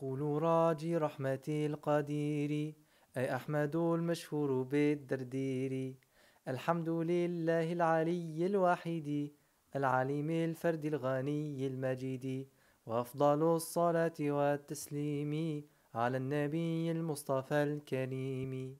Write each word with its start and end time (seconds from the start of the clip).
أقول 0.00 0.42
راجي 0.42 0.96
رحمة 0.96 1.46
القدير 1.48 2.74
أي 3.16 3.36
أحمد 3.36 3.76
المشهور 3.76 4.62
بالدردير. 4.62 5.94
الحمد 6.48 6.88
لله 6.88 7.72
العلي 7.72 8.46
الواحد 8.46 9.30
العليم 9.76 10.30
الفرد 10.30 10.84
الغني 10.84 11.66
المجيد. 11.66 12.48
وأفضل 12.86 13.42
الصلاة 13.56 14.18
والتسليم 14.20 15.64
على 15.94 16.16
النبي 16.16 16.90
المصطفى 16.90 17.54
الكريم. 17.54 18.76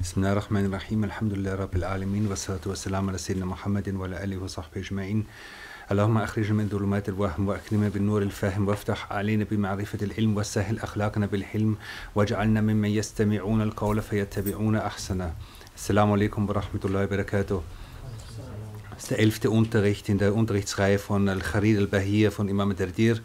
بسم 0.00 0.20
الله 0.20 0.32
الرحمن 0.32 0.64
الرحيم. 0.64 1.04
الحمد 1.04 1.32
لله 1.32 1.54
رب 1.54 1.74
العالمين 1.76 2.26
والصلاة 2.26 2.64
والسلام 2.66 3.08
على 3.08 3.18
سيدنا 3.18 3.46
محمد 3.46 3.94
وعلى 3.94 4.24
آله 4.24 4.42
وصحبه 4.42 4.80
أجمعين. 4.80 5.26
اللهم 5.91 6.17
أخرجنا 6.17 6.53
من 6.53 6.69
ظلمات 6.69 7.09
الوهم 7.09 7.47
وأكرمنا 7.47 7.89
بالنور 7.89 8.21
الفهم 8.21 8.67
وافتح 8.67 9.11
علينا 9.11 9.45
بمعرفة 9.51 9.99
العلم 10.01 10.37
وسهل 10.37 10.79
أخلاقنا 10.79 11.25
بالحلم 11.25 11.77
واجعلنا 12.15 12.61
ممن 12.61 12.89
يستمعون 12.89 13.61
القول 13.61 14.01
فيتبعون 14.01 14.75
أحسنه 14.75 15.33
السلام 15.75 16.11
عليكم 16.11 16.49
ورحمة 16.49 16.81
الله 16.85 17.03
وبركاته 17.03 17.61
Das 18.91 19.03
ist 19.03 19.11
der 19.11 19.19
elfte 19.19 19.49
Unterricht 19.49 20.09
in 20.09 20.17
der 20.17 20.35
Unterrichtsreihe 20.35 20.99
von 20.99 21.29
Al-Kharid 21.29 21.77
al-Bahir 21.77 22.31
von 22.31 22.49
Imam 22.49 22.75
Dardir 22.75 23.19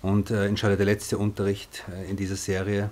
und 0.00 0.30
äh, 0.30 0.46
inshallah 0.46 0.76
der 0.76 0.86
letzte 0.86 1.18
Unterricht 1.18 1.84
äh, 1.92 2.08
in 2.08 2.16
dieser 2.16 2.36
Serie. 2.36 2.90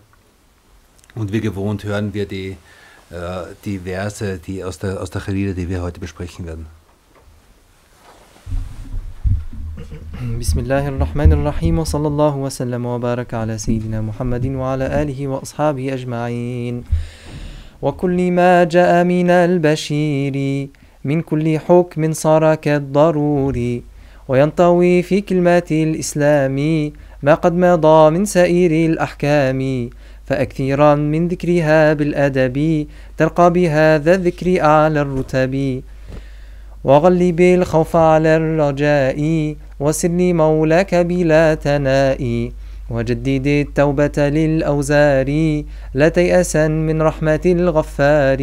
Und 1.15 1.33
wie 1.33 1.41
gewohnt 1.41 1.84
hören 1.84 2.12
wir 2.15 2.27
die, 2.27 2.56
äh, 3.11 3.45
die 3.65 3.79
Verse 3.79 4.38
die 4.38 4.65
aus 4.65 4.79
der, 4.79 5.01
aus 5.01 5.11
der 5.11 5.23
Kharida, 5.23 5.52
die 5.52 5.69
wir 5.69 5.83
heute 5.83 6.01
besprechen 6.01 6.47
werden. 6.47 6.66
بسم 10.21 10.59
الله 10.59 10.88
الرحمن 10.88 11.34
الرحيم 11.34 11.80
وصلى 11.80 12.07
الله 12.07 12.35
وسلم 12.38 12.85
وبارك 12.85 13.34
على 13.34 13.57
سيدنا 13.57 14.02
محمد 14.02 14.45
وعلى 14.45 15.02
آله 15.02 15.27
وأصحابه 15.27 15.94
أجمعين. 15.94 16.84
وكل 17.81 18.31
ما 18.31 18.63
جاء 18.63 19.03
من 19.03 19.30
البشير 19.30 20.67
من 21.03 21.22
كل 21.22 21.59
حكم 21.59 22.13
صار 22.13 22.55
كالضروري 22.55 23.83
وينطوي 24.28 25.02
في 25.02 25.22
كلمة 25.22 25.69
الإسلام 25.72 26.58
ما 27.23 27.33
قد 27.33 27.53
مضى 27.53 28.09
من 28.09 28.25
سائر 28.25 28.72
الأحكام. 28.89 29.89
فأكثرا 30.25 30.95
من 30.95 31.28
ذكرها 31.28 31.94
بالأدب 31.94 32.88
ترقى 33.17 33.53
بهذا 33.53 34.16
الذكر 34.16 34.61
أعلى 34.61 35.02
الرتب. 35.02 35.81
وغلب 36.83 37.39
الخوف 37.41 37.95
على 37.95 38.38
الرجاء 38.38 39.19
وسر 39.82 40.34
مولاك 40.34 40.96
بلا 40.96 41.54
تناء 41.54 42.52
وجدد 42.92 43.48
التوبة 43.48 44.18
للأوزار 44.18 45.30
لا 45.94 46.08
تيأسا 46.10 46.68
من 46.68 47.02
رحمة 47.02 47.46
الغفار. 47.46 48.42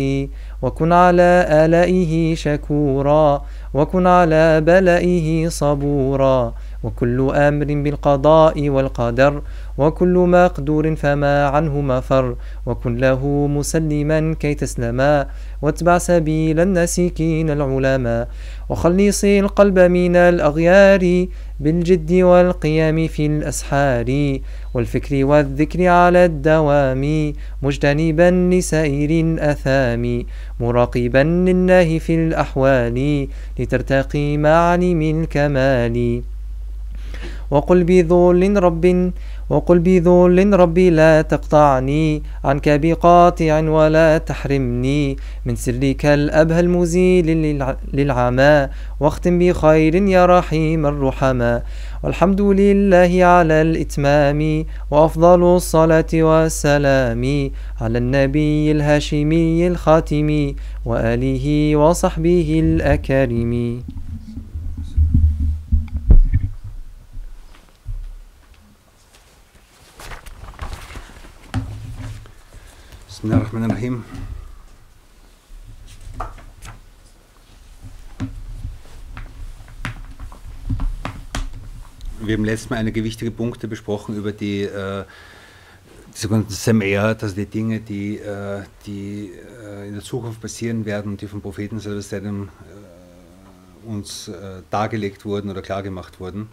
وكن 0.63 0.93
على 0.93 1.47
آلائه 1.65 2.35
شكورا 2.35 3.43
وكن 3.75 4.07
على 4.07 4.61
بلائه 4.61 5.49
صبورا. 5.49 6.55
وكل 6.83 7.31
أمر 7.35 7.65
بالقضاء 7.65 8.69
والقدر 8.69 9.43
وكل 9.79 10.15
مقدور 10.29 10.95
فما 10.97 11.47
عنه 11.47 11.81
مفر 11.81 12.37
وكن 12.67 12.97
له 12.97 13.47
مسلما 13.47 14.35
كي 14.41 14.55
تسلما 14.55 15.27
واتبع 15.63 15.99
سبيل 15.99 16.61
الناسكين 16.61 17.51
العلماء 17.51 18.29
وخلص 18.69 19.25
القلب 19.25 19.79
من 19.79 20.17
الأغيار 20.17 21.27
بالجد 21.61 22.13
والقيام 22.13 23.09
في 23.09 23.27
الأسحار 23.27 24.39
والفكر 24.75 25.25
والذكر 25.25 25.87
على 25.87 26.25
الدوام 26.25 27.33
مجتنبا 27.63 28.31
لسائر 28.55 29.11
الأثام 29.11 30.25
مراقبا 30.61 31.25
لله 31.49 31.99
في 31.99 32.15
الأحوال 32.15 33.29
لترتقي 33.59 34.37
معالم 34.37 35.03
الكمال. 35.03 36.23
وقل 37.51 37.85
بذل 37.85 38.63
رب 38.63 39.13
وقل 39.51 39.79
بذل 39.79 40.53
ربي 40.53 40.91
لا 40.91 41.23
تقطعني 41.23 42.23
عنك 42.45 42.69
بقاطع 42.69 43.61
ولا 43.61 44.19
تحرمني 44.19 45.17
من 45.47 45.57
سرك 45.57 46.07
الأبهى 46.07 46.61
المزيل 46.61 47.27
للعمى 47.93 48.69
واختم 49.01 49.39
بخير 49.39 49.95
يا 49.95 50.27
رحيم 50.27 50.87
الرحماء 50.87 51.63
والحمد 52.03 52.41
لله 52.41 53.25
على 53.25 53.63
الإتمام 53.63 54.65
وأفضل 54.91 55.43
الصلاة 55.57 56.13
والسلام 56.15 57.51
على 57.81 57.99
النبي 57.99 58.73
الهاشمي 58.73 59.67
الخاتم 59.67 60.55
وآله 60.85 61.77
وصحبه 61.77 62.61
الأكارم. 62.65 63.83
Bismillahirrahmanirrahim. 73.21 74.05
Wir 82.21 82.37
haben 82.37 82.45
letztes 82.45 82.71
Mal 82.71 82.77
einige 82.77 83.03
wichtige 83.03 83.33
Punkte 83.33 83.67
besprochen 83.67 84.17
über 84.17 84.31
die, 84.31 84.63
äh, 84.63 85.03
die 86.15 86.17
sogenannten 86.17 86.53
Sam'er, 86.53 87.21
also 87.21 87.35
die 87.35 87.47
Dinge, 87.47 87.81
die, 87.81 88.19
äh, 88.19 88.63
die 88.87 89.33
äh, 89.65 89.89
in 89.89 89.95
der 89.95 90.05
Zukunft 90.05 90.41
passieren 90.41 90.85
werden 90.85 91.17
die 91.17 91.27
vom 91.27 91.43
Propheten 91.43 91.81
seitdem 91.81 92.45
äh, 92.45 93.89
uns 93.89 94.29
äh, 94.29 94.63
dargelegt 94.71 95.25
wurden 95.25 95.51
oder 95.51 95.63
klargemacht 95.63 96.21
wurden. 96.21 96.47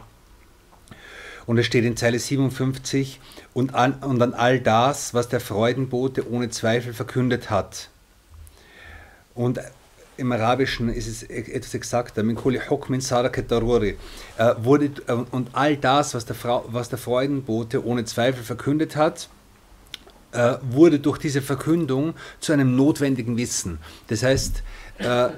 Und 1.48 1.58
es 1.58 1.66
steht 1.66 1.86
in 1.86 1.96
Zeile 1.96 2.20
57, 2.20 3.20
und 3.54 3.74
an, 3.74 3.94
und 3.96 4.22
an 4.22 4.34
all 4.34 4.60
das, 4.60 5.14
was 5.14 5.30
der 5.30 5.40
Freudenbote 5.40 6.30
ohne 6.30 6.50
Zweifel 6.50 6.94
verkündet 6.94 7.50
hat. 7.50 7.90
Und 9.34 9.60
im 10.18 10.32
Arabischen 10.32 10.90
ist 10.90 11.08
es 11.08 11.24
etwas 11.24 11.74
exakter, 11.74 12.24
min 12.24 12.36
kulli 12.36 12.60
sarakat 13.00 13.52
daruri, 13.52 13.98
wurde, 14.58 14.92
und 15.32 15.50
all 15.54 15.78
das, 15.78 16.14
was 16.14 16.26
der, 16.26 16.36
Frau, 16.36 16.66
was 16.68 16.90
der 16.90 16.98
Freudenbote 16.98 17.86
ohne 17.86 18.06
Zweifel 18.06 18.44
verkündet 18.44 18.96
hat, 18.96 19.30
äh, 20.32 20.58
wurde 20.70 21.00
durch 21.00 21.18
diese 21.18 21.42
Verkündung 21.42 22.14
zu 22.40 22.54
einem 22.54 22.76
notwendigen 22.76 23.38
Wissen. 23.38 23.80
Das 24.08 24.24
heißt, 24.24 24.64
äh, 24.98 25.30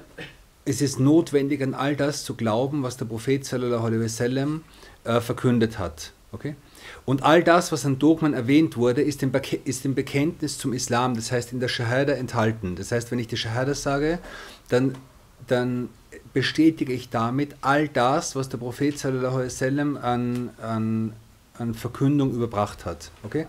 es 0.66 0.82
ist 0.82 1.00
notwendig, 1.00 1.62
an 1.62 1.74
all 1.74 1.96
das 1.96 2.24
zu 2.24 2.36
glauben, 2.36 2.84
was 2.84 2.98
der 2.98 3.06
Prophet 3.06 3.46
sallallahu 3.46 3.86
alaihi 3.86 4.04
wasallam 4.04 4.58
äh, 4.58 4.87
verkündet 5.22 5.80
hat. 5.80 6.12
Okay? 6.32 6.56
Und 7.06 7.24
all 7.24 7.42
das, 7.42 7.72
was 7.72 7.86
an 7.86 8.00
Dogmen 8.00 8.34
erwähnt 8.34 8.76
wurde, 8.76 9.02
ist 9.02 9.24
im, 9.24 9.32
ist 9.64 9.86
im 9.86 9.96
Bekenntnis 9.96 10.58
zum 10.58 10.74
Islam, 10.74 11.16
das 11.16 11.32
heißt 11.32 11.54
in 11.54 11.60
der 11.60 11.70
Shahada 11.70 12.14
enthalten. 12.14 12.76
Das 12.76 12.92
heißt, 12.92 13.12
wenn 13.12 13.20
ich 13.20 13.28
die 13.28 13.38
Shahada 13.38 13.74
sage, 13.74 14.20
dann, 14.68 14.96
dann 15.48 15.90
bestätige 16.34 16.92
ich 16.92 17.10
damit 17.10 17.56
all 17.62 17.88
das, 17.88 18.36
was 18.36 18.50
der 18.50 18.58
Prophet 18.58 19.00
sallallahu 19.00 19.38
alaihi 19.38 19.98
an, 20.02 20.50
an, 20.62 21.14
an 21.58 21.74
Verkündung 21.74 22.34
überbracht 22.34 22.86
hat. 22.86 23.12
Okay? 23.24 23.48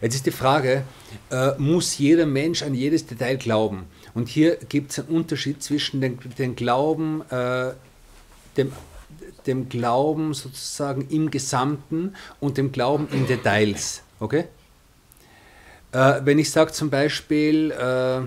Jetzt 0.00 0.16
ist 0.16 0.26
die 0.26 0.32
Frage, 0.32 0.82
äh, 1.30 1.52
muss 1.58 1.98
jeder 1.98 2.26
Mensch 2.26 2.62
an 2.62 2.74
jedes 2.74 3.06
Detail 3.06 3.36
glauben? 3.36 3.86
Und 4.14 4.28
hier 4.28 4.56
gibt 4.56 4.90
es 4.90 4.98
einen 4.98 5.08
Unterschied 5.08 5.62
zwischen 5.62 6.00
dem, 6.00 6.18
dem 6.38 6.56
Glauben, 6.56 7.22
äh, 7.30 7.72
dem 8.56 8.72
dem 9.46 9.68
Glauben 9.68 10.34
sozusagen 10.34 11.08
im 11.08 11.30
Gesamten 11.30 12.14
und 12.40 12.58
dem 12.58 12.72
Glauben 12.72 13.08
in 13.12 13.26
Details. 13.26 14.02
Okay? 14.18 14.44
Äh, 15.92 16.20
wenn 16.24 16.38
ich 16.38 16.50
sage 16.50 16.72
zum 16.72 16.90
Beispiel, 16.90 17.72
äh, 17.72 18.22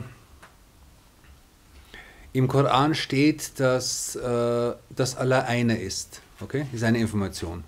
im 2.33 2.47
Koran 2.47 2.95
steht, 2.95 3.59
dass, 3.59 4.15
äh, 4.15 4.73
dass 4.89 5.15
Allah 5.15 5.41
einer 5.43 5.79
ist. 5.79 6.21
Okay? 6.41 6.65
Ist 6.73 6.83
eine 6.83 6.97
Information. 6.97 7.63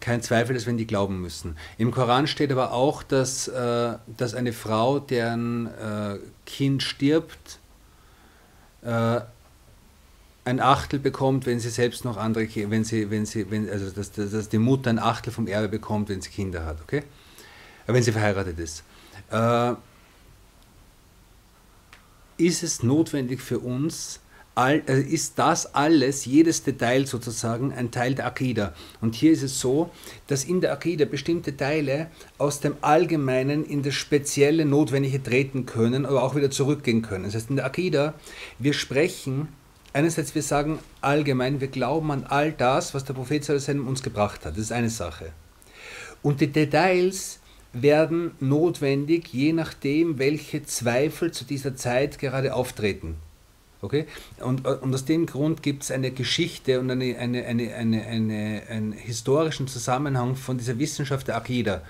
Kein 0.00 0.20
Zweifel, 0.20 0.54
dass 0.54 0.66
wir 0.66 0.74
die 0.74 0.86
glauben 0.86 1.22
müssen. 1.22 1.56
Im 1.78 1.92
Koran 1.92 2.26
steht 2.26 2.52
aber 2.52 2.72
auch, 2.72 3.02
dass, 3.02 3.48
äh, 3.48 3.94
dass 4.16 4.34
eine 4.34 4.52
Frau, 4.52 4.98
deren 4.98 5.66
äh, 5.66 6.18
Kind 6.44 6.82
stirbt, 6.82 7.58
äh, 8.82 9.20
ein 10.48 10.60
Achtel 10.60 10.98
bekommt, 10.98 11.46
wenn 11.46 11.60
sie 11.60 11.68
selbst 11.68 12.04
noch 12.04 12.16
andere 12.16 12.48
wenn 12.70 12.82
sie, 12.82 13.10
wenn 13.10 13.26
sie, 13.26 13.50
wenn, 13.50 13.68
also 13.68 13.90
dass, 13.90 14.12
dass 14.12 14.48
die 14.48 14.58
Mutter 14.58 14.90
ein 14.90 14.98
Achtel 14.98 15.32
vom 15.32 15.46
Erbe 15.46 15.68
bekommt, 15.68 16.08
wenn 16.08 16.20
sie 16.20 16.30
Kinder 16.30 16.64
hat, 16.64 16.78
okay? 16.82 17.02
Wenn 17.86 18.02
sie 18.02 18.12
verheiratet 18.12 18.58
ist. 18.58 18.82
Äh, 19.30 19.74
ist 22.38 22.62
es 22.62 22.82
notwendig 22.82 23.40
für 23.40 23.58
uns, 23.58 24.20
all, 24.54 24.82
äh, 24.86 25.00
ist 25.00 25.38
das 25.38 25.74
alles, 25.74 26.24
jedes 26.24 26.62
Detail 26.62 27.06
sozusagen, 27.06 27.72
ein 27.72 27.90
Teil 27.90 28.14
der 28.14 28.26
Akida. 28.26 28.74
Und 29.00 29.14
hier 29.14 29.32
ist 29.32 29.42
es 29.42 29.60
so, 29.60 29.90
dass 30.28 30.44
in 30.44 30.60
der 30.60 30.72
Akida 30.72 31.04
bestimmte 31.04 31.56
Teile 31.56 32.08
aus 32.38 32.60
dem 32.60 32.74
Allgemeinen 32.80 33.64
in 33.64 33.82
das 33.82 33.94
Spezielle 33.94 34.64
Notwendige 34.64 35.22
treten 35.22 35.66
können, 35.66 36.06
aber 36.06 36.22
auch 36.22 36.34
wieder 36.34 36.50
zurückgehen 36.50 37.02
können. 37.02 37.24
Das 37.24 37.34
heißt, 37.34 37.50
in 37.50 37.56
der 37.56 37.66
Akida, 37.66 38.14
wir 38.58 38.72
sprechen, 38.72 39.48
einerseits 39.92 40.34
wir 40.34 40.42
sagen 40.42 40.78
allgemein, 41.00 41.60
wir 41.60 41.68
glauben 41.68 42.10
an 42.10 42.24
all 42.24 42.52
das, 42.52 42.94
was 42.94 43.04
der 43.04 43.14
Prophet 43.14 43.48
uns 43.50 44.02
gebracht 44.02 44.44
hat. 44.44 44.54
Das 44.54 44.64
ist 44.64 44.72
eine 44.72 44.90
Sache. 44.90 45.32
Und 46.22 46.40
die 46.40 46.48
Details 46.48 47.38
werden 47.72 48.32
notwendig, 48.40 49.28
je 49.28 49.52
nachdem, 49.52 50.18
welche 50.18 50.64
Zweifel 50.64 51.32
zu 51.32 51.44
dieser 51.44 51.76
Zeit 51.76 52.18
gerade 52.18 52.54
auftreten. 52.54 53.16
Okay? 53.80 54.06
Und, 54.40 54.66
und 54.66 54.94
aus 54.94 55.04
dem 55.04 55.26
Grund 55.26 55.62
gibt 55.62 55.84
es 55.84 55.90
eine 55.90 56.10
Geschichte 56.10 56.80
und 56.80 56.90
eine, 56.90 57.16
eine, 57.16 57.44
eine, 57.44 57.74
eine, 57.74 58.06
eine, 58.06 58.62
einen 58.68 58.92
historischen 58.92 59.68
Zusammenhang 59.68 60.34
von 60.34 60.58
dieser 60.58 60.78
Wissenschaft 60.78 61.28
der 61.28 61.36
Akida. 61.36 61.82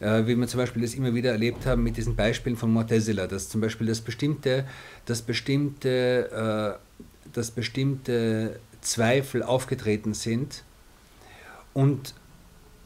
Äh, 0.00 0.26
wie 0.26 0.34
wir 0.34 0.48
zum 0.48 0.58
Beispiel 0.58 0.82
das 0.82 0.94
immer 0.94 1.14
wieder 1.14 1.30
erlebt 1.30 1.66
haben 1.66 1.82
mit 1.82 1.96
diesen 1.96 2.16
Beispielen 2.16 2.56
von 2.56 2.72
Mortezela, 2.72 3.26
dass 3.26 3.50
zum 3.50 3.60
Beispiel 3.60 3.86
das 3.86 4.00
bestimmte, 4.00 4.64
das 5.04 5.20
bestimmte, 5.20 6.78
äh, 6.80 7.04
dass 7.32 7.50
bestimmte 7.50 8.60
Zweifel 8.80 9.42
aufgetreten 9.42 10.14
sind 10.14 10.64
und 11.74 12.14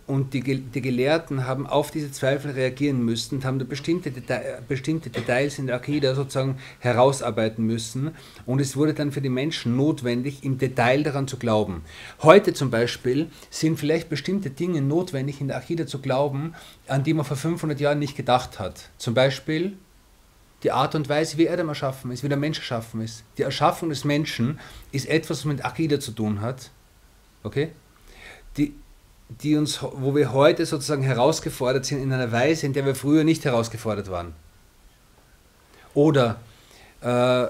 und 0.07 0.35
die, 0.35 0.43
die 0.43 0.83
Gelehrten 0.83 1.47
haben 1.47 1.67
auf 1.67 1.91
diese 1.91 2.13
Zweifel 2.13 2.51
reagieren 2.51 3.03
müssen 3.03 3.37
und 3.37 3.45
haben 3.45 3.67
bestimmte, 3.67 4.11
Detail, 4.11 4.61
bestimmte 4.69 5.09
Details 5.09 5.59
in 5.59 5.67
der 5.67 5.77
Akida 5.77 6.15
sozusagen 6.15 6.59
herausarbeiten 6.81 7.65
müssen. 7.65 8.11
Und 8.45 8.61
es 8.61 8.77
wurde 8.77 8.93
dann 8.93 9.13
für 9.13 9.23
die 9.23 9.31
Menschen 9.31 9.77
notwendig, 9.77 10.45
im 10.45 10.59
Detail 10.59 11.03
daran 11.03 11.27
zu 11.27 11.39
glauben. 11.39 11.83
Heute 12.23 12.53
zum 12.53 12.71
Beispiel 12.71 13.29
sind 13.49 13.79
vielleicht 13.79 14.11
bestimmte 14.11 14.51
Dinge 14.51 14.83
notwendig, 14.83 15.41
in 15.41 15.49
der 15.49 15.57
Akida 15.57 15.87
zu 15.87 16.01
glauben, 16.01 16.55
an 16.87 17.03
die 17.03 17.15
man 17.15 17.25
vor 17.25 17.39
500 17.39 17.81
Jahren 17.81 17.99
nicht 17.99 18.17
gedacht 18.17 18.59
hat. 18.59 18.91
Zum 18.99 19.15
Beispiel 19.15 19.79
die 20.65 20.73
Art 20.73 20.95
und 20.95 21.09
Weise, 21.09 21.37
wie 21.37 21.49
Adam 21.49 21.69
erschaffen 21.69 22.11
ist, 22.11 22.25
wie 22.25 22.29
der 22.29 22.39
Mensch 22.39 22.59
erschaffen 22.59 23.03
ist. 23.03 23.23
Die 23.37 23.43
Erschaffung 23.43 23.91
des 23.91 24.05
Menschen 24.05 24.59
ist 24.93 25.07
etwas, 25.07 25.41
was 25.41 25.45
mit 25.45 25.65
Akida 25.65 26.01
zu 26.01 26.13
tun 26.13 26.41
hat. 26.41 26.71
Okay? 27.43 27.71
Die, 28.57 28.75
die 29.29 29.57
uns, 29.57 29.83
wo 29.83 30.15
wir 30.15 30.33
heute 30.33 30.65
sozusagen 30.65 31.03
herausgefordert 31.03 31.85
sind 31.85 32.03
in 32.03 32.13
einer 32.13 32.33
Weise, 32.33 32.65
in 32.65 32.73
der 32.73 32.87
wir 32.87 32.95
früher 32.95 33.25
nicht 33.25 33.45
herausgefordert 33.45 34.11
waren. 34.11 34.33
Oder 35.93 36.41
äh, 37.03 37.47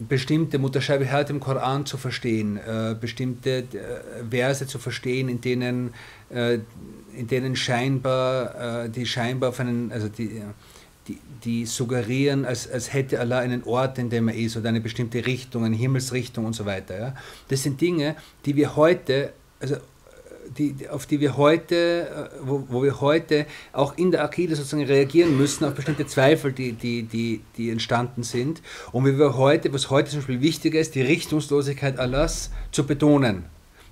bestimmte 0.00 0.58
Mutashabihat 0.58 1.30
im 1.30 1.38
Koran 1.38 1.86
zu 1.86 1.96
verstehen, 1.96 2.56
äh, 2.56 2.96
bestimmte 3.00 3.58
äh, 3.58 3.64
Verse 4.30 4.66
zu 4.66 4.80
verstehen, 4.80 5.28
in 5.28 5.40
denen, 5.40 5.94
äh, 6.30 6.58
in 7.16 7.28
denen 7.28 7.54
scheinbar, 7.54 8.84
äh, 8.84 8.90
die 8.90 9.06
scheinbar 9.06 9.50
auf 9.50 9.60
einen, 9.60 9.92
also 9.92 10.08
die, 10.08 10.42
die, 11.08 11.18
die 11.44 11.66
suggerieren, 11.66 12.44
als, 12.44 12.70
als 12.70 12.92
hätte 12.92 13.18
Allah 13.20 13.38
einen 13.38 13.64
Ort, 13.64 13.98
in 13.98 14.10
dem 14.10 14.28
er 14.28 14.34
ist, 14.34 14.56
oder 14.56 14.68
eine 14.68 14.80
bestimmte 14.80 15.24
Richtung, 15.26 15.64
eine 15.64 15.76
Himmelsrichtung 15.76 16.44
und 16.44 16.52
so 16.52 16.66
weiter. 16.66 16.98
Ja? 16.98 17.14
Das 17.48 17.62
sind 17.62 17.80
Dinge, 17.80 18.16
die 18.44 18.54
wir 18.56 18.76
heute, 18.76 19.32
also 19.60 19.76
die, 20.56 20.88
auf 20.88 21.06
die 21.06 21.20
wir 21.20 21.36
heute, 21.36 22.08
äh, 22.08 22.38
wo, 22.42 22.64
wo, 22.68 22.82
wir 22.82 23.00
heute 23.00 23.46
auch 23.72 23.96
in 23.96 24.10
der 24.10 24.24
Akide 24.24 24.56
sozusagen 24.56 24.84
reagieren 24.84 25.36
müssen, 25.36 25.64
auf 25.64 25.74
bestimmte 25.74 26.06
Zweifel, 26.06 26.52
die, 26.52 26.72
die, 26.72 27.02
die, 27.02 27.42
die 27.56 27.70
entstanden 27.70 28.22
sind. 28.22 28.62
Und 28.92 29.04
wie 29.06 29.18
wir 29.18 29.36
heute, 29.36 29.72
was 29.72 29.90
heute 29.90 30.10
zum 30.10 30.20
Beispiel 30.20 30.40
wichtiger 30.40 30.80
ist, 30.80 30.94
die 30.94 31.02
Richtungslosigkeit 31.02 31.98
Allahs 31.98 32.50
zu 32.72 32.86
betonen. 32.86 33.44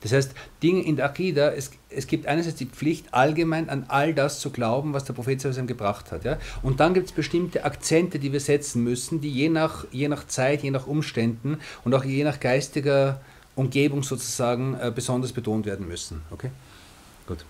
Das 0.06 0.12
heißt, 0.12 0.32
Dinge 0.62 0.82
in 0.82 0.94
der 0.94 1.06
Akida, 1.06 1.50
es, 1.50 1.72
es 1.90 2.06
gibt 2.06 2.26
einerseits 2.26 2.56
die 2.56 2.66
Pflicht, 2.66 3.12
allgemein 3.12 3.68
an 3.68 3.86
all 3.88 4.14
das 4.14 4.38
zu 4.38 4.50
glauben, 4.50 4.92
was 4.92 5.04
der 5.04 5.14
Prophet 5.14 5.42
gebracht 5.66 6.12
hat. 6.12 6.24
Ja? 6.24 6.38
Und 6.62 6.78
dann 6.78 6.94
gibt 6.94 7.06
es 7.08 7.12
bestimmte 7.12 7.64
Akzente, 7.64 8.20
die 8.20 8.32
wir 8.32 8.38
setzen 8.38 8.84
müssen, 8.84 9.20
die 9.20 9.30
je 9.30 9.48
nach, 9.48 9.84
je 9.90 10.06
nach 10.06 10.24
Zeit, 10.28 10.62
je 10.62 10.70
nach 10.70 10.86
Umständen 10.86 11.58
und 11.82 11.92
auch 11.92 12.04
je 12.04 12.22
nach 12.22 12.38
geistiger 12.38 13.20
Umgebung 13.56 14.04
sozusagen 14.04 14.74
äh, 14.74 14.92
besonders 14.94 15.32
betont 15.32 15.66
werden 15.66 15.88
müssen. 15.88 16.22
Okay? 16.30 16.50
Gut. 17.26 17.44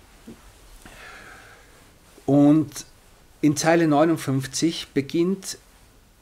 Und 2.25 2.87
in 3.43 3.55
Zeile 3.57 3.87
59 3.87 4.89
beginnt 4.95 5.59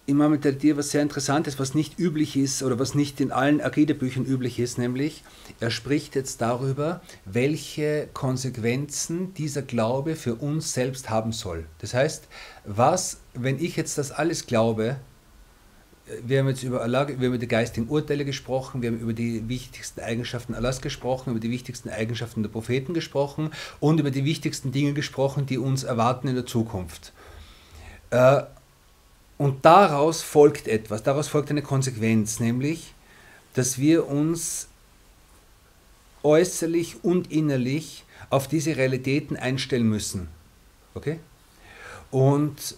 Imam 0.06 0.32
al-Tadir 0.32 0.76
was 0.76 0.90
sehr 0.90 1.00
Interessantes, 1.00 1.58
was 1.58 1.74
nicht 1.74 1.98
üblich 1.98 2.36
ist 2.36 2.62
oder 2.62 2.78
was 2.78 2.94
nicht 2.94 3.20
in 3.20 3.32
allen 3.32 3.62
Akide-Büchern 3.62 4.26
üblich 4.26 4.58
ist, 4.58 4.76
nämlich 4.76 5.22
er 5.60 5.70
spricht 5.70 6.14
jetzt 6.14 6.42
darüber, 6.42 7.00
welche 7.24 8.08
Konsequenzen 8.12 9.32
dieser 9.32 9.62
Glaube 9.62 10.14
für 10.14 10.34
uns 10.34 10.74
selbst 10.74 11.08
haben 11.08 11.32
soll. 11.32 11.64
Das 11.78 11.94
heißt, 11.94 12.28
was, 12.66 13.18
wenn 13.32 13.58
ich 13.58 13.76
jetzt 13.76 13.96
das 13.96 14.12
alles 14.12 14.46
glaube, 14.46 14.96
wir 16.22 16.40
haben 16.40 16.48
jetzt 16.48 16.62
über 16.62 16.82
Allah, 16.82 17.08
wir 17.08 17.14
haben 17.14 17.22
über 17.22 17.38
die 17.38 17.48
geistigen 17.48 17.88
Urteile 17.88 18.26
gesprochen, 18.26 18.82
wir 18.82 18.90
haben 18.90 18.98
über 18.98 19.14
die 19.14 19.48
wichtigsten 19.48 20.00
Eigenschaften 20.00 20.54
Allahs 20.54 20.82
gesprochen, 20.82 21.30
über 21.30 21.40
die 21.40 21.50
wichtigsten 21.50 21.88
Eigenschaften 21.88 22.42
der 22.42 22.50
Propheten 22.50 22.92
gesprochen 22.92 23.52
und 23.80 24.00
über 24.00 24.10
die 24.10 24.26
wichtigsten 24.26 24.70
Dinge 24.70 24.92
gesprochen, 24.92 25.46
die 25.46 25.56
uns 25.56 25.82
erwarten 25.82 26.28
in 26.28 26.34
der 26.34 26.44
Zukunft. 26.44 27.14
Äh, 28.10 28.42
und 29.38 29.64
daraus 29.64 30.22
folgt 30.22 30.69
etwas, 30.69 31.02
daraus 31.02 31.28
folgt 31.28 31.50
eine 31.50 31.62
Konsequenz, 31.62 32.40
nämlich, 32.40 32.94
dass 33.54 33.78
wir 33.78 34.08
uns 34.08 34.69
äußerlich 36.22 37.04
und 37.04 37.31
innerlich 37.31 38.04
auf 38.31 38.48
diese 38.48 38.76
Realitäten 38.76 39.36
einstellen 39.36 39.88
müssen. 39.88 40.28
Okay? 40.94 41.19
Und 42.10 42.76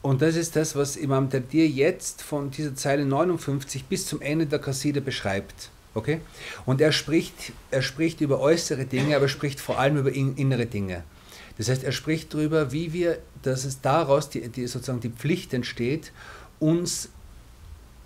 und 0.00 0.22
das 0.22 0.36
ist 0.36 0.54
das, 0.56 0.76
was 0.76 0.96
Imam 0.96 1.28
Tadir 1.28 1.68
jetzt 1.68 2.22
von 2.22 2.50
dieser 2.50 2.74
Zeile 2.74 3.04
59 3.04 3.84
bis 3.84 4.06
zum 4.06 4.22
Ende 4.22 4.46
der 4.46 4.60
Kasside 4.60 5.00
beschreibt. 5.00 5.70
Okay? 5.94 6.20
Und 6.66 6.80
er 6.80 6.92
spricht, 6.92 7.52
er 7.70 7.82
spricht 7.82 8.20
über 8.20 8.40
äußere 8.40 8.84
Dinge, 8.84 9.16
aber 9.16 9.24
er 9.24 9.28
spricht 9.28 9.60
vor 9.60 9.78
allem 9.78 9.98
über 9.98 10.12
innere 10.12 10.66
Dinge. 10.66 11.02
Das 11.58 11.68
heißt, 11.68 11.84
er 11.84 11.92
spricht 11.92 12.32
darüber, 12.32 12.72
wie 12.72 12.92
wir, 12.92 13.18
dass 13.42 13.64
es 13.64 13.80
daraus 13.80 14.30
die, 14.30 14.48
die, 14.48 14.66
sozusagen 14.66 15.00
die 15.00 15.10
Pflicht 15.10 15.52
entsteht, 15.52 16.12
uns 16.60 17.10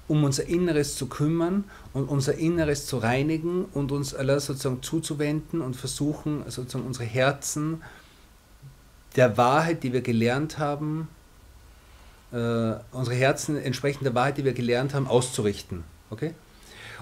um 0.09 0.25
unser 0.25 0.47
Inneres 0.47 0.97
zu 0.97 1.07
kümmern 1.07 1.65
und 1.93 2.09
unser 2.09 2.35
Inneres 2.35 2.87
zu 2.87 2.99
reinigen 2.99 3.67
und 3.67 3.93
uns 3.93 4.15
Allah 4.15 4.41
sozusagen 4.41 4.83
zuzuwenden 4.83 5.61
und 5.61 5.77
versuchen, 5.77 6.43
sozusagen 6.49 6.85
unsere 6.85 7.05
Herzen 7.05 7.83
der 9.17 9.37
Wahrheit, 9.37 9.83
die 9.83 9.93
wir 9.93 10.01
gelernt 10.01 10.59
haben, 10.59 11.09
äh, 12.33 12.75
unsere 12.93 13.17
Herzen 13.17 13.57
entsprechend 13.57 14.05
der 14.05 14.15
Wahrheit, 14.15 14.39
die 14.39 14.45
wir 14.45 14.55
gelernt 14.55 14.95
haben, 14.95 15.07
auszurichten. 15.07 15.85
Okay? 16.11 16.35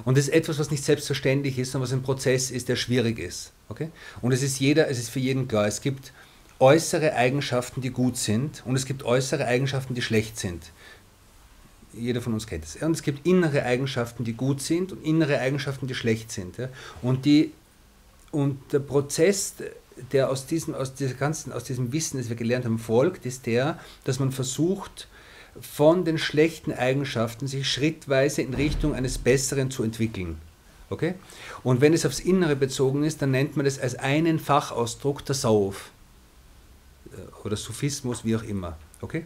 Und 0.05 0.17
das 0.17 0.25
ist 0.25 0.35
etwas, 0.35 0.59
was 0.59 0.71
nicht 0.71 0.85
selbstverständlich 0.85 1.59
ist, 1.59 1.73
sondern 1.73 1.89
was 1.89 1.93
ein 1.93 2.03
Prozess 2.03 2.51
ist, 2.51 2.69
der 2.69 2.77
schwierig 2.77 3.19
ist. 3.19 3.53
Okay? 3.69 3.91
Und 4.21 4.33
es 4.33 4.43
ist, 4.43 4.61
jeder, 4.61 4.89
es 4.89 4.99
ist 4.99 5.11
für 5.11 5.21
jeden 5.21 5.49
klar, 5.49 5.67
es 5.67 5.81
gibt 5.81 6.13
äußere 6.61 7.15
Eigenschaften, 7.15 7.81
die 7.81 7.91
gut 7.91 8.17
sind 8.17 8.63
und 8.67 8.77
es 8.77 8.85
gibt 8.85 9.03
äußere 9.03 9.47
Eigenschaften, 9.47 9.95
die 9.95 10.03
schlecht 10.03 10.39
sind. 10.39 10.63
Jeder 11.93 12.21
von 12.21 12.35
uns 12.35 12.47
kennt 12.47 12.65
es. 12.65 12.77
Und 12.77 12.93
es 12.93 13.03
gibt 13.03 13.27
innere 13.27 13.65
Eigenschaften, 13.65 14.25
die 14.25 14.35
gut 14.35 14.61
sind 14.61 14.93
und 14.93 15.05
innere 15.05 15.41
Eigenschaften, 15.41 15.89
die 15.89 15.95
schlecht 15.95 16.31
sind. 16.31 16.57
Und, 17.03 17.25
die, 17.25 17.53
und 18.31 18.73
der 18.73 18.79
Prozess, 18.79 19.55
der 20.13 20.31
aus 20.31 20.47
diesem, 20.47 20.75
aus, 20.75 20.95
dieser 20.95 21.15
ganzen, 21.15 21.53
aus 21.53 21.65
diesem 21.65 21.93
Wissen, 21.93 22.19
das 22.19 22.29
wir 22.29 22.37
gelernt 22.37 22.65
haben, 22.65 22.79
folgt, 22.79 23.27
ist 23.27 23.47
der, 23.47 23.81
dass 24.05 24.21
man 24.21 24.31
versucht, 24.31 25.09
von 25.61 26.05
den 26.05 26.17
schlechten 26.17 26.73
Eigenschaften 26.73 27.49
sich 27.49 27.69
schrittweise 27.69 28.43
in 28.43 28.55
Richtung 28.55 28.95
eines 28.95 29.19
Besseren 29.19 29.73
zu 29.73 29.83
entwickeln. 29.83 30.39
Okay? 30.91 31.15
Und 31.65 31.81
wenn 31.81 31.93
es 31.93 32.07
aufs 32.07 32.21
Innere 32.21 32.55
bezogen 32.55 33.03
ist, 33.03 33.21
dann 33.21 33.33
nennt 33.33 33.57
man 33.57 33.65
das 33.65 33.81
als 33.81 33.97
einen 33.97 34.39
Fachausdruck 34.39 35.25
der 35.25 35.35
Sauf 35.35 35.91
oder 37.45 37.57
Sufismus, 37.57 38.25
wie 38.25 38.37
auch 38.37 38.43
immer. 38.43 38.77
Okay? 39.01 39.25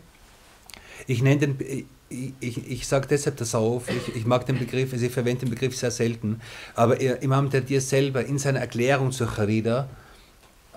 Ich 1.06 1.22
nenne 1.22 1.48
den, 1.48 1.86
ich, 2.08 2.32
ich, 2.40 2.70
ich 2.70 2.86
sage 2.86 3.06
deshalb 3.08 3.36
der 3.36 3.46
Sauf, 3.46 3.88
ich, 3.88 4.16
ich, 4.16 4.26
mag 4.26 4.46
den 4.46 4.58
Begriff, 4.58 4.92
also 4.92 5.04
ich 5.04 5.12
verwende 5.12 5.46
den 5.46 5.50
Begriff 5.50 5.76
sehr 5.76 5.90
selten, 5.90 6.40
aber 6.74 7.00
er, 7.00 7.22
Imam 7.22 7.50
Tadir 7.50 7.80
selber 7.80 8.24
in 8.24 8.38
seiner 8.38 8.60
Erklärung 8.60 9.10
zur 9.10 9.28
Charida 9.28 9.88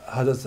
hat 0.05 0.27
er, 0.27 0.45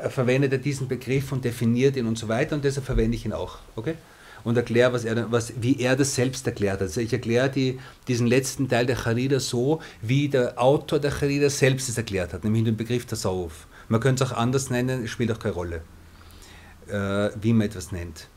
er 0.00 0.10
verwendet 0.10 0.52
er 0.52 0.58
diesen 0.58 0.88
Begriff 0.88 1.32
und 1.32 1.44
definiert 1.44 1.96
ihn 1.96 2.06
und 2.06 2.16
so 2.16 2.28
weiter 2.28 2.54
und 2.56 2.64
deshalb 2.64 2.86
verwende 2.86 3.16
ich 3.16 3.24
ihn 3.24 3.32
auch. 3.32 3.58
Okay? 3.76 3.96
und 4.44 4.56
erkläre, 4.56 4.92
was 4.92 5.04
er, 5.04 5.30
was, 5.30 5.52
wie 5.60 5.80
er 5.80 5.96
das 5.96 6.14
selbst 6.14 6.46
erklärt. 6.46 6.80
Also 6.80 7.00
ich 7.00 7.12
erkläre 7.12 7.50
die, 7.50 7.78
diesen 8.08 8.26
letzten 8.26 8.68
Teil 8.68 8.86
der 8.86 8.96
Charida 8.96 9.40
so, 9.40 9.80
wie 10.02 10.28
der 10.28 10.60
Autor 10.60 10.98
der 10.98 11.10
Charida 11.10 11.50
selbst 11.50 11.88
es 11.88 11.96
erklärt 11.96 12.32
hat, 12.32 12.44
nämlich 12.44 12.64
den 12.64 12.76
Begriff 12.76 13.06
der 13.06 13.18
Sauf. 13.18 13.66
Man 13.88 14.00
könnte 14.00 14.24
es 14.24 14.30
auch 14.30 14.36
anders 14.36 14.70
nennen, 14.70 15.08
spielt 15.08 15.32
auch 15.32 15.38
keine 15.38 15.54
Rolle, 15.54 15.82
äh, 16.90 17.30
wie 17.40 17.52
man 17.52 17.66
etwas 17.66 17.92
nennt. 17.92 18.28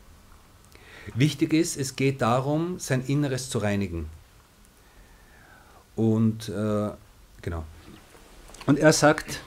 Wichtig 1.16 1.54
ist, 1.54 1.78
es 1.78 1.96
geht 1.96 2.22
darum, 2.22 2.80
sein 2.80 3.04
Inneres 3.06 3.50
zu 3.50 3.58
reinigen. 3.58 4.10
Und 5.96 6.50
äh, 6.50 6.92
genau. 7.42 7.66
Und 8.66 8.80
er 8.80 8.94
sagt 8.94 9.42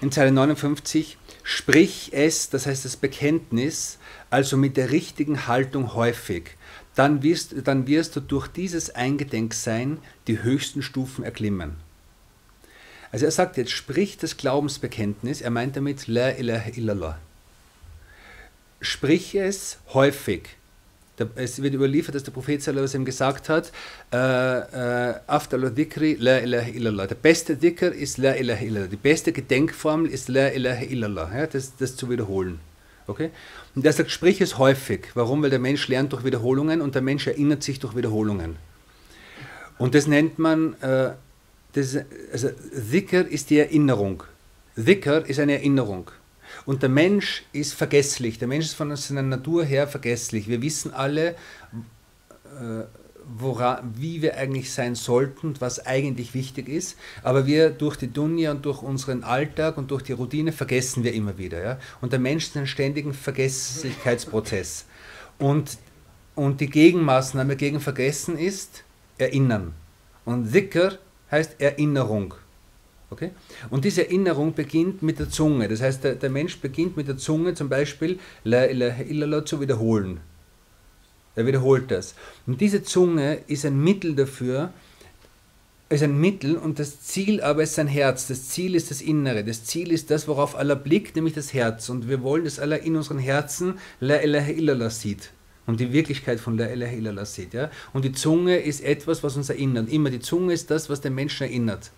in 0.00 0.12
Zeile 0.12 0.32
59, 0.32 1.16
sprich 1.42 2.10
es, 2.12 2.50
das 2.50 2.66
heißt 2.66 2.84
das 2.84 2.96
Bekenntnis, 2.96 3.98
also 4.28 4.56
mit 4.56 4.76
der 4.76 4.90
richtigen 4.90 5.46
Haltung 5.46 5.94
häufig, 5.94 6.56
dann 6.94 7.22
wirst, 7.22 7.54
dann 7.64 7.86
wirst 7.86 8.16
du 8.16 8.20
durch 8.20 8.48
dieses 8.48 8.94
Eingedenksein 8.94 9.98
die 10.26 10.42
höchsten 10.42 10.82
Stufen 10.82 11.24
erklimmen. 11.24 11.76
Also 13.12 13.24
er 13.24 13.30
sagt 13.30 13.56
jetzt, 13.56 13.72
sprich 13.72 14.18
das 14.18 14.36
Glaubensbekenntnis, 14.36 15.40
er 15.40 15.50
meint 15.50 15.76
damit 15.76 16.06
La 16.06 16.30
ilaha 16.30 16.70
illallah. 16.76 17.18
Sprich 18.80 19.34
es 19.34 19.78
häufig. 19.92 20.42
Es 21.34 21.62
wird 21.62 21.74
überliefert, 21.74 22.14
dass 22.14 22.22
der 22.22 22.32
Prophet 22.32 22.62
sallallahu 22.62 23.04
gesagt 23.04 23.50
hat, 23.50 23.72
äh, 24.10 24.16
äh, 24.16 25.14
Afdalu 25.26 25.68
dhikri 25.68 26.16
la 26.18 26.38
ilaha 26.38 26.68
illallah. 26.68 27.06
Der 27.08 27.14
beste 27.14 27.56
Dhikr 27.56 27.92
ist 27.92 28.16
la 28.16 28.34
ilaha 28.36 28.64
illallah. 28.64 28.86
Die 28.86 28.96
beste 28.96 29.32
Gedenkformel 29.32 30.10
ist 30.10 30.28
la 30.28 30.48
ilaha 30.48 30.84
illallah. 30.84 31.30
Ja, 31.34 31.46
das, 31.46 31.76
das 31.76 31.96
zu 31.96 32.08
wiederholen. 32.08 32.58
Okay? 33.06 33.30
Und 33.74 33.84
er 33.84 33.92
sagt, 33.92 34.10
sprich 34.10 34.40
es 34.40 34.56
häufig. 34.56 35.08
Warum? 35.14 35.42
Weil 35.42 35.50
der 35.50 35.58
Mensch 35.58 35.88
lernt 35.88 36.12
durch 36.12 36.24
Wiederholungen 36.24 36.80
und 36.80 36.94
der 36.94 37.02
Mensch 37.02 37.26
erinnert 37.26 37.62
sich 37.62 37.80
durch 37.80 37.94
Wiederholungen. 37.94 38.56
Und 39.78 39.94
das 39.94 40.06
nennt 40.06 40.38
man, 40.38 40.74
äh, 40.80 41.10
das, 41.72 41.98
also 42.32 42.50
Dhikr 42.72 43.26
ist 43.26 43.50
die 43.50 43.58
Erinnerung. 43.58 44.22
Dhikr 44.76 45.24
ist 45.26 45.38
eine 45.38 45.54
Erinnerung. 45.54 46.10
Und 46.66 46.82
der 46.82 46.88
Mensch 46.88 47.44
ist 47.52 47.74
vergesslich. 47.74 48.38
Der 48.38 48.48
Mensch 48.48 48.66
ist 48.66 48.74
von 48.74 48.94
seiner 48.96 49.22
Natur 49.22 49.64
her 49.64 49.86
vergesslich. 49.86 50.48
Wir 50.48 50.62
wissen 50.62 50.92
alle, 50.92 51.36
äh, 52.60 52.84
wora, 53.38 53.82
wie 53.94 54.22
wir 54.22 54.36
eigentlich 54.36 54.72
sein 54.72 54.94
sollten 54.94 55.54
was 55.60 55.86
eigentlich 55.86 56.34
wichtig 56.34 56.68
ist. 56.68 56.96
Aber 57.22 57.46
wir 57.46 57.70
durch 57.70 57.96
die 57.96 58.12
Dunja 58.12 58.50
und 58.50 58.64
durch 58.64 58.82
unseren 58.82 59.22
Alltag 59.22 59.78
und 59.78 59.90
durch 59.90 60.02
die 60.02 60.12
Routine 60.12 60.52
vergessen 60.52 61.04
wir 61.04 61.12
immer 61.12 61.38
wieder. 61.38 61.62
Ja? 61.62 61.78
Und 62.00 62.12
der 62.12 62.18
Mensch 62.18 62.46
ist 62.46 62.54
in 62.54 62.60
einem 62.60 62.66
ständigen 62.66 63.14
Vergesslichkeitsprozess. 63.14 64.86
Und, 65.38 65.78
und 66.34 66.60
die 66.60 66.70
Gegenmaßnahme 66.70 67.56
gegen 67.56 67.80
Vergessen 67.80 68.38
ist 68.38 68.84
Erinnern. 69.18 69.74
Und 70.24 70.52
Dhikr 70.52 70.98
heißt 71.30 71.60
Erinnerung. 71.60 72.34
Okay? 73.10 73.30
Und 73.70 73.84
diese 73.84 74.06
Erinnerung 74.06 74.54
beginnt 74.54 75.02
mit 75.02 75.18
der 75.18 75.28
Zunge. 75.28 75.68
Das 75.68 75.80
heißt, 75.80 76.04
der, 76.04 76.14
der 76.14 76.30
Mensch 76.30 76.60
beginnt 76.60 76.96
mit 76.96 77.08
der 77.08 77.16
Zunge 77.16 77.54
zum 77.54 77.68
Beispiel 77.68 78.18
La 78.44 78.64
ilaha 78.66 79.02
illallah 79.02 79.44
zu 79.44 79.60
wiederholen. 79.60 80.20
Er 81.34 81.46
wiederholt 81.46 81.90
das. 81.90 82.14
Und 82.46 82.60
diese 82.60 82.82
Zunge 82.82 83.40
ist 83.46 83.64
ein 83.64 83.82
Mittel 83.82 84.14
dafür, 84.14 84.72
ist 85.88 86.04
ein 86.04 86.20
Mittel 86.20 86.56
und 86.56 86.78
das 86.78 87.00
Ziel 87.02 87.40
aber 87.40 87.64
ist 87.64 87.74
sein 87.74 87.88
Herz. 87.88 88.28
Das 88.28 88.48
Ziel 88.48 88.76
ist 88.76 88.92
das 88.92 89.00
Innere. 89.00 89.42
Das 89.42 89.64
Ziel 89.64 89.90
ist 89.90 90.10
das, 90.10 90.28
worauf 90.28 90.54
Allah 90.54 90.76
blickt, 90.76 91.16
nämlich 91.16 91.34
das 91.34 91.52
Herz. 91.52 91.88
Und 91.88 92.08
wir 92.08 92.22
wollen, 92.22 92.44
dass 92.44 92.60
Allah 92.60 92.76
in 92.76 92.94
unseren 92.94 93.18
Herzen 93.18 93.78
La 93.98 94.22
ilaha 94.22 94.50
illallah 94.50 94.90
sieht 94.90 95.30
und 95.70 95.80
die 95.80 95.92
Wirklichkeit 95.92 96.40
von 96.40 96.58
La 96.58 96.66
ilaha 96.66 96.92
illallah 96.92 97.24
sieht. 97.24 97.54
Ja? 97.54 97.70
Und 97.92 98.04
die 98.04 98.12
Zunge 98.12 98.58
ist 98.58 98.82
etwas, 98.82 99.22
was 99.22 99.36
uns 99.36 99.48
erinnert. 99.48 99.88
Immer 99.88 100.10
die 100.10 100.20
Zunge 100.20 100.52
ist 100.52 100.70
das, 100.70 100.90
was 100.90 101.00
den 101.00 101.14
Menschen 101.14 101.44
erinnert. 101.44 101.92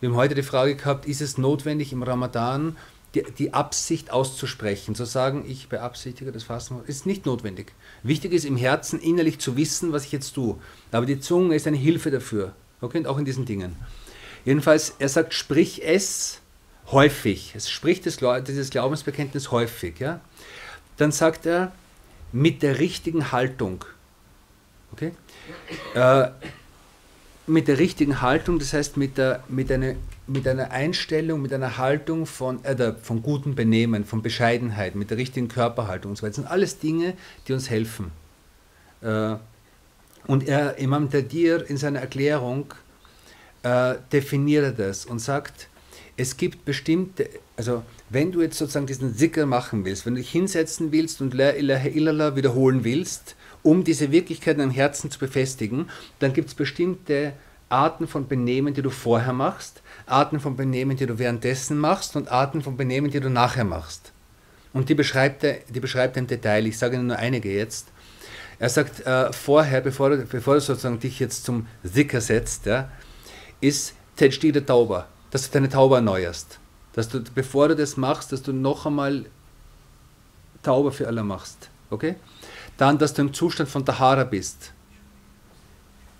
Wir 0.00 0.10
haben 0.10 0.16
heute 0.16 0.34
die 0.34 0.42
Frage 0.42 0.76
gehabt, 0.76 1.06
ist 1.06 1.22
es 1.22 1.38
notwendig 1.38 1.92
im 1.92 2.02
Ramadan 2.02 2.76
die, 3.14 3.24
die 3.38 3.54
Absicht 3.54 4.10
auszusprechen, 4.10 4.94
zu 4.94 5.06
sagen, 5.06 5.44
ich 5.48 5.68
beabsichtige 5.68 6.32
das 6.32 6.44
Fasten, 6.44 6.80
ist 6.86 7.06
nicht 7.06 7.24
notwendig. 7.24 7.72
Wichtig 8.02 8.32
ist 8.32 8.44
im 8.44 8.58
Herzen 8.58 9.00
innerlich 9.00 9.38
zu 9.38 9.56
wissen, 9.56 9.92
was 9.92 10.04
ich 10.04 10.12
jetzt 10.12 10.32
tue. 10.32 10.58
Aber 10.92 11.06
die 11.06 11.18
Zunge 11.18 11.54
ist 11.54 11.66
eine 11.66 11.78
Hilfe 11.78 12.10
dafür. 12.10 12.52
Okay, 12.82 13.06
auch 13.06 13.16
in 13.16 13.24
diesen 13.24 13.46
Dingen. 13.46 13.74
Jedenfalls, 14.44 14.96
er 14.98 15.08
sagt, 15.08 15.32
sprich 15.32 15.82
es 15.82 16.40
häufig. 16.92 17.54
Es 17.56 17.70
spricht 17.70 18.04
dieses 18.04 18.70
Glaubensbekenntnis 18.70 19.50
häufig. 19.50 19.98
Ja? 19.98 20.20
Dann 20.98 21.10
sagt 21.10 21.46
er, 21.46 21.72
mit 22.32 22.62
der 22.62 22.78
richtigen 22.78 23.32
Haltung. 23.32 23.84
Okay? 24.92 25.12
Äh, 25.94 26.28
mit 27.46 27.68
der 27.68 27.78
richtigen 27.78 28.20
Haltung, 28.20 28.58
das 28.58 28.72
heißt 28.72 28.96
mit, 28.96 29.18
der, 29.18 29.42
mit, 29.48 29.70
einer, 29.70 29.94
mit 30.26 30.48
einer 30.48 30.70
Einstellung, 30.72 31.40
mit 31.42 31.52
einer 31.52 31.78
Haltung 31.78 32.26
von, 32.26 32.64
äh, 32.64 32.92
von 33.00 33.22
gutem 33.22 33.54
Benehmen, 33.54 34.04
von 34.04 34.22
Bescheidenheit, 34.22 34.96
mit 34.96 35.10
der 35.10 35.16
richtigen 35.16 35.48
Körperhaltung 35.48 36.10
und 36.10 36.16
so 36.16 36.22
weiter. 36.22 36.30
Das 36.30 36.36
sind 36.36 36.50
alles 36.50 36.78
Dinge, 36.78 37.14
die 37.46 37.52
uns 37.52 37.70
helfen. 37.70 38.10
Äh, 39.00 39.36
und 40.26 40.48
er, 40.48 40.78
Imam 40.78 41.08
Tadir 41.10 41.68
in 41.70 41.76
seiner 41.76 42.00
Erklärung 42.00 42.74
äh, 43.62 43.94
definiert 44.12 44.78
das 44.78 45.06
und 45.06 45.20
sagt, 45.20 45.68
es 46.16 46.36
gibt 46.36 46.64
bestimmte, 46.64 47.28
also 47.56 47.82
wenn 48.08 48.32
du 48.32 48.42
jetzt 48.42 48.58
sozusagen 48.58 48.86
diesen 48.86 49.14
Zikr 49.14 49.46
machen 49.46 49.84
willst, 49.84 50.06
wenn 50.06 50.14
du 50.14 50.20
dich 50.20 50.30
hinsetzen 50.30 50.92
willst 50.92 51.20
und 51.20 51.34
La 51.34 51.50
ilaha 51.50 52.36
wiederholen 52.36 52.84
willst, 52.84 53.36
um 53.62 53.82
diese 53.82 54.12
Wirklichkeit 54.12 54.58
im 54.58 54.70
Herzen 54.70 55.10
zu 55.10 55.18
befestigen, 55.18 55.90
dann 56.20 56.32
gibt 56.32 56.48
es 56.48 56.54
bestimmte 56.54 57.32
Arten 57.68 58.06
von 58.06 58.28
Benehmen, 58.28 58.74
die 58.74 58.82
du 58.82 58.90
vorher 58.90 59.32
machst, 59.32 59.82
Arten 60.06 60.38
von 60.38 60.56
Benehmen, 60.56 60.96
die 60.96 61.06
du 61.06 61.18
währenddessen 61.18 61.78
machst 61.78 62.14
und 62.14 62.30
Arten 62.30 62.62
von 62.62 62.76
Benehmen, 62.76 63.10
die 63.10 63.18
du 63.18 63.28
nachher 63.28 63.64
machst. 63.64 64.12
Und 64.72 64.88
die 64.88 64.94
beschreibt 64.94 65.42
er, 65.42 65.58
die 65.68 65.80
beschreibt 65.80 66.16
er 66.16 66.20
im 66.20 66.26
Detail. 66.28 66.66
Ich 66.66 66.78
sage 66.78 66.98
nur 66.98 67.16
einige 67.16 67.52
jetzt. 67.52 67.88
Er 68.58 68.68
sagt, 68.68 69.04
äh, 69.04 69.32
vorher, 69.32 69.80
bevor 69.80 70.10
du, 70.10 70.18
bevor 70.24 70.54
du 70.54 70.60
sozusagen 70.60 71.00
dich 71.00 71.18
jetzt 71.18 71.44
zum 71.44 71.66
Sicker 71.82 72.20
setzt, 72.20 72.66
ja, 72.66 72.88
ist 73.60 73.94
Tejdide 74.16 74.64
Tauber, 74.64 75.08
dass 75.30 75.46
du 75.46 75.52
deine 75.52 75.68
Taube 75.68 75.96
erneuerst. 75.96 76.58
Dass 76.96 77.08
du, 77.08 77.22
bevor 77.22 77.68
du 77.68 77.76
das 77.76 77.96
machst, 77.96 78.32
dass 78.32 78.42
du 78.42 78.52
noch 78.52 78.86
einmal 78.86 79.26
Tauber 80.62 80.90
für 80.90 81.06
alle 81.06 81.22
machst. 81.22 81.68
Okay? 81.90 82.16
Dann, 82.76 82.98
dass 82.98 83.14
du 83.14 83.22
im 83.22 83.32
Zustand 83.32 83.68
von 83.68 83.84
Tahara 83.84 84.24
bist. 84.24 84.72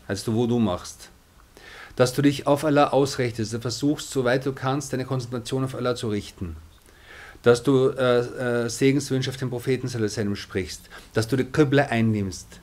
Also 0.06 0.34
wo 0.34 0.46
du 0.46 0.58
machst. 0.60 1.08
Dass 1.96 2.12
du 2.12 2.22
dich 2.22 2.46
auf 2.46 2.64
Allah 2.64 2.88
ausrichtest, 2.88 3.54
du 3.54 3.60
versuchst, 3.60 4.10
soweit 4.10 4.44
du 4.44 4.52
kannst, 4.52 4.92
deine 4.92 5.06
Konzentration 5.06 5.64
auf 5.64 5.74
Allah 5.74 5.96
zu 5.96 6.08
richten. 6.08 6.56
Dass 7.42 7.62
du 7.62 7.88
äh, 7.88 8.64
äh, 8.64 8.68
Segenswünsche 8.68 9.30
auf 9.30 9.36
den 9.38 9.50
Propheten 9.50 9.88
sprichst. 10.36 10.82
Dass 11.14 11.26
du 11.26 11.36
die 11.36 11.44
Qibla 11.44 11.84
einnimmst. 11.84 12.60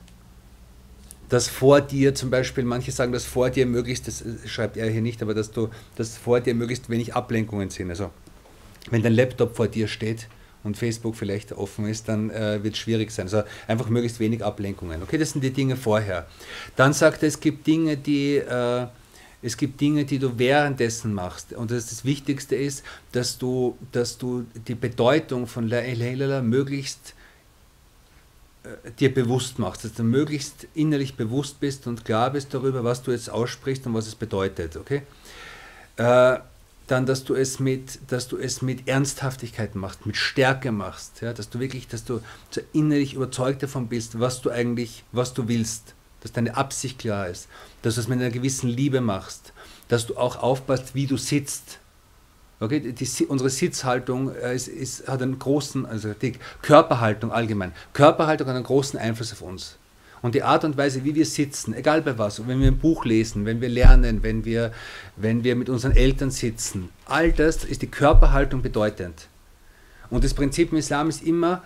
Dass 1.34 1.48
vor 1.48 1.80
dir 1.80 2.14
zum 2.14 2.30
Beispiel, 2.30 2.62
manche 2.62 2.92
sagen, 2.92 3.10
dass 3.10 3.24
vor 3.24 3.50
dir 3.50 3.66
möglichst, 3.66 4.06
das 4.06 4.22
schreibt 4.46 4.76
er 4.76 4.88
hier 4.88 5.02
nicht, 5.02 5.20
aber 5.20 5.34
dass 5.34 5.50
du, 5.50 5.68
dass 5.96 6.16
vor 6.16 6.38
dir 6.38 6.54
möglichst 6.54 6.88
wenig 6.88 7.16
Ablenkungen 7.16 7.70
sind. 7.70 7.90
Also 7.90 8.10
wenn 8.88 9.02
dein 9.02 9.14
Laptop 9.14 9.56
vor 9.56 9.66
dir 9.66 9.88
steht, 9.88 10.28
und 10.62 10.76
Facebook 10.76 11.16
vielleicht 11.16 11.50
offen 11.50 11.88
ist, 11.88 12.08
dann 12.08 12.30
äh, 12.30 12.62
wird 12.62 12.74
es 12.74 12.78
schwierig 12.78 13.10
sein. 13.10 13.26
Also 13.26 13.42
einfach 13.66 13.88
möglichst 13.88 14.20
wenig 14.20 14.44
Ablenkungen. 14.44 15.02
Okay, 15.02 15.18
das 15.18 15.32
sind 15.32 15.42
die 15.42 15.50
Dinge 15.50 15.74
vorher. 15.74 16.26
Dann 16.76 16.92
sagt 16.92 17.24
er, 17.24 17.28
es 17.28 17.40
gibt 17.40 17.66
Dinge, 17.66 17.96
die... 17.96 18.36
Äh, 18.36 18.86
es 19.42 19.58
gibt 19.58 19.78
Dinge, 19.78 20.06
die 20.06 20.18
du 20.18 20.38
währenddessen 20.38 21.12
machst. 21.12 21.52
Und 21.52 21.70
das, 21.72 21.88
das 21.90 22.06
Wichtigste 22.06 22.54
ist, 22.54 22.82
dass 23.12 23.36
du, 23.36 23.76
dass 23.92 24.16
du 24.16 24.46
die 24.68 24.74
Bedeutung 24.74 25.46
von 25.48 25.68
La 25.68 25.80
ilaha 25.80 26.10
illallah 26.10 26.40
möglichst 26.42 27.10
äh, 27.10 27.13
dir 28.98 29.12
bewusst 29.12 29.58
machst, 29.58 29.84
dass 29.84 29.94
du 29.94 30.02
möglichst 30.02 30.66
innerlich 30.74 31.16
bewusst 31.16 31.60
bist 31.60 31.86
und 31.86 32.04
klar 32.04 32.30
bist 32.30 32.54
darüber, 32.54 32.84
was 32.84 33.02
du 33.02 33.10
jetzt 33.10 33.30
aussprichst 33.30 33.86
und 33.86 33.94
was 33.94 34.06
es 34.06 34.14
bedeutet. 34.14 34.76
Okay? 34.76 35.02
Äh, 35.96 36.38
dann, 36.86 37.06
dass 37.06 37.24
du 37.24 37.34
es 37.34 37.60
mit, 37.60 37.98
dass 38.08 38.28
du 38.28 38.36
es 38.36 38.60
mit 38.60 38.88
Ernsthaftigkeit 38.88 39.74
machst, 39.74 40.04
mit 40.06 40.16
Stärke 40.16 40.70
machst, 40.70 41.22
ja, 41.22 41.32
dass 41.32 41.48
du 41.48 41.58
wirklich, 41.58 41.88
dass 41.88 42.04
du 42.04 42.20
innerlich 42.72 43.14
überzeugt 43.14 43.62
davon 43.62 43.88
bist, 43.88 44.20
was 44.20 44.42
du 44.42 44.50
eigentlich, 44.50 45.04
was 45.12 45.32
du 45.32 45.48
willst, 45.48 45.94
dass 46.20 46.32
deine 46.32 46.56
Absicht 46.56 46.98
klar 46.98 47.28
ist, 47.28 47.48
dass 47.82 47.94
du 47.94 48.00
es 48.02 48.08
mit 48.08 48.18
einer 48.20 48.30
gewissen 48.30 48.68
Liebe 48.68 49.00
machst, 49.00 49.52
dass 49.88 50.06
du 50.06 50.16
auch 50.16 50.36
aufpasst, 50.36 50.94
wie 50.94 51.06
du 51.06 51.16
sitzt. 51.16 51.78
Okay, 52.64 52.80
die, 52.80 53.26
unsere 53.26 53.50
Sitzhaltung 53.50 54.34
äh, 54.34 54.54
ist, 54.54 54.68
ist, 54.68 55.08
hat 55.08 55.20
einen 55.20 55.38
großen, 55.38 55.84
also 55.84 56.14
die 56.14 56.32
Körperhaltung 56.62 57.30
allgemein. 57.30 57.72
Körperhaltung 57.92 58.48
hat 58.48 58.56
einen 58.56 58.64
großen 58.64 58.98
Einfluss 58.98 59.32
auf 59.32 59.42
uns. 59.42 59.76
Und 60.22 60.34
die 60.34 60.42
Art 60.42 60.64
und 60.64 60.78
Weise, 60.78 61.04
wie 61.04 61.14
wir 61.14 61.26
sitzen, 61.26 61.74
egal 61.74 62.00
bei 62.00 62.16
was, 62.16 62.48
wenn 62.48 62.58
wir 62.58 62.68
ein 62.68 62.78
Buch 62.78 63.04
lesen, 63.04 63.44
wenn 63.44 63.60
wir 63.60 63.68
lernen, 63.68 64.22
wenn 64.22 64.46
wir, 64.46 64.72
wenn 65.16 65.44
wir 65.44 65.54
mit 65.54 65.68
unseren 65.68 65.92
Eltern 65.92 66.30
sitzen, 66.30 66.88
all 67.04 67.30
das 67.30 67.64
ist 67.64 67.82
die 67.82 67.88
Körperhaltung 67.88 68.62
bedeutend. 68.62 69.28
Und 70.08 70.24
das 70.24 70.32
Prinzip 70.32 70.72
im 70.72 70.78
Islam 70.78 71.10
ist 71.10 71.22
immer, 71.22 71.62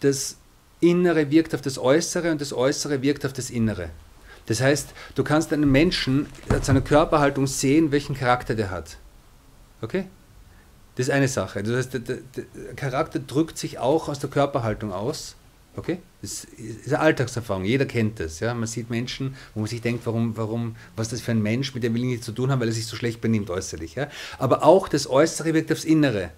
das 0.00 0.38
Innere 0.80 1.30
wirkt 1.30 1.54
auf 1.54 1.60
das 1.60 1.78
Äußere 1.78 2.32
und 2.32 2.40
das 2.40 2.52
Äußere 2.52 3.02
wirkt 3.02 3.24
auf 3.24 3.32
das 3.32 3.50
Innere. 3.50 3.90
Das 4.46 4.60
heißt, 4.60 4.88
du 5.14 5.22
kannst 5.22 5.52
einen 5.52 5.70
Menschen 5.70 6.26
an 6.48 6.62
seiner 6.62 6.80
Körperhaltung 6.80 7.46
sehen, 7.46 7.92
welchen 7.92 8.16
Charakter 8.16 8.56
der 8.56 8.70
hat. 8.70 8.96
Okay? 9.82 10.06
Das 10.96 11.08
ist 11.08 11.12
eine 11.12 11.28
Sache. 11.28 11.62
Das 11.62 11.74
heißt, 11.74 11.94
der, 11.94 12.00
der, 12.00 12.18
der 12.34 12.74
Charakter 12.76 13.18
drückt 13.18 13.58
sich 13.58 13.78
auch 13.78 14.08
aus 14.08 14.18
der 14.18 14.30
Körperhaltung 14.30 14.92
aus. 14.92 15.36
Okay? 15.76 15.98
Das 16.20 16.44
ist 16.44 16.88
eine 16.88 16.98
Alltagserfahrung, 16.98 17.64
jeder 17.64 17.86
kennt 17.86 18.20
das. 18.20 18.40
Ja? 18.40 18.52
Man 18.54 18.66
sieht 18.66 18.90
Menschen, 18.90 19.36
wo 19.54 19.60
man 19.60 19.68
sich 19.68 19.80
denkt, 19.80 20.04
warum, 20.04 20.36
warum, 20.36 20.76
was 20.96 21.06
ist 21.08 21.12
das 21.12 21.20
für 21.22 21.30
ein 21.30 21.42
Mensch, 21.42 21.74
mit 21.74 21.84
dem 21.84 21.94
will 21.94 22.02
ich 22.02 22.08
nichts 22.08 22.26
zu 22.26 22.32
tun 22.32 22.50
haben, 22.50 22.60
weil 22.60 22.68
er 22.68 22.74
sich 22.74 22.86
so 22.86 22.96
schlecht 22.96 23.20
benimmt 23.20 23.50
äußerlich. 23.50 23.94
Ja? 23.94 24.08
Aber 24.38 24.64
auch 24.64 24.88
das 24.88 25.08
Äußere 25.08 25.54
wirkt 25.54 25.70
aufs 25.72 25.84
Innere. 25.84 26.30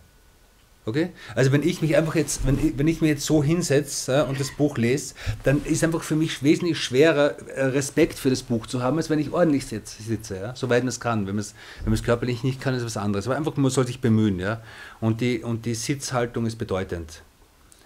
Okay? 0.85 1.11
Also 1.37 1.53
wenn 1.53 1.63
ich 1.63 1.81
mich 1.81 1.97
einfach 1.97 2.17
jetzt, 2.17 2.45
wenn 2.45 2.59
ich, 2.59 2.77
wenn 2.77 2.89
ich 2.89 3.01
mir 3.01 3.09
jetzt 3.09 3.25
so 3.25 3.43
hinsetze 3.43 4.25
und 4.25 4.41
das 4.41 4.51
Buch 4.51 4.77
lese, 4.79 5.15
dann 5.45 5.65
ist 5.65 5.85
einfach 5.85 6.03
für 6.03 6.17
mich 6.17 6.43
wesentlich 6.43 6.79
schwerer, 6.79 7.37
äh, 7.51 7.67
Respekt 7.67 8.19
für 8.19 8.31
das 8.31 8.43
Buch 8.43 8.67
zu 8.67 8.83
haben, 8.83 8.97
als 8.97 9.09
wenn 9.09 9.21
ich 9.21 9.33
ordentlich 9.33 9.67
sitze, 9.67 10.03
sitze 10.03 10.37
ja? 10.37 10.57
soweit 10.57 10.83
man 10.83 10.89
es 10.89 10.99
kann. 10.99 11.29
Wenn 11.29 11.37
man 11.37 11.43
es, 11.43 11.55
wenn 11.85 12.03
körperlich 12.03 12.43
nicht 12.43 12.61
kann, 12.61 12.75
ist 12.75 12.81
es 12.81 12.87
was 12.87 12.97
anderes. 12.97 13.27
Aber 13.27 13.37
einfach, 13.37 13.57
man 13.57 13.71
soll 13.71 13.87
sich 13.87 14.01
bemühen. 14.01 14.41
Ja? 14.41 14.61
Und, 15.01 15.21
die, 15.21 15.43
und 15.43 15.67
die 15.67 15.75
Sitzhaltung 15.75 16.47
ist 16.47 16.57
bedeutend. 16.57 17.23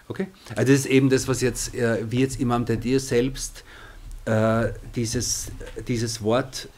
Okay? 0.09 0.29
Also 0.55 0.73
das 0.73 0.81
ist 0.81 0.87
eben 0.87 1.11
das, 1.11 1.29
was 1.29 1.43
jetzt, 1.43 1.75
äh, 1.75 1.99
wie 2.11 2.21
jetzt 2.21 2.41
Imam 2.41 2.65
Tadir 2.65 3.01
selbst 3.01 3.65
äh, 4.25 4.69
dieses, 4.95 5.49
dieses 5.87 6.23
Wort 6.23 6.69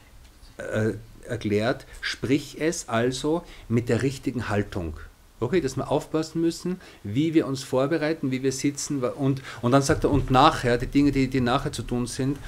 äh, 0.57 0.95
erklärt, 1.29 1.87
sprich 2.01 2.57
es 2.61 2.89
also 2.89 3.45
mit 3.69 3.89
der 3.89 4.03
richtigen 4.03 4.49
Haltung. 4.49 4.95
Okay, 5.41 5.61
dass 5.61 5.77
wir 5.77 5.89
aufpassen 5.89 6.41
müssen, 6.41 6.81
wie 7.05 7.33
wir 7.33 7.47
uns 7.47 7.63
vorbereiten, 7.63 8.33
wie 8.33 8.43
wir 8.43 8.51
sitzen 8.51 9.03
und, 9.03 9.41
und 9.63 9.71
dann 9.73 9.83
sagt 9.83 10.03
er, 10.03 10.11
und 10.11 10.33
nachher, 10.33 10.79
die 10.79 10.89
Dinge, 10.89 11.13
die, 11.13 11.29
die 11.29 11.41
nachher 11.41 11.71
zu 11.71 11.83
tun 11.83 12.09
sind, 12.09 12.39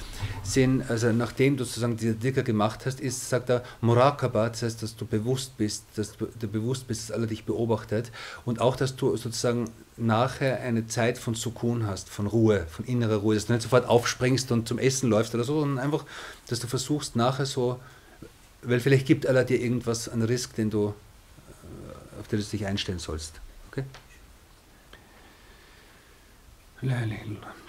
sind, 0.43 0.83
also 0.89 1.13
nachdem 1.13 1.55
du 1.55 1.63
sozusagen 1.63 1.95
die 1.95 2.13
Dicker 2.13 2.43
gemacht 2.43 2.85
hast, 2.85 2.99
ist, 2.99 3.29
sagt 3.29 3.49
er, 3.49 3.63
Murakaba, 3.79 4.49
das 4.49 4.63
heißt, 4.63 4.83
dass 4.83 4.97
du 4.97 5.05
bewusst 5.05 5.57
bist, 5.57 5.85
dass 5.95 6.17
du, 6.17 6.27
bewusst 6.47 6.87
bist, 6.87 7.09
dass 7.09 7.15
alle 7.15 7.27
dich 7.27 7.45
beobachtet 7.45 8.11
und 8.45 8.59
auch, 8.59 8.75
dass 8.75 8.97
du 8.97 9.15
sozusagen 9.15 9.69
nachher 9.95 10.59
eine 10.59 10.87
Zeit 10.87 11.17
von 11.17 11.33
Sukun 11.33 11.87
hast, 11.87 12.09
von 12.09 12.27
Ruhe, 12.27 12.65
von 12.69 12.83
innerer 12.85 13.17
Ruhe, 13.17 13.35
dass 13.35 13.45
du 13.45 13.53
nicht 13.53 13.63
sofort 13.63 13.87
aufspringst 13.87 14.51
und 14.51 14.67
zum 14.67 14.79
Essen 14.79 15.09
läufst 15.09 15.33
oder 15.33 15.45
so, 15.45 15.61
sondern 15.61 15.79
einfach, 15.83 16.05
dass 16.47 16.59
du 16.59 16.67
versuchst 16.67 17.15
nachher 17.15 17.45
so, 17.45 17.79
weil 18.63 18.79
vielleicht 18.79 19.07
gibt 19.07 19.25
Allah 19.25 19.43
dir 19.43 19.61
irgendwas 19.61 20.09
an 20.09 20.21
Risk, 20.21 20.55
den 20.55 20.69
du 20.69 20.93
auf 22.21 22.27
der 22.27 22.39
du 22.39 22.45
dich 22.45 22.65
einstellen 22.65 22.99
sollst. 22.99 23.41
Okay? 23.71 23.83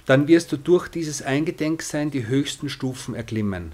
Dann 0.06 0.28
wirst 0.28 0.52
du 0.52 0.56
durch 0.56 0.88
dieses 0.88 1.22
Eingedenksein 1.22 2.10
die 2.10 2.26
höchsten 2.26 2.68
Stufen 2.68 3.14
erklimmen. 3.14 3.72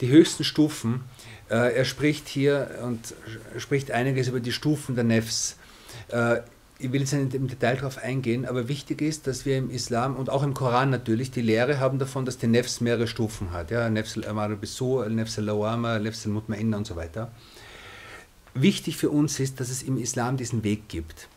Die 0.00 0.08
höchsten 0.08 0.42
Stufen, 0.42 1.04
äh, 1.50 1.74
er 1.76 1.84
spricht 1.84 2.26
hier 2.28 2.80
und 2.82 3.14
spricht 3.58 3.90
einiges 3.90 4.28
über 4.28 4.40
die 4.40 4.52
Stufen 4.52 4.96
der 4.96 5.04
Nefs. 5.04 5.56
Äh, 6.08 6.40
ich 6.78 6.90
will 6.90 7.00
jetzt 7.00 7.12
nicht 7.12 7.34
im 7.34 7.46
Detail 7.46 7.76
darauf 7.76 7.98
eingehen, 7.98 8.44
aber 8.44 8.68
wichtig 8.68 9.00
ist, 9.00 9.28
dass 9.28 9.46
wir 9.46 9.56
im 9.56 9.70
Islam 9.70 10.16
und 10.16 10.28
auch 10.28 10.42
im 10.42 10.52
Koran 10.52 10.90
natürlich 10.90 11.30
die 11.30 11.40
Lehre 11.40 11.78
haben 11.78 12.00
davon, 12.00 12.24
dass 12.24 12.38
die 12.38 12.48
Nefs 12.48 12.80
mehrere 12.80 13.06
Stufen 13.06 13.52
hat. 13.52 13.70
Ja, 13.70 13.88
Nefs 13.88 14.18
al-Amar 14.18 14.48
bisu, 14.50 15.02
Nefs 15.04 15.38
al-Lawama, 15.38 16.00
Nefs 16.00 16.26
al-Mutma'inna 16.26 16.76
und 16.76 16.86
so 16.86 16.96
weiter. 16.96 17.30
Wichtig 18.54 18.96
für 18.96 19.10
uns 19.10 19.40
ist, 19.40 19.60
dass 19.60 19.68
es 19.68 19.82
im 19.82 19.98
Islam 19.98 20.36
diesen 20.36 20.62
Weg 20.62 20.88
gibt. 20.88 21.28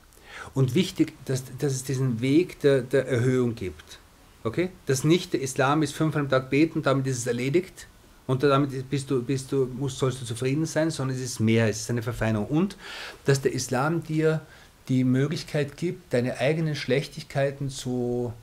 Und 0.54 0.76
wichtig, 0.76 1.14
dass, 1.26 1.44
dass 1.58 1.74
es 1.74 1.84
diesen 1.84 2.22
Weg 2.22 2.60
der, 2.62 2.82
der 2.82 3.08
Erhöhung 3.08 3.56
gibt. 3.56 4.00
Okay? 4.44 4.70
Dass 4.86 5.04
nicht 5.04 5.34
der 5.34 5.42
Islam 5.42 5.82
ist 5.82 5.94
fünfmal 5.94 6.24
am 6.24 6.30
Tag 6.30 6.50
beten, 6.50 6.84
damit 6.84 7.08
ist 7.08 7.18
es 7.18 7.28
erledigt 7.28 7.88
und 8.28 8.44
damit 8.44 8.90
bist 8.90 9.10
du, 9.10 9.24
bist 9.24 9.52
du, 9.52 9.66
musst, 9.66 9.98
sollst 9.98 10.22
du 10.22 10.26
zufrieden 10.26 10.66
sein, 10.66 10.92
sondern 10.92 11.16
es 11.16 11.24
ist 11.24 11.40
mehr, 11.40 11.70
es 11.70 11.82
ist 11.82 11.90
eine 11.90 12.04
Verfeinerung. 12.04 12.48
Und 12.48 12.78
dass 13.26 13.42
der 13.42 13.54
Islam 13.54 14.04
dir 14.04 14.42
die 14.90 15.06
Möglichkeit 15.06 15.78
gibt, 15.78 16.14
deine 16.14 16.38
eigenen 16.38 16.76
Schlechtigkeiten 16.76 17.70
zu, 17.70 18.34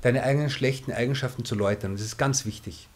deine 0.00 0.22
eigenen 0.22 0.50
schlechten 0.50 0.90
Eigenschaften 0.90 1.44
zu 1.44 1.54
läutern. 1.54 1.92
Das 1.92 2.02
ist 2.02 2.16
ganz 2.16 2.46
wichtig. 2.46 2.88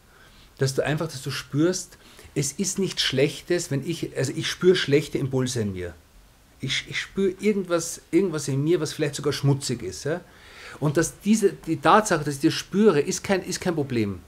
Dass 0.57 0.75
du 0.75 0.83
einfach, 0.83 1.09
dass 1.09 1.23
du 1.23 1.31
spürst, 1.31 1.99
es 2.39 2.53
ist 2.53 2.79
nichts 2.79 3.03
Schlechtes, 3.03 3.73
wenn 3.73 3.85
ich, 3.85 4.17
also 4.17 4.33
ich 4.35 4.47
spüre 4.47 4.77
schlechte 4.77 5.19
Impulse 5.19 5.61
in 5.61 5.73
mir. 5.73 5.93
Ich, 6.61 6.85
ich 6.89 7.01
spüre 7.01 7.35
irgendwas, 7.41 8.01
irgendwas 8.13 8.47
in 8.47 8.63
mir, 8.63 8.81
was 8.81 8.93
vielleicht 8.93 9.17
sogar 9.17 9.33
schmutzig 9.33 9.83
ist. 9.83 10.05
Ja? 10.05 10.21
Und 10.79 10.97
dass 10.97 11.19
diese, 11.21 11.53
die 11.53 11.79
Tatsache, 11.79 12.23
dass 12.23 12.37
ich 12.37 12.41
das 12.41 12.55
spüre, 12.55 13.01
ist 13.01 13.25
kein, 13.25 13.43
ist 13.43 13.61
kein 13.61 13.75
Problem. 13.75 14.21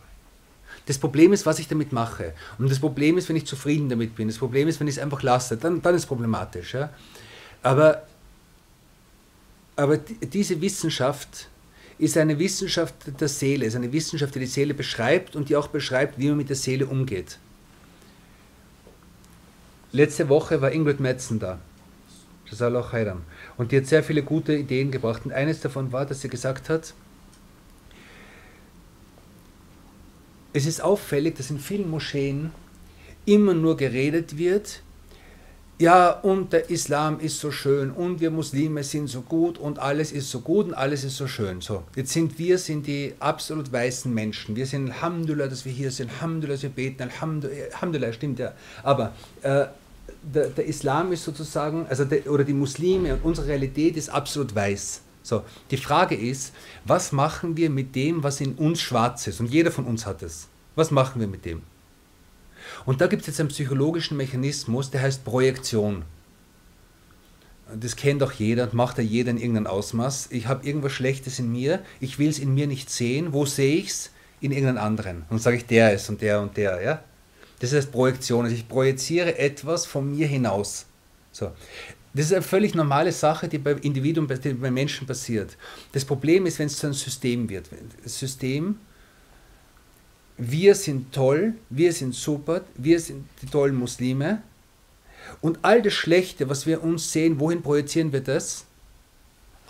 Das 0.87 0.99
Problem 0.99 1.33
ist, 1.33 1.47
was 1.47 1.61
ich 1.61 1.69
damit 1.69 1.93
mache. 1.93 2.35
Und 2.59 2.69
das 2.69 2.81
Problem 2.81 3.17
ist, 3.17 3.29
wenn 3.29 3.37
ich 3.37 3.47
zufrieden 3.47 3.89
damit 3.89 4.17
bin. 4.17 4.27
Das 4.27 4.39
Problem 4.39 4.67
ist, 4.67 4.81
wenn 4.81 4.89
ich 4.89 4.97
es 4.97 5.03
einfach 5.03 5.23
lasse. 5.23 5.57
Dann, 5.57 5.81
dann 5.81 5.95
ist 5.95 6.03
es 6.03 6.07
problematisch. 6.07 6.75
Ja? 6.75 6.91
Aber, 7.63 8.03
aber 9.77 9.99
diese 9.99 10.61
Wissenschaft 10.61 11.49
ist 11.97 12.17
eine 12.17 12.37
Wissenschaft 12.41 12.95
der 13.21 13.29
Seele, 13.29 13.67
ist 13.67 13.77
eine 13.77 13.93
Wissenschaft, 13.93 14.35
die 14.35 14.41
die 14.41 14.47
Seele 14.47 14.75
beschreibt 14.75 15.37
und 15.37 15.49
die 15.49 15.55
auch 15.55 15.69
beschreibt, 15.69 16.19
wie 16.19 16.27
man 16.27 16.39
mit 16.39 16.49
der 16.49 16.57
Seele 16.57 16.87
umgeht. 16.87 17.39
Letzte 19.93 20.29
Woche 20.29 20.61
war 20.61 20.73
Ingrid 20.73 21.01
Metzen 21.01 21.39
da. 21.39 21.59
Und 23.57 23.73
die 23.73 23.77
hat 23.77 23.87
sehr 23.87 24.03
viele 24.03 24.23
gute 24.23 24.55
Ideen 24.55 24.91
gebracht. 24.91 25.25
Und 25.25 25.33
eines 25.33 25.61
davon 25.61 25.93
war, 25.93 26.07
dass 26.07 26.21
sie 26.21 26.29
gesagt 26.29 26.69
hat, 26.69 26.95
es 30.53 30.67
ist 30.67 30.83
auffällig, 30.83 31.37
dass 31.37 31.51
in 31.51 31.59
vielen 31.59 31.91
Moscheen 31.91 32.51
immer 33.25 33.55
nur 33.55 33.77
geredet 33.77 34.37
wird, 34.37 34.83
ja, 35.81 36.11
und 36.11 36.53
der 36.53 36.69
Islam 36.69 37.21
ist 37.21 37.41
so 37.41 37.51
schön 37.51 37.91
und 37.91 38.21
wir 38.21 38.31
Muslime 38.31 38.85
sind 38.85 39.07
so 39.07 39.23
gut 39.23 39.57
und 39.57 39.79
alles 39.79 40.13
ist 40.13 40.31
so 40.31 40.41
gut 40.41 40.67
und 40.67 40.75
alles 40.75 41.05
ist 41.05 41.17
so 41.17 41.27
schön. 41.27 41.63
So, 41.63 41.85
jetzt 41.97 42.13
sind 42.13 42.39
wir 42.39 42.59
sind 42.59 42.87
die 42.87 43.15
absolut 43.19 43.73
weißen 43.73 44.13
Menschen. 44.13 44.57
Wir 44.57 44.67
sind 44.67 44.91
Alhamdulillah, 44.91 45.49
dass 45.49 45.65
wir 45.65 45.73
hier 45.73 45.91
sind, 45.91 46.11
Alhamdulillah, 46.11 46.57
dass 46.57 46.63
wir 46.65 46.69
beten, 46.69 47.03
Alhamdulillah, 47.03 48.13
stimmt 48.13 48.39
ja. 48.41 48.53
Aber 48.83 49.15
äh, 49.41 49.69
der, 50.23 50.49
der, 50.49 50.67
Islam 50.67 51.13
ist 51.13 51.25
sozusagen, 51.25 51.87
also 51.89 52.05
der, 52.05 52.31
oder 52.31 52.45
die 52.45 52.53
Muslime 52.53 53.15
und 53.15 53.25
unsere 53.25 53.47
Realität 53.47 53.97
ist 53.97 54.11
absolut 54.11 54.55
weiß. 54.55 55.01
So, 55.23 55.45
die 55.71 55.79
Frage 55.79 56.15
ist, 56.15 56.53
was 56.85 57.11
machen 57.11 57.57
wir 57.57 57.71
mit 57.71 57.97
dem, 57.97 58.23
was 58.23 58.43
in 58.43 58.55
uns 58.57 58.83
schwarz 58.83 59.27
ist? 59.29 59.41
Und 59.41 59.47
jeder 59.47 59.71
von 59.71 59.87
uns 59.87 60.05
hat 60.05 60.23
es. 60.23 60.47
Was 60.77 60.91
machen 60.91 61.23
wir 61.23 61.27
mit 61.27 61.47
dem? 61.47 61.63
Und 62.87 63.01
da 63.01 63.07
gibt 63.07 63.23
es 63.23 63.29
jetzt 63.29 63.41
einen 63.41 63.49
psychologischen 63.49 64.17
Mechanismus, 64.17 64.91
der 64.91 65.03
heißt 65.03 65.25
Projektion. 65.25 66.05
Das 67.75 67.97
kennt 67.97 68.23
auch 68.23 68.33
jeder 68.33 68.65
und 68.65 68.75
macht 68.75 68.99
ja 68.99 69.05
jeder 69.05 69.31
in 69.31 69.39
irgendeinem 69.39 69.69
Ausmaß. 69.69 70.29
Ich 70.31 70.47
habe 70.47 70.67
irgendwas 70.67 70.93
Schlechtes 70.93 71.39
in 71.39 71.53
mir, 71.53 71.81
ich 72.01 72.19
will 72.19 72.29
es 72.29 72.39
in 72.39 72.53
mir 72.55 72.67
nicht 72.67 72.91
sehen. 72.91 73.33
Wo 73.33 73.47
sehe 73.47 73.77
ich 73.77 73.89
es? 73.89 74.11
In 74.41 74.53
irgendeinem 74.53 74.83
anderen. 74.85 75.25
Und 75.29 75.43
sage 75.43 75.59
ich, 75.59 75.67
der 75.67 75.93
ist 75.93 76.09
und 76.09 76.23
der 76.23 76.41
und 76.41 76.57
der. 76.57 76.83
Ja? 76.83 77.05
Das 77.61 77.73
heißt 77.73 77.93
Projektion. 77.93 78.45
Also 78.45 78.57
ich 78.57 78.67
projiziere 78.67 79.39
etwas 79.39 79.87
von 79.87 80.11
mir 80.11 80.27
hinaus. 80.27 80.87
So. 81.31 81.53
Das 82.13 82.27
ist 82.27 82.33
eine 82.33 82.43
völlig 82.43 82.75
normale 82.75 83.13
Sache, 83.13 83.49
die 83.49 83.59
bei 83.59 83.73
Individuen, 83.73 84.27
die 84.27 84.55
bei 84.55 84.71
Menschen 84.71 85.07
passiert. 85.07 85.57
Das 85.93 86.05
Problem 86.05 86.47
ist, 86.47 86.59
wenn 86.59 86.67
es 86.67 86.77
zu 86.77 86.87
einem 86.87 86.95
System 86.95 87.49
wird. 87.49 87.69
System, 88.05 88.79
wir 90.41 90.75
sind 90.75 91.13
toll, 91.13 91.55
wir 91.69 91.93
sind 91.93 92.15
super, 92.15 92.63
wir 92.75 92.99
sind 92.99 93.27
die 93.43 93.47
tollen 93.47 93.77
Muslime. 93.77 94.43
Und 95.41 95.59
all 95.63 95.83
das 95.83 95.93
Schlechte, 95.93 96.49
was 96.49 96.67
wir 96.67 96.83
uns 96.83 97.13
sehen, 97.13 97.39
wohin 97.39 97.63
projizieren 97.63 98.13
wir 98.13 98.21
das? 98.21 98.65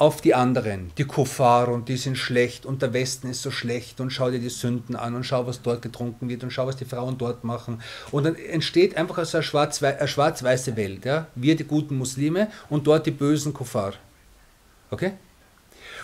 auf 0.01 0.23
die 0.23 0.35
anderen, 0.35 0.93
die 0.97 1.05
Kuffar 1.05 1.69
und 1.69 1.91
die 1.91 1.99
sind 1.99 2.17
schlecht 2.17 2.65
und 2.65 2.81
der 2.81 2.95
Westen 2.95 3.29
ist 3.29 3.43
so 3.43 3.51
schlecht 3.51 4.01
und 4.01 4.09
schau 4.11 4.31
dir 4.31 4.39
die 4.39 4.49
Sünden 4.49 4.97
an 4.97 5.15
und 5.15 5.25
schau, 5.25 5.47
was 5.47 5.61
dort 5.61 5.83
getrunken 5.83 6.31
wird 6.31 6.43
und 6.43 6.51
schau, 6.51 6.67
was 6.67 6.77
die 6.77 6.87
Frauen 6.87 7.19
dort 7.19 7.45
machen. 7.45 7.83
Und 8.11 8.25
dann 8.25 8.35
entsteht 8.35 8.97
einfach 8.97 9.23
so 9.27 9.37
eine 9.37 9.45
schwarz-weiße 9.45 10.09
schwarz 10.09 10.43
Welt. 10.75 11.05
Ja? 11.05 11.27
Wir 11.35 11.55
die 11.55 11.65
guten 11.65 11.99
Muslime 11.99 12.49
und 12.71 12.87
dort 12.87 13.05
die 13.05 13.11
bösen 13.11 13.53
Kuffar. 13.53 13.93
Okay? 14.91 15.13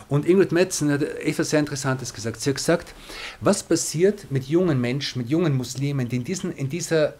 Und 0.09 0.25
Ingrid 0.27 0.53
Metzen 0.53 0.91
hat 0.91 1.03
etwas 1.03 1.51
sehr 1.51 1.61
Interessantes 1.61 2.15
gesagt. 2.15 2.41
Sie 2.41 2.51
hat 2.51 2.57
gesagt, 2.57 2.95
was 3.41 3.63
passiert 3.63 4.31
mit 4.31 4.45
jungen 4.45 4.81
Menschen, 4.81 5.23
mit 5.23 5.31
jungen 5.31 5.57
Muslimen, 5.57 6.09
die 6.09 6.17
in, 6.17 6.25
diesen, 6.25 6.53
in 6.53 6.69
dieser, 6.69 7.15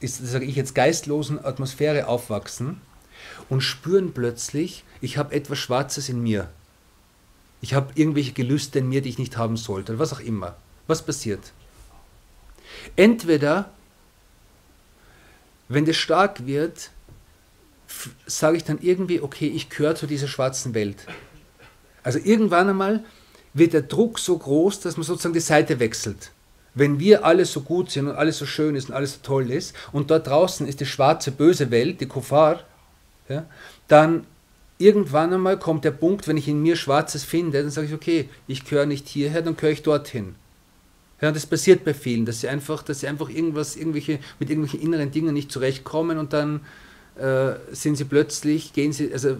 sage 0.00 0.44
ich 0.44 0.56
jetzt, 0.56 0.74
geistlosen 0.74 1.44
Atmosphäre 1.44 2.08
aufwachsen 2.08 2.80
und 3.48 3.60
spüren 3.60 4.12
plötzlich, 4.12 4.84
ich 5.00 5.18
habe 5.18 5.34
etwas 5.34 5.58
Schwarzes 5.58 6.08
in 6.08 6.20
mir. 6.20 6.48
Ich 7.60 7.74
habe 7.74 7.92
irgendwelche 7.94 8.32
Gelüste 8.32 8.80
in 8.80 8.88
mir, 8.88 9.02
die 9.02 9.10
ich 9.10 9.18
nicht 9.18 9.36
haben 9.36 9.56
sollte, 9.56 9.98
was 9.98 10.12
auch 10.12 10.20
immer. 10.20 10.56
Was 10.86 11.04
passiert? 11.04 11.52
Entweder, 12.96 13.70
wenn 15.68 15.84
das 15.84 15.96
stark 15.96 16.46
wird, 16.46 16.90
sage 18.26 18.56
ich 18.56 18.64
dann 18.64 18.78
irgendwie, 18.80 19.20
okay, 19.20 19.46
ich 19.46 19.68
gehöre 19.68 19.94
zu 19.94 20.06
dieser 20.06 20.28
schwarzen 20.28 20.74
Welt. 20.74 21.06
Also 22.02 22.18
irgendwann 22.22 22.68
einmal 22.68 23.04
wird 23.54 23.72
der 23.72 23.82
Druck 23.82 24.18
so 24.18 24.36
groß, 24.38 24.80
dass 24.80 24.96
man 24.96 25.04
sozusagen 25.04 25.34
die 25.34 25.40
Seite 25.40 25.80
wechselt. 25.80 26.30
Wenn 26.74 27.00
wir 27.00 27.24
alle 27.24 27.44
so 27.44 27.62
gut 27.62 27.90
sind 27.90 28.06
und 28.06 28.14
alles 28.14 28.38
so 28.38 28.46
schön 28.46 28.76
ist 28.76 28.88
und 28.88 28.94
alles 28.94 29.14
so 29.14 29.18
toll 29.22 29.50
ist 29.50 29.74
und 29.92 30.10
dort 30.10 30.28
draußen 30.28 30.66
ist 30.68 30.80
die 30.80 30.86
schwarze, 30.86 31.32
böse 31.32 31.70
Welt, 31.70 32.00
die 32.00 32.06
Kuffar, 32.06 32.60
ja, 33.28 33.44
dann 33.88 34.26
irgendwann 34.78 35.32
einmal 35.32 35.58
kommt 35.58 35.84
der 35.84 35.90
Punkt, 35.90 36.28
wenn 36.28 36.36
ich 36.36 36.48
in 36.48 36.62
mir 36.62 36.76
Schwarzes 36.76 37.24
finde, 37.24 37.60
dann 37.60 37.70
sage 37.70 37.88
ich, 37.88 37.94
okay, 37.94 38.28
ich 38.46 38.64
gehöre 38.64 38.86
nicht 38.86 39.08
hierher, 39.08 39.42
dann 39.42 39.56
gehöre 39.56 39.72
ich 39.72 39.82
dorthin. 39.82 40.36
Ja, 41.20 41.32
das 41.32 41.44
passiert 41.44 41.84
bei 41.84 41.92
vielen, 41.92 42.24
dass 42.24 42.40
sie 42.40 42.48
einfach, 42.48 42.82
dass 42.82 43.00
sie 43.00 43.08
einfach 43.08 43.28
irgendwas, 43.28 43.76
irgendwelche, 43.76 44.20
mit 44.38 44.48
irgendwelchen 44.48 44.80
inneren 44.80 45.10
Dingen 45.10 45.34
nicht 45.34 45.52
zurechtkommen 45.52 46.18
und 46.18 46.32
dann 46.32 46.60
sind 47.72 47.96
sie 47.96 48.04
plötzlich, 48.04 48.72
gehen 48.72 48.92
sie, 48.92 49.12
also, 49.12 49.30
äh, 49.30 49.36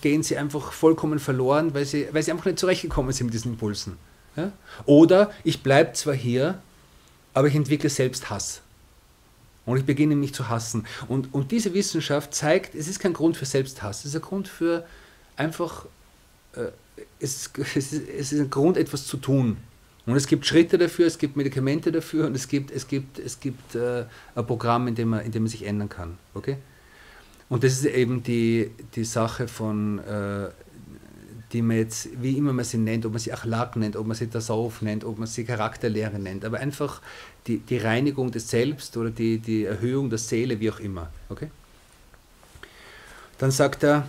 gehen 0.00 0.22
sie 0.22 0.36
einfach 0.36 0.72
vollkommen 0.72 1.18
verloren, 1.18 1.74
weil 1.74 1.84
sie, 1.84 2.06
weil 2.12 2.22
sie 2.22 2.30
einfach 2.30 2.44
nicht 2.44 2.58
zurechtgekommen 2.58 3.12
sind 3.12 3.26
mit 3.26 3.34
diesen 3.34 3.52
Impulsen. 3.52 3.96
Ja? 4.36 4.52
Oder 4.86 5.32
ich 5.42 5.62
bleibe 5.62 5.92
zwar 5.94 6.14
hier, 6.14 6.60
aber 7.34 7.48
ich 7.48 7.54
entwickle 7.54 7.90
selbst 7.90 8.30
Hass. 8.30 8.62
Und 9.64 9.76
ich 9.76 9.84
beginne 9.84 10.16
mich 10.16 10.32
zu 10.32 10.48
hassen. 10.48 10.86
Und, 11.08 11.34
und 11.34 11.50
diese 11.50 11.74
Wissenschaft 11.74 12.32
zeigt, 12.34 12.74
es 12.74 12.88
ist 12.88 13.00
kein 13.00 13.12
Grund 13.12 13.36
für 13.36 13.44
Selbsthass, 13.44 13.98
es 13.98 14.06
ist 14.06 14.16
ein 14.16 14.22
Grund 14.22 14.48
für 14.48 14.86
einfach, 15.36 15.84
äh, 16.54 16.68
es, 17.20 17.50
es, 17.74 17.92
ist, 17.92 18.08
es 18.08 18.32
ist 18.32 18.40
ein 18.40 18.48
Grund, 18.48 18.76
etwas 18.76 19.06
zu 19.06 19.18
tun. 19.18 19.58
Und 20.06 20.16
es 20.16 20.26
gibt 20.26 20.46
Schritte 20.46 20.78
dafür, 20.78 21.06
es 21.06 21.18
gibt 21.18 21.36
Medikamente 21.36 21.92
dafür 21.92 22.26
und 22.26 22.34
es 22.34 22.48
gibt, 22.48 22.70
es 22.70 22.88
gibt, 22.88 23.18
es 23.18 23.40
gibt 23.40 23.74
äh, 23.74 24.06
ein 24.34 24.46
Programm, 24.46 24.88
in 24.88 24.94
dem, 24.94 25.08
man, 25.08 25.20
in 25.20 25.32
dem 25.32 25.42
man 25.42 25.50
sich 25.50 25.66
ändern 25.66 25.90
kann. 25.90 26.16
Okay? 26.32 26.56
Und 27.48 27.64
das 27.64 27.72
ist 27.72 27.86
eben 27.86 28.22
die, 28.22 28.70
die 28.94 29.04
Sache 29.04 29.48
von, 29.48 29.98
äh, 30.00 30.48
die 31.52 31.62
man 31.62 31.78
jetzt, 31.78 32.08
wie 32.20 32.36
immer 32.36 32.52
man 32.52 32.64
sie 32.64 32.76
nennt, 32.76 33.06
ob 33.06 33.12
man 33.12 33.20
sie 33.20 33.32
Achlak 33.32 33.76
nennt, 33.76 33.96
ob 33.96 34.06
man 34.06 34.16
sie 34.16 34.26
Tasawuf 34.26 34.82
nennt, 34.82 35.04
ob 35.04 35.18
man 35.18 35.26
sie 35.26 35.44
Charakterlehre 35.44 36.18
nennt, 36.18 36.44
aber 36.44 36.58
einfach 36.58 37.00
die, 37.46 37.58
die 37.58 37.78
Reinigung 37.78 38.30
des 38.30 38.50
Selbst 38.50 38.96
oder 38.96 39.10
die, 39.10 39.38
die 39.38 39.64
Erhöhung 39.64 40.10
der 40.10 40.18
Seele, 40.18 40.60
wie 40.60 40.70
auch 40.70 40.80
immer. 40.80 41.08
Okay? 41.30 41.50
Dann 43.38 43.50
sagt 43.50 43.82
er 43.82 44.08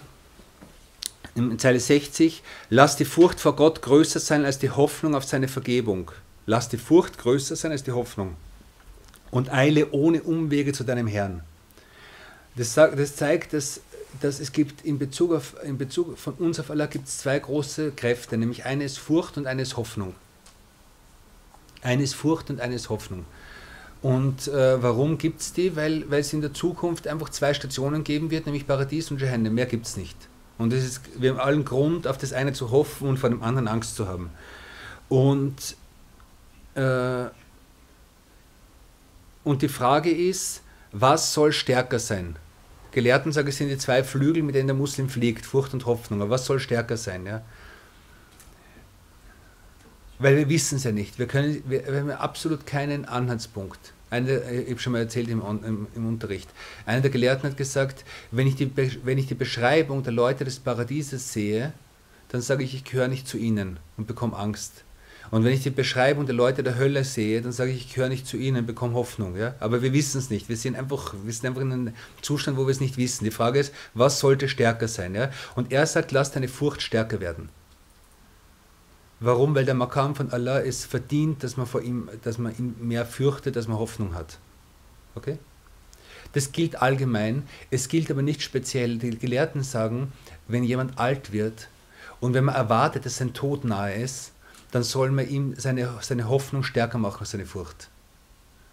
in 1.35 1.57
Zeile 1.59 1.79
60, 1.79 2.43
lass 2.69 2.97
die 2.97 3.05
Furcht 3.05 3.39
vor 3.39 3.55
Gott 3.55 3.81
größer 3.81 4.19
sein 4.19 4.43
als 4.43 4.59
die 4.59 4.71
Hoffnung 4.71 5.15
auf 5.15 5.23
seine 5.23 5.47
Vergebung. 5.47 6.11
Lass 6.45 6.67
die 6.67 6.77
Furcht 6.77 7.17
größer 7.17 7.55
sein 7.55 7.71
als 7.71 7.83
die 7.83 7.91
Hoffnung. 7.91 8.35
Und 9.31 9.53
eile 9.53 9.91
ohne 9.91 10.23
Umwege 10.23 10.73
zu 10.73 10.83
deinem 10.83 11.07
Herrn. 11.07 11.43
Das, 12.59 12.73
das 12.73 13.15
zeigt, 13.15 13.53
dass, 13.53 13.79
dass 14.19 14.41
es 14.41 14.51
gibt 14.51 14.83
in 14.83 14.99
Bezug, 14.99 15.31
auf, 15.31 15.55
in 15.63 15.77
Bezug 15.77 16.17
von 16.19 16.33
uns 16.33 16.59
auf 16.59 16.69
Allah 16.69 16.87
gibt 16.87 17.07
es 17.07 17.19
zwei 17.19 17.39
große 17.39 17.93
Kräfte, 17.95 18.37
nämlich 18.37 18.65
eine 18.65 18.83
ist 18.83 18.99
Furcht 18.99 19.37
und 19.37 19.47
eine 19.47 19.61
ist 19.61 19.77
Hoffnung. 19.77 20.13
Eine 21.81 22.03
ist 22.03 22.15
Furcht 22.15 22.49
und 22.49 22.59
eine 22.59 22.75
ist 22.75 22.89
Hoffnung. 22.89 23.23
Und 24.01 24.49
äh, 24.49 24.83
warum 24.83 25.17
gibt 25.17 25.39
es 25.39 25.53
die? 25.53 25.77
Weil, 25.77 26.11
weil 26.11 26.19
es 26.19 26.33
in 26.33 26.41
der 26.41 26.53
Zukunft 26.53 27.07
einfach 27.07 27.29
zwei 27.29 27.53
Stationen 27.53 28.03
geben 28.03 28.29
wird, 28.29 28.45
nämlich 28.45 28.67
Paradies 28.67 29.09
und 29.09 29.21
Jahannam. 29.21 29.53
Mehr 29.53 29.65
gibt 29.65 29.85
es 29.85 29.95
nicht. 29.95 30.17
Und 30.57 30.73
das 30.73 30.83
ist, 30.83 31.01
wir 31.15 31.29
haben 31.29 31.39
allen 31.39 31.63
Grund, 31.63 32.07
auf 32.07 32.17
das 32.17 32.33
eine 32.33 32.51
zu 32.51 32.71
hoffen 32.71 33.07
und 33.07 33.19
vor 33.19 33.29
dem 33.29 33.41
anderen 33.41 33.69
Angst 33.69 33.95
zu 33.95 34.09
haben. 34.09 34.31
Und, 35.07 35.77
äh, 36.75 37.27
und 39.45 39.61
die 39.61 39.69
Frage 39.69 40.11
ist, 40.11 40.61
was 40.91 41.33
soll 41.33 41.53
stärker 41.53 41.99
sein? 41.99 42.35
Gelehrten 42.91 43.31
sagen, 43.31 43.47
es 43.47 43.57
sind 43.57 43.69
die 43.69 43.77
zwei 43.77 44.03
Flügel, 44.03 44.43
mit 44.43 44.55
denen 44.55 44.67
der 44.67 44.75
Muslim 44.75 45.09
fliegt, 45.09 45.45
Furcht 45.45 45.73
und 45.73 45.85
Hoffnung. 45.85 46.21
Aber 46.21 46.31
was 46.31 46.45
soll 46.45 46.59
stärker 46.59 46.97
sein? 46.97 47.25
Ja? 47.25 47.43
Weil 50.17 50.35
wir 50.35 50.49
wissen 50.49 50.77
es 50.77 50.83
ja 50.83 50.91
nicht. 50.91 51.17
Wir, 51.19 51.27
können, 51.27 51.63
wir, 51.67 51.85
wir 51.87 51.99
haben 51.99 52.11
absolut 52.11 52.65
keinen 52.65 53.05
Anhaltspunkt. 53.05 53.93
Eine, 54.09 54.41
ich 54.51 54.71
habe 54.71 54.79
schon 54.79 54.93
mal 54.93 54.99
erzählt 54.99 55.29
im, 55.29 55.41
im, 55.41 55.87
im, 55.95 56.07
Unterricht. 56.07 56.49
Einer 56.85 57.01
der 57.01 57.11
Gelehrten 57.11 57.47
hat 57.47 57.57
gesagt, 57.57 58.03
wenn 58.31 58.47
ich, 58.47 58.55
die, 58.55 58.71
wenn 59.03 59.17
ich 59.19 59.27
die 59.27 59.35
Beschreibung 59.35 60.03
der 60.03 60.13
Leute 60.13 60.43
des 60.45 60.59
Paradieses 60.59 61.31
sehe, 61.31 61.73
dann 62.29 62.41
sage 62.41 62.63
ich, 62.63 62.73
ich 62.73 62.83
gehöre 62.83 63.07
nicht 63.07 63.27
zu 63.27 63.37
ihnen 63.37 63.77
und 63.97 64.07
bekomme 64.07 64.35
Angst. 64.35 64.83
Und 65.31 65.43
wenn 65.43 65.53
ich 65.53 65.61
die 65.61 65.69
Beschreibung 65.69 66.25
der 66.25 66.35
Leute 66.35 66.63
der 66.63 66.77
Hölle 66.77 67.03
sehe, 67.03 67.41
dann 67.41 67.51
sage 67.51 67.71
ich, 67.71 67.85
ich 67.85 67.93
gehöre 67.93 68.09
nicht 68.09 68.25
zu 68.25 68.37
ihnen, 68.37 68.65
bekomme 68.65 68.95
Hoffnung. 68.95 69.35
Ja? 69.35 69.53
Aber 69.59 69.81
wir 69.81 69.93
wissen 69.93 70.17
es 70.17 70.29
nicht. 70.29 70.49
Wir 70.49 70.57
sind, 70.57 70.75
einfach, 70.75 71.13
wir 71.23 71.33
sind 71.33 71.45
einfach 71.45 71.61
in 71.61 71.71
einem 71.71 71.93
Zustand, 72.21 72.57
wo 72.57 72.65
wir 72.65 72.71
es 72.71 72.79
nicht 72.79 72.97
wissen. 72.97 73.25
Die 73.25 73.31
Frage 73.31 73.59
ist, 73.59 73.73
was 73.93 74.19
sollte 74.19 74.49
stärker 74.49 74.87
sein? 74.87 75.13
Ja? 75.13 75.29
Und 75.55 75.71
er 75.71 75.85
sagt, 75.85 76.11
lass 76.11 76.31
deine 76.31 76.47
Furcht 76.47 76.81
stärker 76.81 77.19
werden. 77.19 77.49
Warum? 79.19 79.53
Weil 79.53 79.65
der 79.65 79.75
Makam 79.75 80.15
von 80.15 80.31
Allah 80.31 80.61
es 80.61 80.85
verdient, 80.85 81.43
dass 81.43 81.57
man, 81.57 81.67
vor 81.67 81.81
ihm, 81.81 82.09
dass 82.23 82.37
man 82.37 82.57
ihn 82.57 82.75
mehr 82.79 83.05
fürchtet, 83.05 83.55
dass 83.55 83.67
man 83.67 83.77
Hoffnung 83.77 84.15
hat. 84.15 84.39
Okay? 85.15 85.37
Das 86.33 86.51
gilt 86.51 86.81
allgemein, 86.81 87.43
es 87.69 87.87
gilt 87.87 88.09
aber 88.09 88.21
nicht 88.21 88.41
speziell. 88.41 88.97
Die 88.97 89.17
Gelehrten 89.17 89.63
sagen, 89.63 90.13
wenn 90.47 90.63
jemand 90.63 90.97
alt 90.97 91.33
wird 91.33 91.69
und 92.19 92.33
wenn 92.33 92.45
man 92.45 92.55
erwartet, 92.55 93.05
dass 93.05 93.17
sein 93.17 93.33
Tod 93.33 93.65
nahe 93.65 93.93
ist, 93.93 94.31
dann 94.71 94.83
soll 94.83 95.11
man 95.11 95.27
ihm 95.27 95.55
seine, 95.57 95.89
seine 96.01 96.29
Hoffnung 96.29 96.63
stärker 96.63 96.97
machen 96.97 97.21
als 97.21 97.31
seine 97.31 97.45
Furcht. 97.45 97.89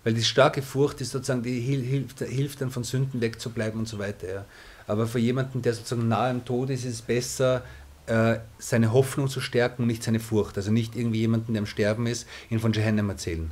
Weil 0.04 0.14
die 0.14 0.22
starke 0.22 0.62
Furcht 0.62 1.00
ist 1.00 1.10
sozusagen, 1.10 1.42
die 1.42 1.58
hilft, 1.58 2.20
hilft 2.20 2.60
dann 2.60 2.70
von 2.70 2.84
Sünden 2.84 3.20
wegzubleiben 3.20 3.80
und 3.80 3.88
so 3.88 3.98
weiter. 3.98 4.32
Ja. 4.32 4.44
Aber 4.86 5.06
für 5.06 5.18
jemanden, 5.18 5.62
der 5.62 5.74
sozusagen 5.74 6.06
nahe 6.06 6.30
am 6.30 6.44
Tod 6.44 6.70
ist, 6.70 6.84
ist 6.84 6.94
es 6.94 7.02
besser, 7.02 7.64
äh, 8.06 8.36
seine 8.58 8.92
Hoffnung 8.92 9.28
zu 9.28 9.40
stärken 9.40 9.82
und 9.82 9.88
nicht 9.88 10.04
seine 10.04 10.20
Furcht. 10.20 10.56
Also 10.56 10.70
nicht 10.70 10.94
irgendwie 10.94 11.18
jemanden, 11.20 11.54
der 11.54 11.60
am 11.60 11.66
Sterben 11.66 12.06
ist, 12.06 12.28
ihn 12.50 12.60
von 12.60 12.72
Jehannam 12.72 13.10
erzählen. 13.10 13.50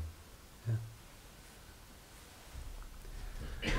Ja. 3.63 3.71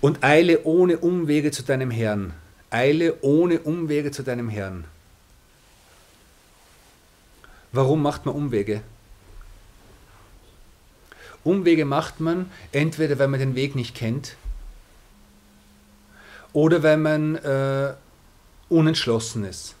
Und 0.00 0.24
eile 0.24 0.64
ohne 0.64 0.98
Umwege 0.98 1.50
zu 1.50 1.62
deinem 1.62 1.90
Herrn. 1.90 2.32
Eile 2.70 3.20
ohne 3.22 3.60
Umwege 3.60 4.12
zu 4.12 4.22
deinem 4.22 4.48
Herrn. 4.48 4.84
Warum 7.72 8.02
macht 8.02 8.26
man 8.26 8.34
Umwege? 8.34 8.82
Umwege 11.44 11.84
macht 11.84 12.20
man 12.20 12.50
entweder, 12.72 13.18
weil 13.18 13.28
man 13.28 13.40
den 13.40 13.54
Weg 13.54 13.74
nicht 13.74 13.94
kennt 13.94 14.36
oder 16.52 16.82
weil 16.82 16.96
man 16.96 17.36
äh, 17.36 17.94
unentschlossen 18.68 19.44
ist. 19.44 19.74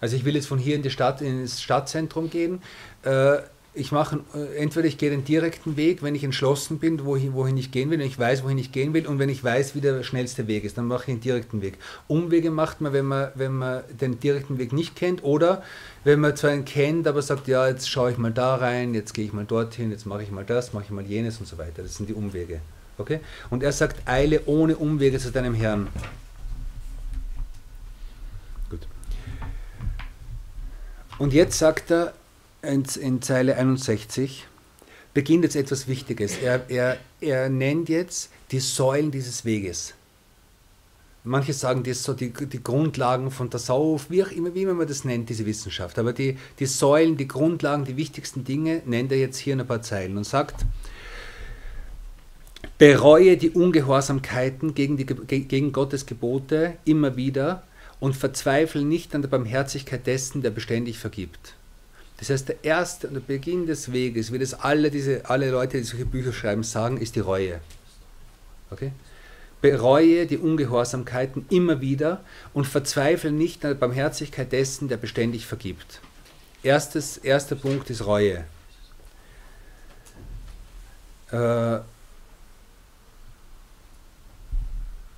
Also 0.00 0.16
ich 0.16 0.24
will 0.24 0.34
jetzt 0.34 0.48
von 0.48 0.58
hier 0.58 0.74
in 0.74 0.82
die 0.82 0.90
Stadt, 0.90 1.20
ins 1.20 1.62
Stadtzentrum 1.62 2.28
gehen. 2.28 2.60
Äh, 3.02 3.38
ich 3.74 3.90
mache 3.90 4.20
äh, 4.34 4.56
entweder 4.56 4.86
ich 4.86 4.98
gehe 4.98 5.10
den 5.10 5.24
direkten 5.24 5.76
Weg, 5.76 6.02
wenn 6.02 6.14
ich 6.14 6.24
entschlossen 6.24 6.78
bin, 6.78 7.04
wohin, 7.06 7.32
wohin 7.32 7.56
ich 7.56 7.70
gehen 7.70 7.90
will, 7.90 7.98
wenn 7.98 8.06
ich 8.06 8.18
weiß, 8.18 8.44
wohin 8.44 8.58
ich 8.58 8.70
gehen 8.70 8.92
will 8.92 9.06
und 9.06 9.18
wenn 9.18 9.30
ich 9.30 9.42
weiß, 9.42 9.74
wie 9.74 9.80
der 9.80 10.02
schnellste 10.02 10.46
Weg 10.46 10.64
ist, 10.64 10.76
dann 10.76 10.86
mache 10.86 11.02
ich 11.02 11.06
den 11.06 11.20
direkten 11.20 11.62
Weg. 11.62 11.78
Umwege 12.06 12.50
macht 12.50 12.82
man, 12.82 12.92
wenn 12.92 13.06
man, 13.06 13.28
wenn 13.34 13.52
man 13.52 13.82
den 13.88 14.20
direkten 14.20 14.58
Weg 14.58 14.72
nicht 14.72 14.94
kennt 14.94 15.24
oder 15.24 15.62
wenn 16.04 16.20
man 16.20 16.36
zwar 16.36 16.50
einen 16.50 16.66
kennt, 16.66 17.06
aber 17.06 17.22
sagt, 17.22 17.48
ja, 17.48 17.66
jetzt 17.66 17.88
schaue 17.88 18.10
ich 18.10 18.18
mal 18.18 18.32
da 18.32 18.56
rein, 18.56 18.92
jetzt 18.92 19.14
gehe 19.14 19.24
ich 19.24 19.32
mal 19.32 19.46
dorthin, 19.46 19.90
jetzt 19.90 20.04
mache 20.04 20.22
ich 20.22 20.30
mal 20.30 20.44
das, 20.44 20.74
mache 20.74 20.84
ich 20.84 20.90
mal 20.90 21.04
jenes 21.04 21.38
und 21.38 21.46
so 21.46 21.56
weiter. 21.56 21.82
Das 21.82 21.96
sind 21.96 22.08
die 22.08 22.14
Umwege. 22.14 22.60
Okay? 22.98 23.20
Und 23.48 23.62
er 23.62 23.72
sagt, 23.72 24.06
eile 24.06 24.42
ohne 24.44 24.76
Umwege 24.76 25.18
zu 25.18 25.30
deinem 25.30 25.54
Herrn. 25.54 25.88
Und 31.18 31.32
jetzt 31.32 31.58
sagt 31.58 31.92
er 31.92 32.14
in, 32.62 32.84
in 33.00 33.22
Zeile 33.22 33.56
61, 33.56 34.46
beginnt 35.14 35.44
jetzt 35.44 35.56
etwas 35.56 35.88
Wichtiges. 35.88 36.38
Er, 36.38 36.68
er, 36.70 36.98
er 37.20 37.48
nennt 37.48 37.88
jetzt 37.88 38.30
die 38.50 38.60
Säulen 38.60 39.10
dieses 39.10 39.44
Weges. 39.44 39.94
Manche 41.24 41.52
sagen, 41.52 41.84
das 41.84 42.02
so 42.02 42.14
die, 42.14 42.32
die 42.32 42.62
Grundlagen 42.62 43.30
von 43.30 43.48
Sauf, 43.52 44.10
wie 44.10 44.24
auch 44.24 44.30
immer, 44.32 44.54
wie 44.54 44.62
immer 44.62 44.74
man 44.74 44.88
das 44.88 45.04
nennt, 45.04 45.28
diese 45.28 45.46
Wissenschaft. 45.46 45.98
Aber 45.98 46.12
die, 46.12 46.36
die 46.58 46.66
Säulen, 46.66 47.16
die 47.16 47.28
Grundlagen, 47.28 47.84
die 47.84 47.96
wichtigsten 47.96 48.44
Dinge 48.44 48.82
nennt 48.86 49.12
er 49.12 49.18
jetzt 49.18 49.38
hier 49.38 49.52
in 49.52 49.60
ein 49.60 49.66
paar 49.66 49.82
Zeilen 49.82 50.16
und 50.16 50.24
sagt, 50.24 50.64
bereue 52.76 53.36
die 53.36 53.50
Ungehorsamkeiten 53.50 54.74
gegen, 54.74 54.96
die, 54.96 55.06
gegen 55.06 55.70
Gottes 55.70 56.06
Gebote 56.06 56.74
immer 56.84 57.14
wieder 57.14 57.62
und 58.00 58.16
verzweifle 58.16 58.82
nicht 58.82 59.14
an 59.14 59.22
der 59.22 59.28
Barmherzigkeit 59.28 60.04
dessen, 60.08 60.42
der 60.42 60.50
beständig 60.50 60.98
vergibt. 60.98 61.54
Das 62.22 62.30
heißt, 62.30 62.50
der 62.50 62.62
erste 62.62 63.08
und 63.08 63.14
der 63.14 63.20
Beginn 63.20 63.66
des 63.66 63.90
Weges, 63.90 64.32
wie 64.32 64.38
das 64.38 64.54
alle, 64.54 64.92
diese, 64.92 65.28
alle 65.28 65.50
Leute, 65.50 65.78
die 65.78 65.82
solche 65.82 66.06
Bücher 66.06 66.32
schreiben, 66.32 66.62
sagen, 66.62 66.98
ist 66.98 67.16
die 67.16 67.20
Reue. 67.20 67.60
Okay? 68.70 68.92
Bereue 69.60 70.26
die 70.26 70.38
Ungehorsamkeiten 70.38 71.46
immer 71.50 71.80
wieder 71.80 72.20
und 72.54 72.68
verzweifle 72.68 73.32
nicht 73.32 73.64
an 73.64 73.72
der 73.72 73.74
Barmherzigkeit 73.74 74.52
dessen, 74.52 74.86
der 74.86 74.98
beständig 74.98 75.46
vergibt. 75.46 76.00
Erstes, 76.62 77.16
erster 77.16 77.56
Punkt 77.56 77.90
ist 77.90 78.06
Reue. 78.06 78.44
Äh, 81.32 81.80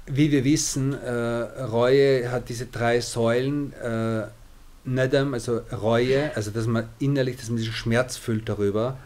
wie 0.07 0.31
wir 0.31 0.43
wissen, 0.43 0.95
äh, 0.95 1.11
Reue 1.11 2.31
hat 2.31 2.49
diese 2.49 2.65
drei 2.65 3.03
Säulen. 3.03 3.75
Äh, 3.75 4.29
Nedam, 4.85 5.35
also 5.35 5.61
Reue, 5.73 6.35
also 6.37 6.51
dass 6.51 6.67
man 6.67 6.89
innerlich, 6.99 7.37
dass 7.37 7.49
man 7.49 7.59
diesen 7.59 7.73
Schmerz 7.73 8.17
fühlt 8.17 8.49
darüber. 8.49 8.99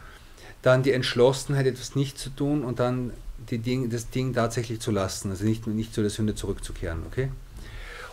Dann 0.63 0.83
die 0.83 0.93
Entschlossenheit, 0.93 1.67
etwas 1.67 1.95
nicht 1.95 2.19
zu 2.19 2.31
tun 2.31 2.65
und 2.65 2.81
dann 2.81 3.13
Ding, 3.51 3.89
das 3.91 4.11
Ding 4.11 4.35
tatsächlich 4.35 4.81
zu 4.81 4.91
lassen, 4.91 5.31
also 5.31 5.45
nicht, 5.45 5.67
nicht 5.67 5.95
zu 5.95 6.01
der 6.01 6.11
Sünde 6.11 6.35
zurückzukehren. 6.35 7.03
Okay? 7.07 7.31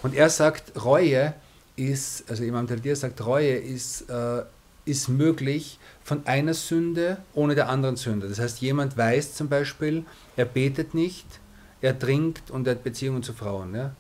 Und 0.04 0.14
er 0.14 0.30
sagt, 0.30 0.84
Reue 0.84 1.34
ist, 1.76 2.30
also 2.30 2.44
Imam 2.44 2.68
Taldir 2.68 2.96
sagt, 2.96 3.26
Reue 3.26 3.56
ist, 3.56 4.10
äh, 4.10 4.44
ist 4.86 5.10
möglich 5.10 5.80
von 6.04 6.26
einer 6.28 6.54
Sünde 6.54 7.18
ohne 7.34 7.56
der 7.56 7.70
anderen 7.70 7.96
Sünde. 7.96 8.30
Das 8.30 8.40
heißt, 8.40 8.62
jemand 8.62 8.96
weiß 8.96 9.34
zum 9.34 9.50
Beispiel, 9.50 10.06
er 10.36 10.46
betet 10.46 10.94
nicht, 10.94 11.26
er 11.82 11.98
trinkt 11.98 12.52
und 12.52 12.68
er 12.68 12.76
hat 12.76 12.84
Beziehungen 12.84 13.24
zu 13.24 13.34
Frauen. 13.34 13.74
Ja? 13.74 13.96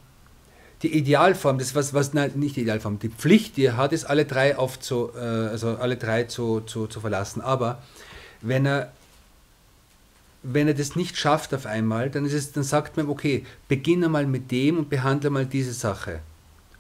Die 0.86 0.94
Idealform, 0.94 1.58
das 1.58 1.74
was, 1.74 1.96
was 1.96 2.14
nein, 2.14 2.34
nicht 2.36 2.58
die 2.58 2.62
Idealform, 2.62 3.00
die 3.00 3.10
Pflicht, 3.10 3.58
die 3.58 3.66
er 3.66 3.76
hat, 3.76 3.92
ist 3.92 4.04
alle 4.04 4.26
drei 4.26 4.56
aufzu, 4.56 5.10
äh, 5.16 5.20
also 5.20 5.70
alle 5.78 5.98
drei 5.98 6.26
zu, 6.26 6.62
zu, 6.62 6.86
zu 6.86 7.00
verlassen. 7.00 7.42
Aber 7.42 7.82
wenn 8.42 8.68
er 8.68 8.92
wenn 10.44 10.68
er 10.68 10.76
das 10.76 10.96
nicht 10.96 11.18
schafft 11.18 11.56
auf 11.56 11.66
einmal, 11.66 12.12
dann, 12.12 12.24
ist 12.24 12.34
es, 12.34 12.52
dann 12.52 12.64
sagt 12.64 12.98
man, 12.98 13.10
okay, 13.10 13.44
beginne 13.68 14.10
mal 14.10 14.28
mit 14.28 14.52
dem 14.52 14.78
und 14.78 14.92
behandle 14.92 15.32
mal 15.32 15.48
diese 15.48 15.74
Sache. 15.74 16.20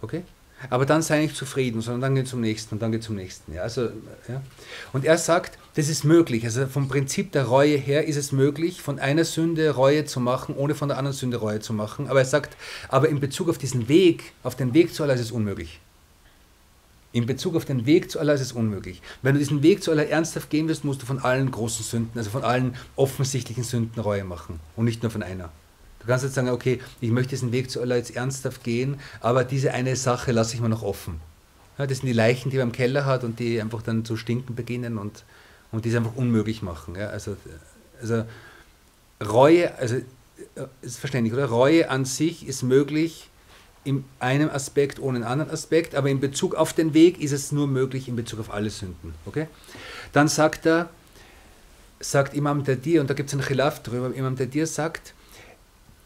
Okay? 0.03 0.21
Aber 0.69 0.85
dann 0.85 1.01
sei 1.01 1.19
nicht 1.19 1.35
zufrieden, 1.35 1.81
sondern 1.81 2.01
dann 2.01 2.15
geht 2.15 2.27
zum 2.27 2.41
nächsten 2.41 2.75
und 2.75 2.81
dann 2.81 2.91
geht 2.91 3.03
zum 3.03 3.15
nächsten. 3.15 3.53
Ja, 3.53 3.61
also, 3.63 3.89
ja. 4.27 4.41
Und 4.93 5.05
er 5.05 5.17
sagt, 5.17 5.57
das 5.75 5.89
ist 5.89 6.05
möglich. 6.05 6.45
Also 6.45 6.67
vom 6.67 6.87
Prinzip 6.87 7.31
der 7.33 7.43
Reue 7.43 7.77
her 7.77 8.07
ist 8.07 8.15
es 8.15 8.31
möglich, 8.31 8.81
von 8.81 8.97
einer 8.97 9.25
Sünde 9.25 9.71
Reue 9.71 10.05
zu 10.05 10.19
machen, 10.19 10.55
ohne 10.55 10.73
von 10.73 10.87
der 10.87 10.97
anderen 10.97 11.15
Sünde 11.15 11.37
Reue 11.37 11.59
zu 11.59 11.73
machen. 11.73 12.07
Aber 12.07 12.19
er 12.19 12.25
sagt, 12.25 12.55
aber 12.87 13.09
in 13.09 13.19
Bezug 13.19 13.49
auf 13.49 13.57
diesen 13.57 13.89
Weg, 13.89 14.33
auf 14.43 14.55
den 14.55 14.73
Weg 14.73 14.93
zu 14.93 15.03
Allah 15.03 15.13
ist 15.13 15.21
es 15.21 15.31
unmöglich. 15.31 15.79
In 17.11 17.25
Bezug 17.25 17.55
auf 17.55 17.65
den 17.65 17.85
Weg 17.85 18.09
zu 18.09 18.19
Allah 18.19 18.33
ist 18.33 18.41
es 18.41 18.53
unmöglich. 18.53 19.01
Wenn 19.21 19.33
du 19.33 19.39
diesen 19.39 19.63
Weg 19.63 19.83
zu 19.83 19.91
Allah 19.91 20.03
ernsthaft 20.03 20.49
gehen 20.49 20.67
wirst, 20.67 20.85
musst 20.85 21.01
du 21.01 21.05
von 21.05 21.19
allen 21.19 21.51
großen 21.51 21.83
Sünden, 21.85 22.17
also 22.17 22.29
von 22.29 22.43
allen 22.43 22.75
offensichtlichen 22.95 23.63
Sünden 23.63 24.01
Reue 24.01 24.23
machen 24.23 24.59
und 24.75 24.85
nicht 24.85 25.03
nur 25.03 25.11
von 25.11 25.23
einer. 25.23 25.51
Du 26.05 26.11
kannst 26.11 26.23
jetzt 26.23 26.35
sagen, 26.35 26.49
okay, 26.49 26.79
ich 27.01 27.09
möchte 27.09 27.31
diesen 27.31 27.51
Weg 27.51 27.71
zu 27.71 27.81
Allah 27.81 27.95
jetzt 27.95 28.15
ernsthaft 28.15 28.63
gehen, 28.63 28.99
aber 29.21 29.43
diese 29.43 29.73
eine 29.73 29.95
Sache 29.95 30.31
lasse 30.31 30.53
ich 30.53 30.61
mir 30.61 30.69
noch 30.69 30.83
offen. 30.83 31.19
Ja, 31.79 31.87
das 31.87 31.97
sind 31.97 32.07
die 32.07 32.13
Leichen, 32.13 32.51
die 32.51 32.57
man 32.57 32.67
im 32.67 32.73
Keller 32.73 33.05
hat 33.05 33.23
und 33.23 33.39
die 33.39 33.59
einfach 33.59 33.81
dann 33.81 34.05
zu 34.05 34.15
stinken 34.15 34.53
beginnen 34.53 34.99
und, 34.99 35.23
und 35.71 35.83
die 35.83 35.89
es 35.89 35.95
einfach 35.95 36.15
unmöglich 36.15 36.61
machen. 36.61 36.95
Ja, 36.95 37.07
also, 37.07 37.35
also 37.99 38.23
Reue, 39.23 39.75
also 39.79 39.95
ist 40.83 40.99
verständlich, 40.99 41.33
oder? 41.33 41.45
Reue 41.45 41.89
an 41.89 42.05
sich 42.05 42.47
ist 42.47 42.61
möglich, 42.61 43.29
in 43.83 44.03
einem 44.19 44.49
Aspekt 44.49 44.99
ohne 44.99 45.17
einen 45.17 45.25
anderen 45.25 45.51
Aspekt, 45.51 45.95
aber 45.95 46.09
in 46.09 46.19
Bezug 46.19 46.55
auf 46.55 46.73
den 46.73 46.93
Weg 46.93 47.19
ist 47.19 47.31
es 47.31 47.51
nur 47.51 47.67
möglich 47.67 48.07
in 48.07 48.15
Bezug 48.15 48.39
auf 48.39 48.51
alle 48.53 48.69
Sünden. 48.69 49.13
Okay? 49.25 49.47
Dann 50.11 50.27
sagt 50.27 50.65
er, 50.65 50.89
sagt 51.99 52.33
Imam 52.35 52.63
Dadir, 52.63 53.01
und 53.01 53.09
da 53.09 53.13
gibt 53.13 53.29
es 53.29 53.33
einen 53.33 53.43
Khilaf 53.43 53.81
drüber, 53.83 54.11
Imam 54.13 54.35
Dadir 54.35 54.67
sagt, 54.67 55.13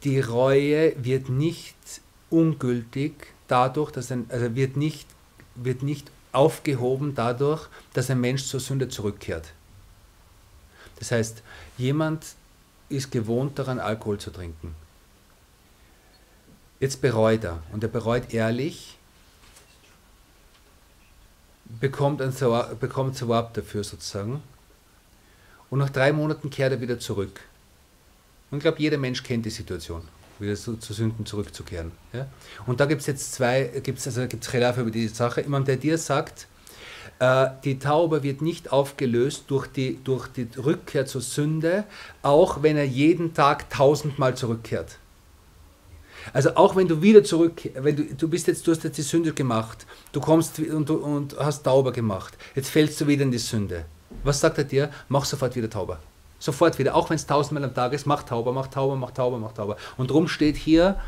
die 0.03 0.19
Reue 0.19 0.93
wird 1.03 1.29
nicht 1.29 1.75
ungültig 2.29 3.13
dadurch, 3.47 3.91
dass 3.91 4.11
ein, 4.11 4.25
also 4.29 4.55
wird 4.55 4.77
nicht, 4.77 5.07
wird 5.55 5.83
nicht 5.83 6.09
aufgehoben 6.31 7.15
dadurch, 7.15 7.67
dass 7.93 8.09
ein 8.09 8.21
Mensch 8.21 8.45
zur 8.45 8.59
Sünde 8.59 8.87
zurückkehrt. 8.87 9.53
Das 10.99 11.11
heißt, 11.11 11.43
jemand 11.77 12.25
ist 12.89 13.11
gewohnt 13.11 13.57
daran, 13.57 13.79
Alkohol 13.79 14.19
zu 14.19 14.31
trinken. 14.31 14.75
Jetzt 16.79 17.01
bereut 17.01 17.43
er 17.43 17.61
und 17.71 17.83
er 17.83 17.89
bereut 17.89 18.33
ehrlich, 18.33 18.97
bekommt 21.65 22.21
ein 22.21 22.31
Sawab, 22.31 22.79
bekommt 22.79 23.19
dafür 23.21 23.83
sozusagen 23.83 24.41
und 25.69 25.79
nach 25.79 25.89
drei 25.89 26.13
Monaten 26.13 26.49
kehrt 26.49 26.71
er 26.71 26.81
wieder 26.81 26.99
zurück. 26.99 27.41
Und 28.51 28.57
ich 28.57 28.63
glaube, 28.63 28.79
jeder 28.79 28.97
Mensch 28.97 29.23
kennt 29.23 29.45
die 29.45 29.49
Situation, 29.49 30.01
wieder 30.39 30.55
zu, 30.55 30.77
zu 30.77 30.93
Sünden 30.93 31.25
zurückzukehren. 31.25 31.91
Ja? 32.13 32.27
Und 32.65 32.79
da 32.79 32.85
gibt 32.85 33.01
es 33.01 33.07
jetzt 33.07 33.33
zwei, 33.33 33.69
gibt 33.83 33.99
es 33.99 34.07
also 34.07 34.27
gibt's 34.27 34.49
Khilaf 34.49 34.77
über 34.77 34.91
diese 34.91 35.13
Sache. 35.13 35.41
Imam 35.41 35.65
der 35.65 35.77
dir 35.77 35.97
sagt, 35.97 36.47
äh, 37.19 37.47
die 37.63 37.79
Taube 37.79 38.23
wird 38.23 38.41
nicht 38.41 38.71
aufgelöst 38.71 39.45
durch 39.47 39.67
die, 39.67 39.99
durch 40.03 40.27
die 40.27 40.47
Rückkehr 40.57 41.05
zur 41.05 41.21
Sünde, 41.21 41.83
auch 42.21 42.63
wenn 42.63 42.77
er 42.77 42.87
jeden 42.87 43.33
Tag 43.33 43.69
tausendmal 43.69 44.35
zurückkehrt. 44.35 44.97
Also 46.33 46.55
auch 46.55 46.75
wenn 46.75 46.87
du 46.87 47.01
wieder 47.01 47.23
zurück, 47.23 47.61
wenn 47.75 47.95
du, 47.95 48.03
du 48.03 48.27
bist 48.27 48.47
jetzt, 48.47 48.65
du 48.67 48.71
hast 48.71 48.83
jetzt 48.83 48.97
die 48.97 49.03
Sünde 49.03 49.33
gemacht, 49.33 49.85
du 50.11 50.19
kommst 50.19 50.59
und, 50.59 50.89
und 50.89 51.37
hast 51.37 51.63
Tauber 51.63 51.91
gemacht, 51.91 52.37
jetzt 52.55 52.69
fällst 52.69 52.99
du 53.01 53.07
wieder 53.07 53.23
in 53.23 53.31
die 53.31 53.37
Sünde. 53.37 53.85
Was 54.23 54.39
sagt 54.39 54.57
er 54.57 54.63
dir? 54.63 54.89
Mach 55.07 55.25
sofort 55.25 55.55
wieder 55.55 55.69
Tauber. 55.69 55.99
Sofort 56.39 56.79
wieder, 56.79 56.95
auch 56.95 57.09
wenn 57.09 57.15
es 57.15 57.25
tausendmal 57.25 57.63
am 57.63 57.73
Tag 57.75 57.93
ist, 57.93 58.05
mach 58.05 58.23
Tauber, 58.23 58.53
mach 58.53 58.67
Tauber, 58.67 58.95
mach 58.95 59.11
Tauber, 59.11 59.37
mach 59.37 59.51
Tauber. 59.51 59.77
Und 59.97 60.09
darum 60.09 60.27
steht 60.27 60.55
hier, 60.55 60.99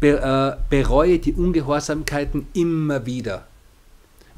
be, 0.00 0.18
äh, 0.20 0.62
bereue 0.68 1.18
die 1.18 1.34
Ungehorsamkeiten 1.34 2.48
immer 2.54 3.04
wieder. 3.06 3.46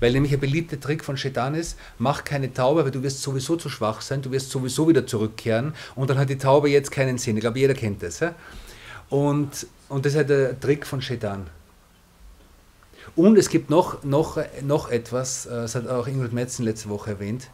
Weil 0.00 0.12
nämlich 0.12 0.32
ein 0.32 0.40
beliebter 0.40 0.80
Trick 0.80 1.04
von 1.04 1.16
Shetan 1.16 1.54
ist, 1.54 1.78
mach 1.98 2.24
keine 2.24 2.52
Taube, 2.52 2.84
weil 2.84 2.90
du 2.90 3.04
wirst 3.04 3.22
sowieso 3.22 3.54
zu 3.54 3.68
schwach 3.68 4.00
sein, 4.00 4.20
du 4.20 4.32
wirst 4.32 4.50
sowieso 4.50 4.88
wieder 4.88 5.06
zurückkehren 5.06 5.74
und 5.94 6.10
dann 6.10 6.18
hat 6.18 6.28
die 6.28 6.38
Taube 6.38 6.68
jetzt 6.68 6.90
keinen 6.90 7.18
Sinn. 7.18 7.36
Ich 7.36 7.42
glaube, 7.42 7.60
jeder 7.60 7.74
kennt 7.74 8.02
das. 8.02 8.18
Ja? 8.18 8.34
Und 9.08 9.66
und 9.92 10.06
das 10.06 10.14
ist 10.14 10.16
halt 10.16 10.30
der 10.30 10.58
Trick 10.58 10.86
von 10.86 11.02
Shetan. 11.02 11.48
Und 13.14 13.36
es 13.36 13.50
gibt 13.50 13.68
noch, 13.68 14.02
noch, 14.04 14.38
noch 14.62 14.90
etwas, 14.90 15.44
äh, 15.44 15.50
das 15.50 15.74
hat 15.74 15.86
auch 15.86 16.06
Ingrid 16.06 16.32
Metzen 16.32 16.64
letzte 16.64 16.88
Woche 16.88 17.10
erwähnt. 17.10 17.48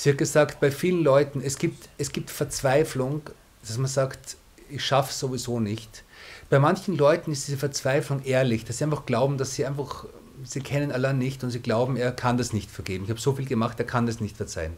Sie 0.00 0.10
hat 0.10 0.18
gesagt, 0.18 0.60
bei 0.60 0.70
vielen 0.70 1.02
Leuten, 1.02 1.40
es 1.40 1.58
gibt, 1.58 1.88
es 1.98 2.12
gibt 2.12 2.30
Verzweiflung, 2.30 3.20
dass 3.62 3.78
man 3.78 3.88
sagt, 3.88 4.36
ich 4.68 4.86
schaffe 4.86 5.10
es 5.10 5.18
sowieso 5.18 5.58
nicht. 5.58 6.04
Bei 6.50 6.60
manchen 6.60 6.96
Leuten 6.96 7.32
ist 7.32 7.48
diese 7.48 7.58
Verzweiflung 7.58 8.22
ehrlich, 8.22 8.64
dass 8.64 8.78
sie 8.78 8.84
einfach 8.84 9.06
glauben, 9.06 9.38
dass 9.38 9.56
sie 9.56 9.66
einfach, 9.66 10.04
sie 10.44 10.60
kennen 10.60 10.92
Allah 10.92 11.12
nicht 11.12 11.42
und 11.42 11.50
sie 11.50 11.58
glauben, 11.58 11.96
er 11.96 12.12
kann 12.12 12.38
das 12.38 12.52
nicht 12.52 12.70
vergeben. 12.70 13.02
Ich 13.02 13.10
habe 13.10 13.18
so 13.18 13.32
viel 13.32 13.46
gemacht, 13.46 13.76
er 13.80 13.86
kann 13.86 14.06
das 14.06 14.20
nicht 14.20 14.36
verzeihen. 14.36 14.74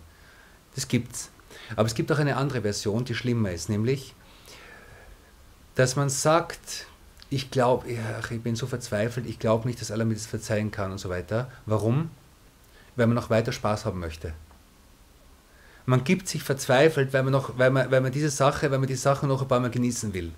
Das 0.74 0.88
gibt's. 0.88 1.28
Aber 1.76 1.85
es 1.85 1.94
gibt 1.94 2.11
auch 2.11 2.18
eine 2.18 2.38
andere 2.38 2.62
Version, 2.62 3.04
die 3.04 3.14
schlimmer 3.14 3.50
ist, 3.50 3.68
nämlich 3.68 4.14
dass 5.74 5.96
man 5.96 6.09
sagt, 6.09 6.87
ich 7.28 7.50
glaube, 7.50 7.90
ich 7.90 8.40
bin 8.40 8.56
so 8.56 8.66
verzweifelt, 8.66 9.26
ich 9.26 9.38
glaube 9.38 9.68
nicht, 9.68 9.83
dass 9.83 9.90
Allah 9.90 10.06
mir 10.06 10.14
das 10.14 10.24
verzeihen 10.24 10.70
kann 10.70 10.92
und 10.92 10.98
so 10.98 11.11
weiter. 11.11 11.50
Warum? 11.66 12.11
Weil 12.96 13.06
man 13.06 13.16
noch 13.16 13.28
weiter 13.28 13.52
Spaß 13.52 13.85
haben 13.85 14.00
möchte. 14.00 14.33
Man 15.90 16.05
gibt 16.05 16.29
sich 16.29 16.44
verzweifelt, 16.44 17.12
weil 17.12 17.24
man, 17.24 17.33
noch, 17.33 17.59
weil 17.59 17.72
man, 17.72 17.90
weil 17.90 18.00
man 18.00 18.12
diese 18.12 18.31
Sache, 18.31 18.70
weil 18.70 18.79
man 18.79 18.87
die 18.87 18.94
Sache 18.94 19.26
noch 19.26 19.42
ein 19.42 19.48
paar 19.48 19.59
Mal 19.59 19.70
genießen 19.70 20.14
will. 20.14 20.31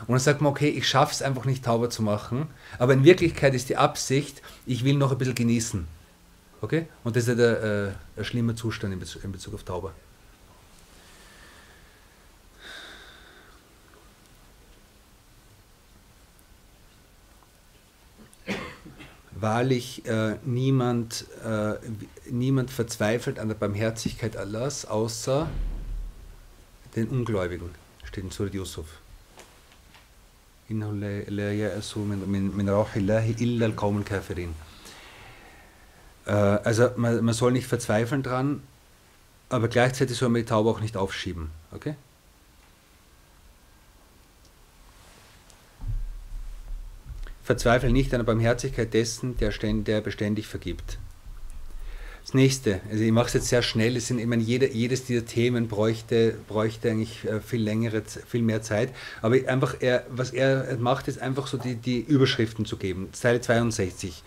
Und 0.00 0.08
dann 0.08 0.18
sagt 0.18 0.40
man, 0.40 0.50
okay, 0.50 0.68
ich 0.68 0.88
schaffe 0.88 1.12
es 1.12 1.22
einfach 1.22 1.44
nicht 1.44 1.64
tauber 1.64 1.90
zu 1.90 2.02
machen, 2.02 2.48
aber 2.80 2.92
in 2.92 3.04
Wirklichkeit 3.04 3.54
ist 3.54 3.68
die 3.68 3.76
Absicht, 3.76 4.42
ich 4.66 4.82
will 4.82 4.96
noch 4.96 5.12
ein 5.12 5.18
bisschen 5.18 5.36
genießen. 5.36 5.86
Okay? 6.60 6.88
Und 7.04 7.14
das 7.14 7.22
ist 7.22 7.28
ja 7.28 7.34
der, 7.36 7.62
äh, 7.62 8.18
ein 8.18 8.24
schlimmer 8.24 8.56
Zustand 8.56 8.94
in 8.94 8.98
Bezug, 8.98 9.22
in 9.22 9.30
Bezug 9.30 9.54
auf 9.54 9.62
Tauber. 9.62 9.92
Wahrlich 19.40 20.06
äh, 20.06 20.36
niemand, 20.44 21.26
äh, 21.44 21.74
niemand 22.30 22.70
verzweifelt 22.70 23.38
an 23.38 23.48
der 23.48 23.54
Barmherzigkeit 23.54 24.36
Allahs, 24.36 24.86
außer 24.86 25.48
den 26.94 27.08
Ungläubigen, 27.08 27.70
steht 28.04 28.24
in 28.24 28.30
Surat 28.30 28.54
Yusuf. 28.54 28.86
Also 36.24 36.90
man, 36.96 37.24
man 37.24 37.34
soll 37.34 37.52
nicht 37.52 37.68
verzweifeln 37.68 38.24
dran, 38.24 38.62
aber 39.48 39.68
gleichzeitig 39.68 40.16
soll 40.16 40.28
man 40.30 40.42
die 40.42 40.46
Taube 40.46 40.70
auch 40.70 40.80
nicht 40.80 40.96
aufschieben. 40.96 41.50
Okay? 41.70 41.94
Verzweifle 47.46 47.90
nicht 47.90 48.12
an 48.12 48.18
der 48.18 48.24
Barmherzigkeit 48.24 48.92
dessen, 48.92 49.36
der, 49.36 49.52
der 49.52 50.00
beständig 50.00 50.48
vergibt. 50.48 50.98
Das 52.24 52.34
nächste, 52.34 52.80
also 52.90 53.04
ich 53.04 53.12
mache 53.12 53.28
es 53.28 53.34
jetzt 53.34 53.48
sehr 53.50 53.62
schnell, 53.62 53.96
es 53.96 54.08
sind, 54.08 54.26
meine, 54.26 54.42
jede, 54.42 54.68
jedes 54.68 55.04
dieser 55.04 55.24
Themen 55.24 55.68
bräuchte, 55.68 56.34
bräuchte 56.48 56.90
eigentlich 56.90 57.24
äh, 57.24 57.38
viel 57.38 57.62
längere, 57.62 58.02
viel 58.26 58.42
mehr 58.42 58.62
Zeit, 58.62 58.92
aber 59.22 59.36
einfach, 59.46 59.76
er, 59.78 60.04
was 60.10 60.32
er 60.32 60.76
macht, 60.80 61.06
ist 61.06 61.22
einfach 61.22 61.46
so 61.46 61.56
die, 61.56 61.76
die 61.76 62.00
Überschriften 62.00 62.64
zu 62.64 62.78
geben. 62.78 63.10
Zeile 63.12 63.40
62. 63.40 64.24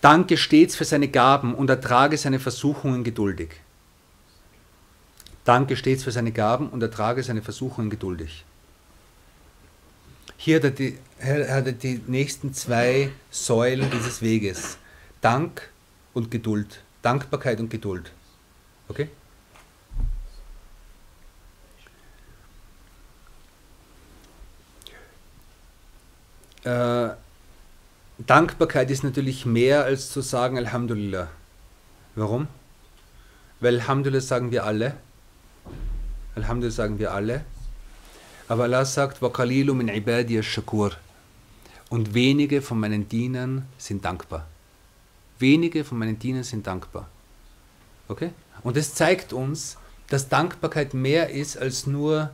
Danke 0.00 0.36
stets 0.36 0.74
für 0.74 0.84
seine 0.84 1.06
Gaben 1.06 1.54
und 1.54 1.70
ertrage 1.70 2.16
seine 2.16 2.40
Versuchungen 2.40 3.04
geduldig. 3.04 3.50
Danke 5.44 5.76
stets 5.76 6.02
für 6.02 6.10
seine 6.10 6.32
Gaben 6.32 6.68
und 6.68 6.82
ertrage 6.82 7.22
seine 7.22 7.42
Versuchungen 7.42 7.90
geduldig. 7.90 8.44
Hier 10.42 10.56
hat 10.56 10.64
er 10.64 10.70
die, 10.70 10.98
hat 11.20 11.66
er 11.66 11.72
die 11.72 12.00
nächsten 12.06 12.54
zwei 12.54 13.10
Säulen 13.30 13.90
dieses 13.90 14.22
Weges. 14.22 14.78
Dank 15.20 15.68
und 16.14 16.30
Geduld. 16.30 16.80
Dankbarkeit 17.02 17.60
und 17.60 17.68
Geduld. 17.68 18.10
Okay? 18.88 19.10
Äh, 26.64 27.10
Dankbarkeit 28.26 28.90
ist 28.90 29.04
natürlich 29.04 29.44
mehr 29.44 29.84
als 29.84 30.10
zu 30.10 30.22
sagen 30.22 30.56
Alhamdulillah. 30.56 31.28
Warum? 32.14 32.48
Weil 33.60 33.74
Alhamdulillah 33.74 34.22
sagen 34.22 34.50
wir 34.50 34.64
alle. 34.64 34.94
Alhamdulillah 36.34 36.74
sagen 36.74 36.98
wir 36.98 37.12
alle. 37.12 37.44
Aber 38.49 38.63
Allah 38.63 38.85
sagt, 38.85 39.21
وَقَلِيلُ 39.21 39.73
مِنْ 39.73 39.89
عِبَادِيَ 39.89 40.39
الشَّكُورِ 40.39 40.91
Und 41.89 42.13
wenige 42.13 42.61
von 42.61 42.79
meinen 42.79 43.09
Dienern 43.09 43.65
sind 43.77 44.05
dankbar. 44.05 44.45
Wenige 45.39 45.83
von 45.83 45.97
meinen 45.97 46.19
Dienern 46.19 46.43
sind 46.43 46.67
dankbar. 46.67 47.09
Okay? 48.07 48.31
Und 48.63 48.77
das 48.77 48.93
zeigt 48.93 49.33
uns, 49.33 49.77
dass 50.09 50.29
Dankbarkeit 50.29 50.93
mehr 50.93 51.29
ist 51.29 51.57
als 51.57 51.87
nur 51.87 52.31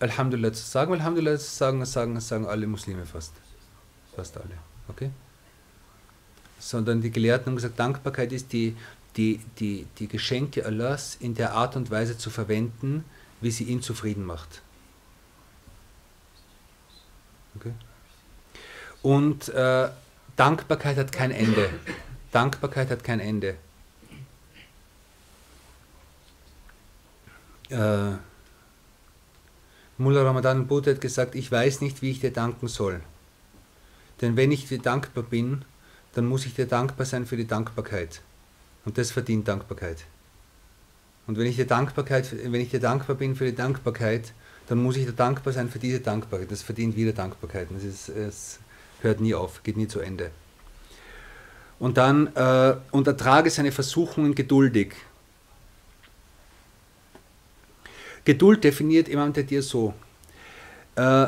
Alhamdulillah 0.00 0.52
zu 0.52 0.64
sagen. 0.64 0.92
Alhamdulillah 0.92 1.38
zu 1.38 1.50
sagen, 1.50 1.80
das 1.80 1.92
sagen, 1.92 2.14
das 2.14 2.28
sagen 2.28 2.46
alle 2.46 2.66
Muslime 2.66 3.06
fast. 3.06 3.32
Fast 4.14 4.36
alle. 4.36 4.56
Okay? 4.88 5.10
Sondern 6.58 7.00
die 7.00 7.10
Gelehrten 7.10 7.46
haben 7.46 7.56
gesagt, 7.56 7.78
Dankbarkeit 7.78 8.32
ist 8.32 8.52
die, 8.52 8.76
die, 9.16 9.40
die, 9.58 9.86
die 9.98 10.08
Geschenke 10.08 10.64
Allahs 10.64 11.16
in 11.18 11.34
der 11.34 11.54
Art 11.54 11.76
und 11.76 11.90
Weise 11.90 12.18
zu 12.18 12.30
verwenden, 12.30 13.04
wie 13.40 13.50
sie 13.50 13.64
ihn 13.64 13.82
zufrieden 13.82 14.24
macht. 14.24 14.62
Okay? 17.55 17.73
Und 19.01 19.49
äh, 19.49 19.89
Dankbarkeit 20.35 20.97
hat 20.97 21.11
kein 21.11 21.31
Ende. 21.31 21.69
Dankbarkeit 22.31 22.89
hat 22.89 23.03
kein 23.03 23.19
Ende. 23.19 23.55
Äh, 27.69 28.13
Mullah 29.97 30.23
Ramadan 30.23 30.67
Buddha 30.67 30.91
hat 30.91 31.01
gesagt, 31.01 31.35
ich 31.35 31.51
weiß 31.51 31.81
nicht, 31.81 32.01
wie 32.01 32.11
ich 32.11 32.19
dir 32.19 32.33
danken 32.33 32.67
soll. 32.67 32.99
Denn 34.21 34.35
wenn 34.35 34.51
ich 34.51 34.67
dir 34.67 34.79
dankbar 34.79 35.23
bin, 35.23 35.63
dann 36.13 36.25
muss 36.25 36.45
ich 36.45 36.53
dir 36.53 36.65
dankbar 36.65 37.05
sein 37.05 37.25
für 37.25 37.37
die 37.37 37.47
Dankbarkeit. 37.47 38.21
Und 38.85 38.97
das 38.97 39.11
verdient 39.11 39.47
Dankbarkeit. 39.47 40.05
Und 41.27 41.37
wenn 41.37 41.47
ich 41.47 41.55
dir 41.55 41.65
Dankbarkeit, 41.65 42.33
wenn 42.51 42.61
ich 42.61 42.69
dir 42.69 42.79
dankbar 42.79 43.15
bin 43.15 43.35
für 43.35 43.45
die 43.45 43.55
Dankbarkeit, 43.55 44.33
dann 44.67 44.81
muss 44.81 44.97
ich 44.97 45.05
dir 45.05 45.13
dankbar 45.13 45.53
sein 45.53 45.69
für 45.69 45.79
diese 45.79 45.99
Dankbarkeit. 45.99 46.51
Das 46.51 46.61
verdient 46.61 46.95
wieder 46.95 47.13
Dankbarkeit. 47.13 47.67
Das 47.71 47.83
ist, 47.83 48.09
es 48.09 48.59
hört 49.01 49.21
nie 49.21 49.33
auf, 49.33 49.61
geht 49.63 49.77
nie 49.77 49.87
zu 49.87 49.99
Ende. 49.99 50.31
Und 51.77 51.97
dann, 51.97 52.33
äh, 52.35 52.75
und 52.91 53.07
ertrage 53.07 53.49
seine 53.49 53.71
Versuchungen 53.71 54.33
geduldig. 54.33 54.93
Geduld 58.23 58.63
definiert 58.63 59.07
Imam 59.07 59.33
dir 59.33 59.61
so, 59.61 59.93
äh, 60.95 61.27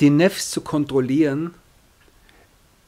die 0.00 0.10
Nefs 0.10 0.50
zu 0.50 0.62
kontrollieren, 0.62 1.54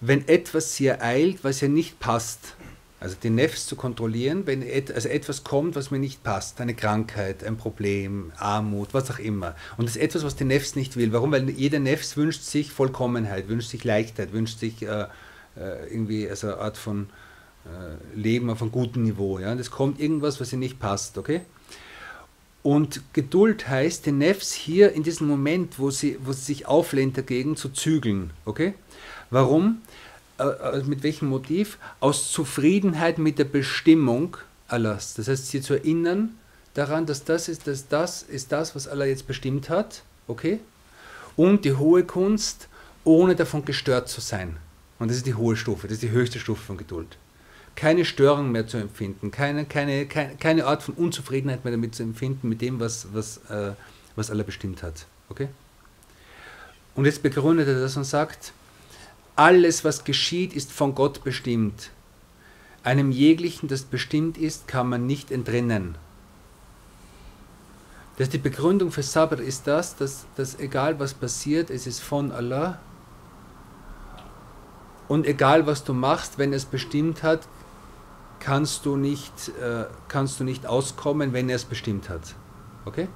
wenn 0.00 0.26
etwas 0.28 0.74
sie 0.76 0.86
ereilt, 0.86 1.44
was 1.44 1.60
ihr 1.60 1.68
nicht 1.68 2.00
passt. 2.00 2.54
Also 3.00 3.16
die 3.20 3.30
Nefs 3.30 3.66
zu 3.66 3.76
kontrollieren, 3.76 4.46
wenn 4.46 4.60
et, 4.60 4.92
also 4.92 5.08
etwas 5.08 5.42
kommt, 5.42 5.74
was 5.74 5.90
mir 5.90 5.98
nicht 5.98 6.22
passt, 6.22 6.60
eine 6.60 6.74
Krankheit, 6.74 7.42
ein 7.42 7.56
Problem, 7.56 8.30
Armut, 8.36 8.92
was 8.92 9.10
auch 9.10 9.18
immer. 9.18 9.56
Und 9.78 9.88
das 9.88 9.96
ist 9.96 10.02
etwas, 10.02 10.22
was 10.22 10.36
die 10.36 10.44
Nefs 10.44 10.76
nicht 10.76 10.98
will. 10.98 11.10
Warum? 11.12 11.32
Weil 11.32 11.48
jeder 11.48 11.78
Nefs 11.78 12.18
wünscht 12.18 12.42
sich 12.42 12.70
Vollkommenheit, 12.70 13.48
wünscht 13.48 13.70
sich 13.70 13.84
Leichtheit, 13.84 14.34
wünscht 14.34 14.58
sich 14.58 14.82
äh, 14.82 15.06
äh, 15.56 15.86
irgendwie 15.90 16.28
also 16.28 16.48
eine 16.48 16.58
Art 16.58 16.76
von 16.76 17.08
äh, 17.64 18.18
Leben 18.18 18.50
auf 18.50 18.60
einem 18.60 18.70
guten 18.70 19.02
Niveau. 19.02 19.38
Ja? 19.38 19.54
Das 19.54 19.70
kommt 19.70 19.98
irgendwas, 19.98 20.38
was 20.38 20.52
ihr 20.52 20.58
nicht 20.58 20.78
passt, 20.78 21.16
okay? 21.16 21.40
Und 22.62 23.00
Geduld 23.14 23.68
heißt, 23.68 24.04
den 24.04 24.18
Nefs 24.18 24.52
hier 24.52 24.92
in 24.92 25.02
diesem 25.02 25.26
Moment, 25.26 25.78
wo 25.78 25.90
sie, 25.90 26.18
wo 26.22 26.32
sie 26.32 26.42
sich 26.42 26.66
auflehnt 26.66 27.16
dagegen, 27.16 27.56
zu 27.56 27.70
zügeln. 27.70 28.30
Okay? 28.44 28.74
Warum? 29.30 29.80
Äh, 30.40 30.78
äh, 30.78 30.82
mit 30.84 31.02
welchem 31.02 31.28
Motiv? 31.28 31.78
Aus 32.00 32.32
Zufriedenheit 32.32 33.18
mit 33.18 33.38
der 33.38 33.44
Bestimmung 33.44 34.36
Allahs. 34.68 35.14
Das 35.14 35.28
heißt, 35.28 35.48
sie 35.48 35.60
zu 35.60 35.74
erinnern 35.74 36.30
daran, 36.74 37.04
dass 37.06 37.24
das 37.24 37.48
ist, 37.48 37.66
dass 37.66 37.88
das 37.88 38.22
ist 38.22 38.50
das, 38.52 38.74
was 38.74 38.88
Allah 38.88 39.04
jetzt 39.04 39.26
bestimmt 39.26 39.68
hat. 39.68 40.02
Okay? 40.26 40.60
Und 41.36 41.64
die 41.64 41.74
hohe 41.74 42.04
Kunst, 42.04 42.68
ohne 43.04 43.36
davon 43.36 43.64
gestört 43.64 44.08
zu 44.08 44.20
sein. 44.20 44.56
Und 44.98 45.08
das 45.08 45.18
ist 45.18 45.26
die 45.26 45.34
hohe 45.34 45.56
Stufe, 45.56 45.86
das 45.86 45.94
ist 45.94 46.02
die 46.02 46.10
höchste 46.10 46.38
Stufe 46.38 46.62
von 46.62 46.76
Geduld 46.76 47.16
keine 47.76 48.04
Störung 48.04 48.52
mehr 48.52 48.66
zu 48.66 48.76
empfinden, 48.76 49.30
keine, 49.30 49.64
keine, 49.64 50.04
keine, 50.06 50.36
keine 50.36 50.66
Art 50.66 50.82
von 50.82 50.94
Unzufriedenheit 50.94 51.64
mehr 51.64 51.72
damit 51.72 51.94
zu 51.94 52.02
empfinden, 52.02 52.48
mit 52.48 52.60
dem, 52.60 52.78
was, 52.78 53.06
was, 53.14 53.38
äh, 53.48 53.72
was 54.16 54.30
Allah 54.30 54.42
bestimmt 54.42 54.82
hat. 54.82 55.06
Okay? 55.30 55.48
Und 56.94 57.06
jetzt 57.06 57.22
begründet 57.22 57.68
er 57.68 57.80
das 57.80 57.96
und 57.96 58.04
sagt, 58.04 58.52
alles, 59.40 59.84
was 59.86 60.04
geschieht, 60.04 60.52
ist 60.52 60.70
von 60.70 60.94
Gott 60.94 61.24
bestimmt. 61.24 61.92
Einem 62.84 63.10
jeglichen, 63.10 63.68
das 63.68 63.84
bestimmt 63.84 64.36
ist, 64.36 64.68
kann 64.68 64.86
man 64.86 65.06
nicht 65.06 65.30
entrinnen. 65.30 65.96
Das 68.18 68.28
die 68.28 68.36
Begründung 68.36 68.92
für 68.92 69.02
Sabr 69.02 69.40
ist 69.40 69.66
das, 69.66 69.96
dass, 69.96 70.26
dass 70.36 70.58
egal 70.58 71.00
was 71.00 71.14
passiert, 71.14 71.70
es 71.70 71.86
ist 71.86 72.00
von 72.00 72.32
Allah. 72.32 72.80
Und 75.08 75.26
egal 75.26 75.66
was 75.66 75.84
du 75.84 75.94
machst, 75.94 76.36
wenn 76.36 76.52
es 76.52 76.66
bestimmt 76.66 77.22
hat, 77.22 77.48
kannst 78.40 78.84
du 78.84 78.98
nicht, 78.98 79.32
äh, 79.58 79.86
kannst 80.08 80.38
du 80.38 80.44
nicht 80.44 80.66
auskommen, 80.66 81.32
wenn 81.32 81.48
er 81.48 81.56
es 81.56 81.64
bestimmt 81.64 82.10
hat. 82.10 82.34
Okay? 82.84 83.08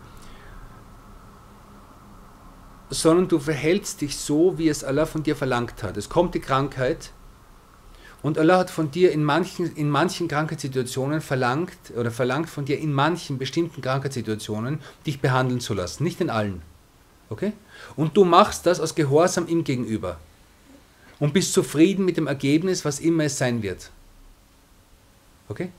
Sondern 2.95 3.29
du 3.29 3.39
verhältst 3.39 4.01
dich 4.01 4.17
so, 4.17 4.57
wie 4.57 4.69
es 4.69 4.85
Allah 4.85 5.07
von 5.07 5.23
dir 5.23 5.35
verlangt 5.35 5.83
hat. 5.83 5.97
Es 5.97 6.09
kommt 6.09 6.35
die 6.35 6.41
Krankheit 6.41 7.11
und 8.23 8.39
Allah 8.39 8.59
hat 8.59 8.71
von 8.71 8.91
dir 8.91 9.13
in 9.13 9.23
manchen, 9.23 9.77
in 9.77 9.91
manchen 9.91 10.29
Krankheitssituationen 10.29 11.21
verlangt 11.21 11.77
oder 11.95 12.11
verlangt 12.11 12.49
von 12.49 12.65
dir 12.65 12.79
in 12.79 12.91
manchen 12.91 13.37
bestimmten 13.37 13.83
Krankheitssituationen, 13.83 14.81
dich 15.05 15.21
behandeln 15.21 15.61
zu 15.61 15.75
lassen, 15.75 16.05
nicht 16.05 16.23
in 16.23 16.31
allen. 16.31 16.63
Okay? 17.29 17.53
Und 17.97 18.17
du 18.17 18.25
machst 18.25 18.65
das 18.65 18.81
aus 18.81 18.95
Gehorsam 18.95 19.47
ihm 19.47 19.63
gegenüber 19.63 20.19
und 21.19 21.35
bist 21.35 21.53
zufrieden 21.53 22.07
mit 22.07 22.17
dem 22.17 22.27
Ergebnis, 22.27 22.87
was 22.87 23.01
immer 23.01 23.25
es 23.25 23.37
sein 23.37 23.63
wird. 23.63 23.91
Okay? 25.49 25.71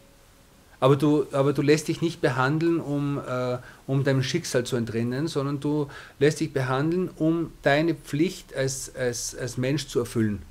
Aber 0.79 0.95
du, 0.95 1.25
aber 1.31 1.53
du 1.53 1.61
lässt 1.61 1.87
dich 1.87 2.01
nicht 2.01 2.21
behandeln, 2.21 2.79
um, 2.79 3.19
äh, 3.19 3.57
um 3.87 4.03
deinem 4.03 4.23
Schicksal 4.23 4.65
zu 4.65 4.75
entrinnen, 4.75 5.27
sondern 5.27 5.59
du 5.59 5.89
lässt 6.19 6.39
dich 6.39 6.51
behandeln, 6.51 7.09
um 7.15 7.51
deine 7.61 7.95
Pflicht 7.95 8.55
als, 8.55 8.93
als, 8.95 9.35
als 9.35 9.57
Mensch 9.57 9.87
zu 9.87 9.99
erfüllen. 9.99 10.41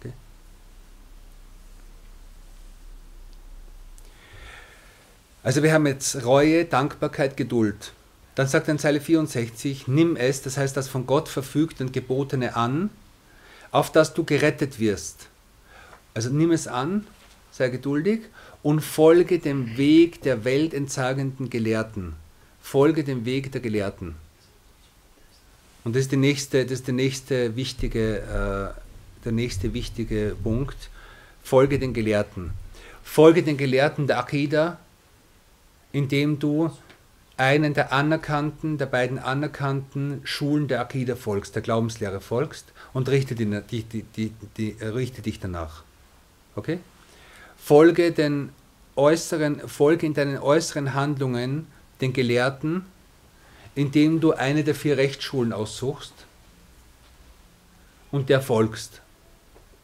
Okay? 0.00 0.12
Also 5.42 5.62
wir 5.62 5.72
haben 5.72 5.86
jetzt 5.86 6.24
Reue, 6.24 6.64
Dankbarkeit, 6.64 7.36
Geduld. 7.36 7.92
Dann 8.34 8.48
sagt 8.48 8.66
er 8.66 8.72
in 8.72 8.78
Zeile 8.80 9.00
64, 9.00 9.86
nimm 9.86 10.16
es, 10.16 10.42
das 10.42 10.56
heißt 10.56 10.76
das 10.76 10.88
von 10.88 11.06
Gott 11.06 11.28
verfügt 11.28 11.80
und 11.80 11.92
gebotene 11.92 12.56
an, 12.56 12.90
auf 13.70 13.92
das 13.92 14.14
du 14.14 14.24
gerettet 14.24 14.80
wirst. 14.80 15.28
Also 16.14 16.30
nimm 16.30 16.50
es 16.50 16.66
an, 16.66 17.06
sei 17.52 17.68
geduldig 17.68 18.22
und 18.64 18.80
folge 18.80 19.38
dem 19.38 19.76
Weg 19.76 20.22
der 20.22 20.44
weltentsagenden 20.44 21.50
Gelehrten. 21.50 22.14
Folge 22.62 23.04
dem 23.04 23.26
Weg 23.26 23.52
der 23.52 23.60
Gelehrten. 23.60 24.16
Und 25.84 25.94
das 25.94 26.04
ist, 26.04 26.12
die 26.12 26.16
nächste, 26.16 26.64
das 26.64 26.72
ist 26.72 26.86
der, 26.86 26.94
nächste 26.94 27.56
wichtige, 27.56 28.20
äh, 28.20 28.80
der 29.24 29.32
nächste 29.32 29.74
wichtige 29.74 30.34
Punkt. 30.42 30.88
Folge 31.42 31.78
den 31.78 31.92
Gelehrten. 31.92 32.52
Folge 33.02 33.42
den 33.42 33.58
Gelehrten 33.58 34.06
der 34.06 34.18
Akida, 34.18 34.78
indem 35.92 36.38
du 36.38 36.70
einen 37.36 37.74
der 37.74 37.92
anerkannten, 37.92 38.78
der 38.78 38.86
beiden 38.86 39.18
anerkannten 39.18 40.22
Schulen 40.24 40.68
der 40.68 40.80
Akida 40.80 41.16
folgst, 41.16 41.54
der 41.54 41.60
Glaubenslehre 41.60 42.22
folgst 42.22 42.72
und 42.94 43.10
richte, 43.10 43.34
die, 43.34 43.44
die, 43.82 44.32
die, 44.56 44.76
richte 44.80 45.20
dich 45.20 45.38
danach. 45.38 45.82
Okay? 46.56 46.78
Folge, 47.64 48.12
den 48.12 48.50
äußeren, 48.94 49.66
folge 49.66 50.04
in 50.04 50.12
deinen 50.12 50.36
äußeren 50.36 50.92
Handlungen 50.92 51.66
den 52.02 52.12
Gelehrten, 52.12 52.84
indem 53.74 54.20
du 54.20 54.32
eine 54.32 54.64
der 54.64 54.74
vier 54.74 54.98
Rechtsschulen 54.98 55.54
aussuchst 55.54 56.12
und 58.12 58.28
der 58.28 58.42
folgst. 58.42 59.00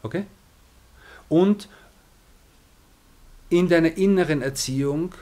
Okay? 0.03 0.25
Und 1.31 1.71
in 3.49 3.71
deiner 3.71 3.97
inneren 3.97 4.43
Erziehung 4.43 5.15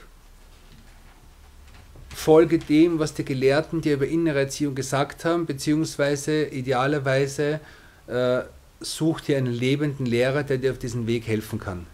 folge 2.12 2.59
dem, 2.59 2.98
was 2.98 3.14
die 3.14 3.24
Gelehrten 3.24 3.82
dir 3.82 3.94
über 3.94 4.09
innere 4.09 4.40
Erziehung 4.40 4.74
gesagt 4.74 5.24
haben, 5.24 5.46
beziehungsweise 5.46 6.46
idealerweise 6.46 7.61
äh, 8.09 8.40
such 8.80 9.20
dir 9.20 9.38
einen 9.38 9.52
lebenden 9.52 10.06
Lehrer, 10.06 10.42
der 10.42 10.59
dir 10.59 10.72
auf 10.72 10.78
diesem 10.80 11.06
Weg 11.06 11.28
helfen 11.28 11.61
kann. 11.61 11.86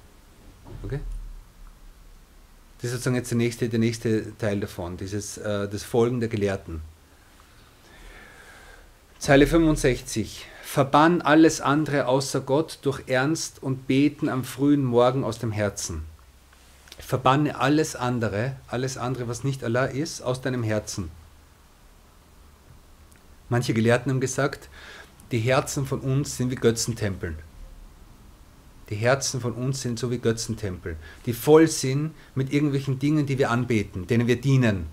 Okay? 0.85 1.01
Das 2.79 2.91
ist 2.91 2.93
sozusagen 2.93 3.17
jetzt 3.17 3.31
der 3.31 3.39
nächste, 3.39 3.69
der 3.69 3.79
nächste 3.79 4.37
Teil 4.37 4.61
davon, 4.61 4.97
dieses, 4.97 5.39
äh, 5.39 5.69
das 5.69 5.83
Folgen 5.83 6.21
der 6.21 6.29
Gelehrten. 6.29 6.83
Zeile 9.19 9.47
65. 9.47 10.47
Verbann 10.63 11.23
alles 11.23 11.61
andere 11.61 12.07
außer 12.07 12.41
Gott 12.41 12.81
durch 12.83 13.05
Ernst 13.07 13.63
und 13.63 13.87
Beten 13.87 14.29
am 14.29 14.45
frühen 14.45 14.85
Morgen 14.85 15.25
aus 15.25 15.39
dem 15.39 15.53
Herzen. 15.53 16.05
Verbanne 16.99 17.59
alles 17.59 17.97
andere, 17.97 18.57
alles 18.67 18.99
andere, 18.99 19.29
was 19.29 19.45
nicht 19.45 19.65
Allah 19.65 19.87
ist, 19.87 20.21
aus 20.21 20.43
deinem 20.43 20.63
Herzen. 20.63 21.11
Manche 23.49 23.73
Gelehrten 23.73 24.11
haben 24.11 24.21
gesagt, 24.21 24.69
die 25.31 25.39
Herzen 25.39 25.87
von 25.87 26.01
uns 26.01 26.37
sind 26.37 26.51
wie 26.51 26.57
Götzentempeln. 26.57 27.39
Die 28.91 28.97
Herzen 28.97 29.41
von 29.41 29.53
uns 29.53 29.81
sind 29.81 29.99
so 29.99 30.11
wie 30.11 30.19
Götzentempel, 30.19 30.97
die 31.25 31.33
voll 31.33 31.69
sind 31.69 32.13
mit 32.35 32.53
irgendwelchen 32.53 32.99
Dingen, 32.99 33.25
die 33.25 33.39
wir 33.39 33.51
anbeten, 33.51 34.07
denen 34.07 34.27
wir 34.27 34.41
dienen. 34.41 34.87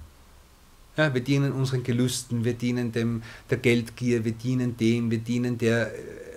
Ja, 0.98 1.14
wir 1.14 1.22
dienen 1.22 1.54
unseren 1.54 1.84
Gelüsten, 1.84 2.44
wir 2.44 2.54
dienen 2.54 2.92
dem, 2.92 3.24
der 3.50 3.58
Geldgier, 3.58 4.26
wir 4.26 4.34
dienen 4.34 4.78
dem, 4.78 5.10
wir 5.10 5.20
dienen 5.20 5.58
der, 5.58 5.92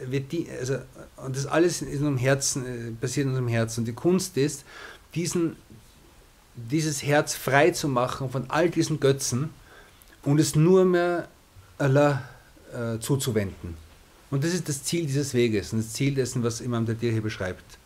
wir 0.07 0.21
die, 0.21 0.49
also, 0.59 0.79
und 1.17 1.37
das 1.37 1.47
alles 1.47 1.83
in 1.83 1.89
unserem 1.89 2.19
Herzen, 2.19 2.65
äh, 2.67 2.91
passiert 2.93 3.25
in 3.25 3.31
unserem 3.31 3.49
Herzen. 3.49 3.81
Und 3.81 3.87
die 3.87 3.95
Kunst 3.95 4.37
ist, 4.37 4.65
diesen, 5.15 5.57
dieses 6.55 7.03
Herz 7.03 7.35
frei 7.35 7.71
zu 7.71 7.89
machen 7.89 8.31
von 8.31 8.47
all 8.49 8.71
diesen 8.71 9.01
Götzen 9.01 9.51
und 10.23 10.39
es 10.39 10.55
nur 10.55 10.85
mehr 10.85 11.29
Allah 11.79 12.23
äh, 12.73 12.99
zuzuwenden. 13.01 13.77
Und 14.35 14.43
das 14.43 14.53
ist 14.53 14.68
das 14.68 14.82
Ziel 14.82 15.07
dieses 15.07 15.32
Weges 15.32 15.72
und 15.72 15.78
das 15.78 15.93
Ziel 15.93 16.12
dessen, 16.12 16.43
was 16.43 16.61
Imam 16.61 16.85
Dadir 16.87 17.12
hier 17.12 17.22
beschreibt. 17.22 17.78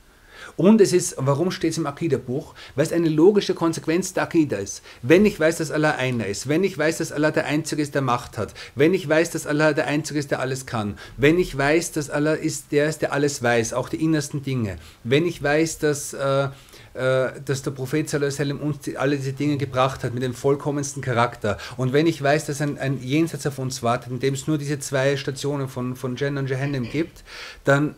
Und 0.56 0.80
es 0.80 0.94
ist, 0.94 1.14
warum 1.18 1.50
steht 1.50 1.72
es 1.72 1.76
im 1.76 1.86
Akida-Buch? 1.86 2.54
Weil 2.74 2.86
es 2.86 2.92
eine 2.94 3.10
logische 3.10 3.52
Konsequenz 3.52 4.14
der 4.14 4.22
Akida 4.22 4.56
ist. 4.56 4.82
Wenn 5.02 5.26
ich 5.26 5.38
weiß, 5.38 5.58
dass 5.58 5.70
Allah 5.70 5.96
einer 5.96 6.26
ist, 6.26 6.48
wenn 6.48 6.64
ich 6.64 6.78
weiß, 6.78 6.98
dass 6.98 7.12
Allah 7.12 7.32
der 7.32 7.44
Einzige 7.44 7.82
ist, 7.82 7.94
der 7.94 8.00
Macht 8.00 8.38
hat, 8.38 8.54
wenn 8.74 8.94
ich 8.94 9.06
weiß, 9.06 9.30
dass 9.32 9.46
Allah 9.46 9.74
der 9.74 9.88
Einzige 9.88 10.18
ist, 10.18 10.30
der 10.30 10.40
alles 10.40 10.64
kann, 10.64 10.96
wenn 11.18 11.38
ich 11.38 11.58
weiß, 11.58 11.92
dass 11.92 12.08
Allah 12.08 12.32
ist, 12.32 12.72
der 12.72 12.88
ist, 12.88 13.02
der 13.02 13.12
alles 13.12 13.42
weiß, 13.42 13.74
auch 13.74 13.90
die 13.90 14.02
innersten 14.02 14.42
Dinge, 14.42 14.78
wenn 15.04 15.26
ich 15.26 15.42
weiß, 15.42 15.80
dass 15.80 16.14
äh, 16.14 16.48
dass 16.98 17.62
der 17.62 17.70
Prophet 17.70 18.10
sallam, 18.10 18.58
uns 18.60 18.78
alle 18.96 19.16
diese 19.16 19.32
Dinge 19.32 19.56
gebracht 19.56 20.02
hat 20.02 20.14
mit 20.14 20.22
dem 20.22 20.34
vollkommensten 20.34 21.00
Charakter. 21.00 21.58
Und 21.76 21.92
wenn 21.92 22.06
ich 22.06 22.20
weiß, 22.20 22.46
dass 22.46 22.60
ein, 22.60 22.76
ein 22.78 23.00
Jenseits 23.00 23.46
auf 23.46 23.58
uns 23.58 23.82
wartet, 23.82 24.10
in 24.10 24.18
dem 24.18 24.34
es 24.34 24.48
nur 24.48 24.58
diese 24.58 24.80
zwei 24.80 25.16
Stationen 25.16 25.68
von, 25.68 25.94
von 25.94 26.16
Jannah 26.16 26.40
und 26.40 26.50
Jahannam 26.50 26.90
gibt, 26.90 27.22
dann, 27.64 27.94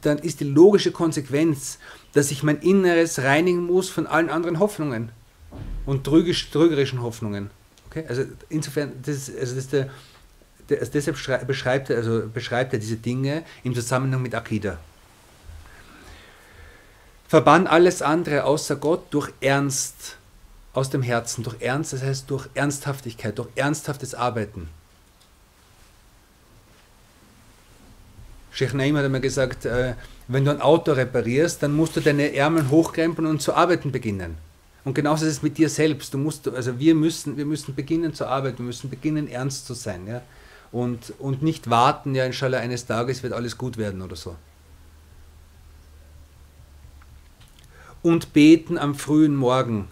dann 0.00 0.18
ist 0.18 0.40
die 0.40 0.44
logische 0.44 0.92
Konsequenz, 0.92 1.78
dass 2.14 2.30
ich 2.30 2.42
mein 2.42 2.58
Inneres 2.60 3.18
reinigen 3.18 3.66
muss 3.66 3.90
von 3.90 4.06
allen 4.06 4.30
anderen 4.30 4.58
Hoffnungen 4.58 5.10
und 5.84 6.04
trügisch, 6.04 6.50
trügerischen 6.50 7.02
Hoffnungen. 7.02 7.50
Okay? 7.90 8.04
Also 8.08 8.24
insofern, 8.48 8.92
das, 9.04 9.30
also 9.38 9.56
das 9.56 9.68
der, 9.68 9.90
der, 10.68 10.80
also 10.80 10.92
deshalb 10.92 11.46
beschreibt 11.46 11.90
er, 11.90 11.96
also 11.96 12.22
beschreibt 12.32 12.72
er 12.72 12.78
diese 12.78 12.96
Dinge 12.96 13.44
im 13.62 13.74
Zusammenhang 13.74 14.22
mit 14.22 14.34
Akida. 14.34 14.78
Verbann 17.28 17.66
alles 17.66 18.00
andere 18.00 18.44
außer 18.44 18.76
Gott 18.76 19.12
durch 19.12 19.30
Ernst 19.40 20.16
aus 20.72 20.88
dem 20.88 21.02
Herzen. 21.02 21.44
Durch 21.44 21.56
Ernst, 21.60 21.92
das 21.92 22.02
heißt 22.02 22.30
durch 22.30 22.48
Ernsthaftigkeit, 22.54 23.38
durch 23.38 23.50
ernsthaftes 23.54 24.14
Arbeiten. 24.14 24.68
Sheikh 28.50 28.74
Naim 28.74 28.96
hat 28.96 29.04
einmal 29.04 29.20
gesagt, 29.20 29.66
äh, 29.66 29.94
wenn 30.26 30.44
du 30.44 30.50
ein 30.50 30.60
Auto 30.62 30.92
reparierst, 30.92 31.62
dann 31.62 31.76
musst 31.76 31.96
du 31.96 32.00
deine 32.00 32.34
Ärmel 32.34 32.70
hochkrempeln 32.70 33.28
und 33.28 33.42
zu 33.42 33.54
arbeiten 33.54 33.92
beginnen. 33.92 34.36
Und 34.84 34.94
genauso 34.94 35.26
ist 35.26 35.32
es 35.32 35.42
mit 35.42 35.58
dir 35.58 35.68
selbst. 35.68 36.14
Du 36.14 36.18
musst, 36.18 36.48
also 36.48 36.78
wir 36.78 36.94
müssen, 36.94 37.36
wir 37.36 37.44
müssen 37.44 37.74
beginnen 37.74 38.14
zu 38.14 38.26
arbeiten, 38.26 38.58
wir 38.58 38.66
müssen 38.66 38.88
beginnen 38.88 39.28
ernst 39.28 39.66
zu 39.66 39.74
sein. 39.74 40.06
Ja? 40.06 40.22
Und, 40.72 41.12
und 41.18 41.42
nicht 41.42 41.68
warten, 41.68 42.14
ja, 42.14 42.24
inshallah, 42.24 42.58
eines 42.58 42.86
Tages 42.86 43.22
wird 43.22 43.34
alles 43.34 43.58
gut 43.58 43.76
werden 43.76 44.00
oder 44.00 44.16
so. 44.16 44.34
Und 48.02 48.32
beten 48.32 48.78
am 48.78 48.94
frühen 48.94 49.36
Morgen. 49.36 49.88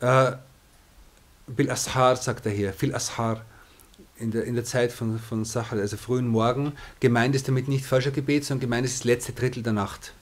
Äh, 0.00 0.32
Bil 1.46 1.70
Ashar 1.70 2.16
sagt 2.16 2.46
er 2.46 2.52
hier, 2.52 2.72
Fil 2.72 2.94
Ashar, 2.94 3.44
in 4.16 4.30
der, 4.30 4.44
in 4.44 4.54
der 4.54 4.64
Zeit 4.64 4.92
von, 4.92 5.18
von 5.18 5.44
Sachar, 5.44 5.78
also 5.78 5.96
frühen 5.96 6.28
Morgen. 6.28 6.72
Gemeint 7.00 7.34
ist 7.34 7.48
damit 7.48 7.68
nicht 7.68 7.84
falscher 7.84 8.10
Gebet, 8.10 8.44
sondern 8.44 8.60
gemeint 8.60 8.86
ist 8.86 9.00
das 9.00 9.04
letzte 9.04 9.32
Drittel 9.32 9.62
der 9.62 9.72
Nacht. 9.72 10.12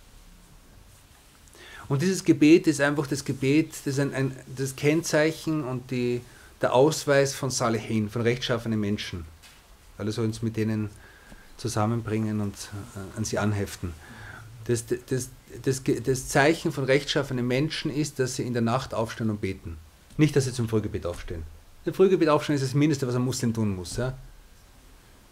Und 1.89 2.01
dieses 2.03 2.24
Gebet 2.24 2.66
ist 2.66 2.80
einfach 2.80 3.07
das 3.07 3.24
Gebet, 3.24 3.74
das 3.85 3.99
ein, 3.99 4.14
ein, 4.14 4.37
das 4.57 4.76
Kennzeichen 4.76 5.64
und 5.64 5.91
die, 5.91 6.22
der 6.62 6.72
Ausweis 6.72 7.35
von 7.35 7.51
Salihin, 7.51 8.09
von 8.09 8.22
rechtschaffenen 8.22 8.80
Menschen. 8.80 9.24
Alle 9.99 10.12
sollen 10.12 10.28
uns 10.28 10.43
mit 10.43 10.57
denen 10.57 10.89
zusammenbringen 11.59 12.41
und 12.41 12.55
äh, 12.95 13.18
an 13.18 13.24
sie 13.24 13.39
anheften. 13.39 13.93
Das, 14.64 14.85
das, 14.87 15.28
das, 15.65 15.83
das 16.05 16.29
Zeichen 16.29 16.73
von 16.73 16.85
rechtschaffenen 16.85 17.47
Menschen 17.47 17.93
ist, 17.93 18.19
dass 18.19 18.37
sie 18.37 18.43
in 18.43 18.53
der 18.53 18.63
Nacht 18.63 18.95
aufstehen 18.95 19.31
und 19.31 19.41
beten. 19.41 19.77
Nicht, 20.17 20.37
dass 20.37 20.45
sie 20.45 20.53
zum 20.53 20.69
Frühgebet 20.69 21.07
aufstehen. 21.07 21.43
Das 21.85 21.97
Frühgebet 21.97 22.29
aufstehen 22.29 22.55
ist 22.55 22.65
das 22.65 22.75
Mindeste, 22.75 23.07
was 23.07 23.15
ein 23.15 23.23
Muslim 23.23 23.53
tun 23.53 23.75
muss. 23.75 23.97
Ja? 23.97 24.15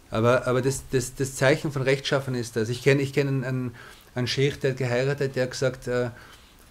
Aber, 0.09 0.45
aber 0.47 0.61
das, 0.61 0.83
das, 0.91 1.15
das 1.15 1.35
Zeichen 1.35 1.71
von 1.71 1.81
Rechtschaffen 1.81 2.35
ist 2.35 2.55
das. 2.55 2.69
Ich 2.69 2.83
kenne 2.83 3.01
ich 3.01 3.13
kenn 3.13 3.43
einen, 3.43 3.71
einen 4.13 4.27
Sheikh, 4.27 4.59
der 4.59 4.71
hat 4.71 4.77
geheiratet, 4.77 5.35
der 5.35 5.43
hat 5.43 5.51
gesagt, 5.51 5.87
äh, 5.87 6.09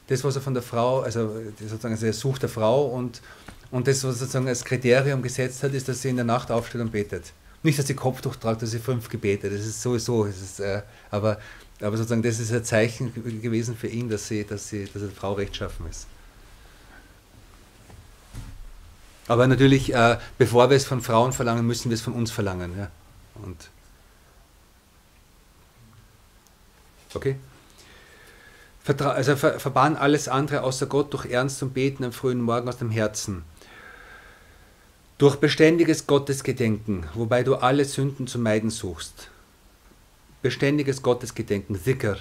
das, 0.08 0.24
was 0.24 0.36
er 0.36 0.42
von 0.42 0.54
der 0.54 0.62
Frau, 0.62 1.00
also 1.00 1.34
sozusagen, 1.58 1.94
also 1.94 2.06
er 2.06 2.12
sucht 2.12 2.42
eine 2.42 2.48
Frau 2.48 2.86
und, 2.86 3.22
und 3.70 3.86
das, 3.86 4.04
was 4.04 4.16
er 4.16 4.18
sozusagen 4.18 4.48
als 4.48 4.64
Kriterium 4.64 5.22
gesetzt 5.22 5.62
hat, 5.62 5.72
ist, 5.72 5.88
dass 5.88 6.02
sie 6.02 6.10
in 6.10 6.16
der 6.16 6.24
Nacht 6.24 6.50
aufsteht 6.50 6.80
und 6.80 6.92
betet. 6.92 7.32
Nicht, 7.62 7.78
dass 7.78 7.86
sie 7.86 7.94
Kopftuch 7.94 8.36
tragt, 8.36 8.62
dass 8.62 8.72
sie 8.72 8.78
fünf 8.78 9.08
Gebete, 9.08 9.48
das 9.48 9.60
ist 9.60 9.80
sowieso, 9.80 10.24
das 10.24 10.40
ist, 10.40 10.60
äh, 10.60 10.82
aber 11.10 11.38
aber 11.80 11.96
sozusagen, 11.96 12.22
das 12.22 12.38
ist 12.38 12.52
ein 12.52 12.64
Zeichen 12.64 13.12
gewesen 13.40 13.76
für 13.76 13.88
ihn, 13.88 14.08
dass, 14.08 14.28
sie, 14.28 14.44
dass, 14.44 14.68
sie, 14.68 14.84
dass 14.84 15.02
eine 15.02 15.12
Frau 15.12 15.32
rechtschaffen 15.32 15.86
ist. 15.88 16.06
Aber 19.28 19.46
natürlich, 19.46 19.94
äh, 19.94 20.18
bevor 20.38 20.70
wir 20.70 20.76
es 20.76 20.84
von 20.84 21.00
Frauen 21.00 21.32
verlangen, 21.32 21.66
müssen 21.66 21.88
wir 21.88 21.94
es 21.94 22.00
von 22.00 22.12
uns 22.12 22.30
verlangen. 22.30 22.76
Ja? 22.76 22.90
Und 23.36 23.70
okay? 27.14 27.36
Vertra 28.82 29.12
also 29.12 29.36
ver 29.36 29.60
verbann 29.60 29.96
alles 29.96 30.28
andere 30.28 30.62
außer 30.62 30.86
Gott 30.86 31.12
durch 31.12 31.26
Ernst 31.26 31.62
und 31.62 31.74
Beten 31.74 32.02
am 32.04 32.12
frühen 32.12 32.40
Morgen 32.40 32.68
aus 32.68 32.78
dem 32.78 32.90
Herzen. 32.90 33.44
Durch 35.18 35.36
beständiges 35.36 36.06
Gottesgedenken, 36.06 37.06
wobei 37.14 37.42
du 37.42 37.56
alle 37.56 37.84
Sünden 37.84 38.26
zu 38.26 38.38
meiden 38.38 38.70
suchst 38.70 39.30
beständiges 40.42 41.02
Gottesgedenken, 41.02 41.78
Zikr. 41.78 42.16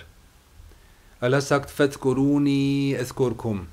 Allah 1.20 1.42
sagt, 1.42 1.70
Fadkuruni 1.70 2.96
eskurkum. 2.98 3.68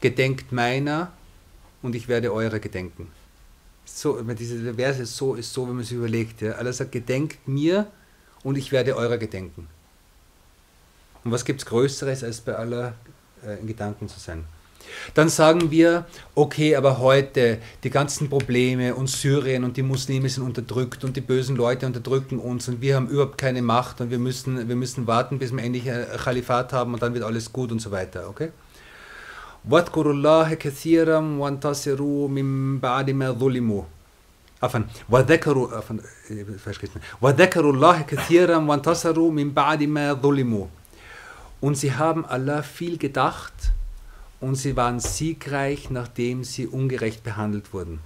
Gedenkt 0.00 0.52
meiner 0.52 1.12
und 1.80 1.94
ich 1.94 2.08
werde 2.08 2.32
eure 2.32 2.60
gedenken. 2.60 3.08
So, 3.84 4.20
diese 4.20 4.74
Verse 4.74 5.02
ist 5.02 5.16
so, 5.16 5.34
ist 5.34 5.52
so, 5.52 5.66
wenn 5.68 5.76
man 5.76 5.84
sich 5.84 5.96
überlegt. 5.96 6.40
Ja. 6.40 6.52
Allah 6.52 6.72
sagt, 6.72 6.92
gedenkt 6.92 7.46
mir 7.46 7.86
und 8.42 8.56
ich 8.56 8.72
werde 8.72 8.96
eurer 8.96 9.18
gedenken. 9.18 9.68
Und 11.24 11.30
was 11.30 11.44
gibt 11.44 11.60
es 11.60 11.66
Größeres, 11.66 12.24
als 12.24 12.40
bei 12.40 12.54
Allah 12.54 12.94
äh, 13.46 13.58
in 13.60 13.66
Gedanken 13.66 14.08
zu 14.08 14.18
sein? 14.18 14.44
Dann 15.13 15.29
sagen 15.29 15.71
wir, 15.71 16.05
okay, 16.35 16.75
aber 16.75 16.99
heute 16.99 17.59
die 17.83 17.89
ganzen 17.89 18.29
Probleme 18.29 18.93
und 18.93 19.09
Syrien 19.09 19.63
und 19.63 19.77
die 19.77 19.83
Muslime 19.83 20.27
sind 20.29 20.43
unterdrückt 20.43 21.03
und 21.03 21.15
die 21.15 21.21
bösen 21.21 21.55
Leute 21.55 21.85
unterdrücken 21.85 22.39
uns 22.39 22.67
und 22.67 22.81
wir 22.81 22.95
haben 22.95 23.07
überhaupt 23.07 23.37
keine 23.37 23.61
Macht 23.61 24.01
und 24.01 24.11
wir 24.11 24.19
müssen, 24.19 24.67
wir 24.67 24.75
müssen 24.75 25.07
warten, 25.07 25.39
bis 25.39 25.51
wir 25.51 25.63
endlich 25.63 25.89
ein 25.89 26.05
Khalifat 26.17 26.73
haben 26.73 26.93
und 26.93 27.01
dann 27.01 27.13
wird 27.13 27.23
alles 27.23 27.53
gut 27.53 27.71
und 27.71 27.79
so 27.79 27.91
weiter, 27.91 28.29
okay? 28.29 28.51
واذكروا 29.69 30.13
الله 30.13 30.53
كثيرا 30.53 31.19
وانتصروا 31.19 32.27
من 32.27 32.79
بعد 32.79 33.09
ما 33.09 33.31
ظلموا 33.31 33.83
عفوا 34.63 34.81
وذكروا 35.09 35.77
عفوا 35.77 35.95
وذكروا 37.21 37.73
الله 37.73 38.01
كثيرا 38.01 38.57
وانتصروا 38.57 39.31
من 39.31 39.51
بعد 39.51 39.83
ما 39.83 40.13
ظلموا 40.13 40.67
und 41.59 41.75
sie 41.75 41.91
haben 41.95 42.23
Allah 42.25 42.61
viel 42.63 42.97
gedacht 42.97 43.73
und 44.42 44.56
sie 44.56 44.76
waren 44.76 44.98
siegreich, 44.98 45.88
nachdem 45.88 46.42
sie 46.42 46.66
ungerecht 46.66 47.22
behandelt 47.22 47.72
wurden. 47.72 48.00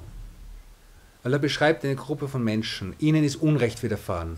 Allah 1.24 1.38
beschreibt 1.38 1.82
eine 1.84 1.96
Gruppe 1.96 2.28
von 2.28 2.44
Menschen, 2.44 2.94
ihnen 2.98 3.24
ist 3.24 3.36
Unrecht 3.36 3.82
widerfahren. 3.82 4.36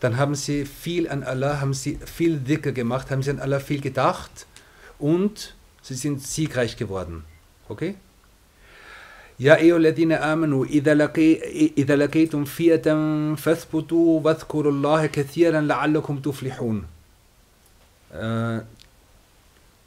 Dann 0.00 0.16
haben 0.16 0.34
sie 0.34 0.64
viel 0.64 1.08
an 1.08 1.22
Allah, 1.22 1.60
haben 1.60 1.74
sie 1.74 1.98
viel 2.04 2.38
dicker 2.38 2.72
gemacht, 2.72 3.10
haben 3.10 3.22
sie 3.22 3.30
an 3.30 3.38
Allah 3.38 3.60
viel 3.60 3.80
gedacht 3.82 4.46
und 4.98 5.54
sie 5.82 5.94
sind 5.94 6.22
siegreich 6.22 6.76
geworden. 6.76 7.22
Okay? 7.68 7.94
Ja, 9.38 9.56
eoladine 9.56 10.22
amanu, 10.22 10.64
idha 10.64 10.94
laqitum 10.94 12.46
fiatan 12.46 13.36
fathbutu, 13.36 14.24
wadhkurullaha 14.24 15.08
kathiran 15.08 15.66
la'allakum 15.66 16.22
tuflihun. 16.22 16.86
Äh, 18.12 18.60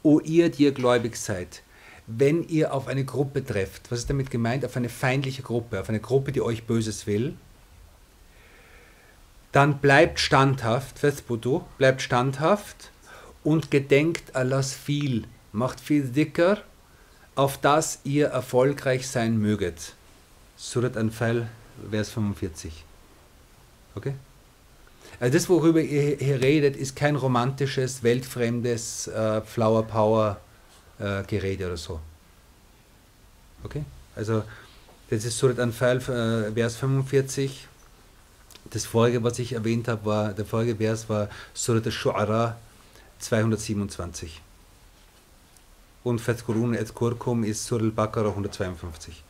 O 0.02 0.20
ihr, 0.20 0.50
die 0.50 0.64
ihr 0.64 0.72
gläubig 0.72 1.16
seid, 1.16 1.62
wenn 2.06 2.46
ihr 2.48 2.74
auf 2.74 2.88
eine 2.88 3.04
Gruppe 3.04 3.44
trefft, 3.44 3.90
was 3.90 4.00
ist 4.00 4.10
damit 4.10 4.30
gemeint? 4.30 4.64
Auf 4.64 4.76
eine 4.76 4.88
feindliche 4.88 5.42
Gruppe, 5.42 5.80
auf 5.80 5.88
eine 5.88 6.00
Gruppe, 6.00 6.32
die 6.32 6.40
euch 6.40 6.64
Böses 6.64 7.06
will, 7.06 7.34
dann 9.52 9.78
bleibt 9.78 10.20
standhaft, 10.20 10.98
Vespudu, 10.98 11.64
bleibt 11.78 12.02
standhaft 12.02 12.90
und 13.42 13.70
gedenkt 13.70 14.34
Allahs 14.36 14.72
viel, 14.74 15.24
macht 15.52 15.80
viel 15.80 16.04
dicker, 16.04 16.58
auf 17.34 17.58
das 17.58 18.00
ihr 18.04 18.28
erfolgreich 18.28 19.08
sein 19.08 19.36
möget. 19.38 19.94
Surat 20.56 20.96
Anfal, 20.96 21.48
Vers 21.90 22.10
45. 22.10 22.84
Okay? 23.94 24.14
Also 25.20 25.34
das, 25.34 25.48
worüber 25.50 25.82
ihr 25.82 26.16
hier 26.16 26.40
redet, 26.40 26.76
ist 26.76 26.96
kein 26.96 27.14
romantisches, 27.14 28.02
weltfremdes 28.02 29.06
äh, 29.08 29.42
Flower 29.42 29.82
Power 29.82 30.40
äh, 30.98 31.22
Gerede 31.24 31.66
oder 31.66 31.76
so. 31.76 32.00
Okay? 33.62 33.84
Also 34.16 34.42
das 35.10 35.26
ist 35.26 35.36
Surat 35.36 35.58
Anfal, 35.58 35.98
äh, 35.98 36.52
Vers 36.52 36.76
45. 36.76 37.68
Das 38.70 38.86
vorige, 38.86 39.22
was 39.22 39.38
ich 39.38 39.52
erwähnt 39.52 39.88
habe, 39.88 40.06
war, 40.06 40.32
der 40.32 40.46
vorige 40.46 40.76
Vers 40.76 41.08
war 41.10 41.28
Surat 41.52 41.84
al-Shu'ara 41.84 42.54
227. 43.18 44.40
Und 46.02 46.22
Fethkurun 46.22 46.72
et 46.72 46.94
Kurkum 46.94 47.44
ist 47.44 47.66
Surat 47.66 47.82
al-Baqarah 47.82 48.30
152. 48.30 49.22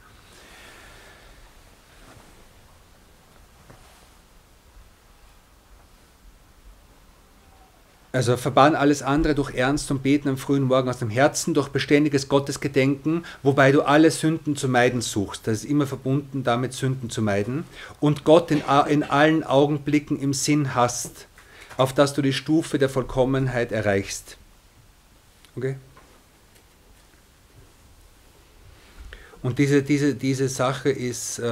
Also 8.13 8.37
verbann 8.37 8.75
alles 8.75 9.03
andere 9.03 9.37
durch 9.37 9.55
Ernst 9.55 9.89
und 9.93 10.03
Beten 10.03 10.29
am 10.29 10.37
frühen 10.37 10.65
Morgen 10.65 10.89
aus 10.89 10.99
dem 10.99 11.11
Herzen, 11.11 11.55
durch 11.55 11.69
beständiges 11.69 12.29
Gottesgedenken, 12.29 13.25
wobei 13.45 13.71
du 13.71 13.83
alle 13.83 14.11
Sünden 14.11 14.57
zu 14.57 14.69
meiden 14.69 15.01
suchst. 15.01 15.47
Das 15.47 15.59
ist 15.59 15.65
immer 15.65 15.87
verbunden 15.87 16.43
damit, 16.43 16.73
Sünden 16.73 17.09
zu 17.09 17.23
meiden. 17.23 17.65
Und 18.01 18.25
Gott 18.25 18.51
in, 18.51 18.63
in 18.89 19.05
allen 19.05 19.45
Augenblicken 19.45 20.19
im 20.19 20.33
Sinn 20.33 20.75
hast, 20.75 21.27
auf 21.77 21.95
dass 21.95 22.13
du 22.13 22.21
die 22.21 22.33
Stufe 22.33 22.79
der 22.79 22.89
Vollkommenheit 22.89 23.71
erreichst. 23.71 24.37
Okay? 25.57 25.77
Und 29.43 29.59
diese, 29.59 29.85
diese, 29.85 30.15
diese 30.15 30.49
Sache 30.49 30.91
ist, 30.91 31.39
äh, 31.39 31.45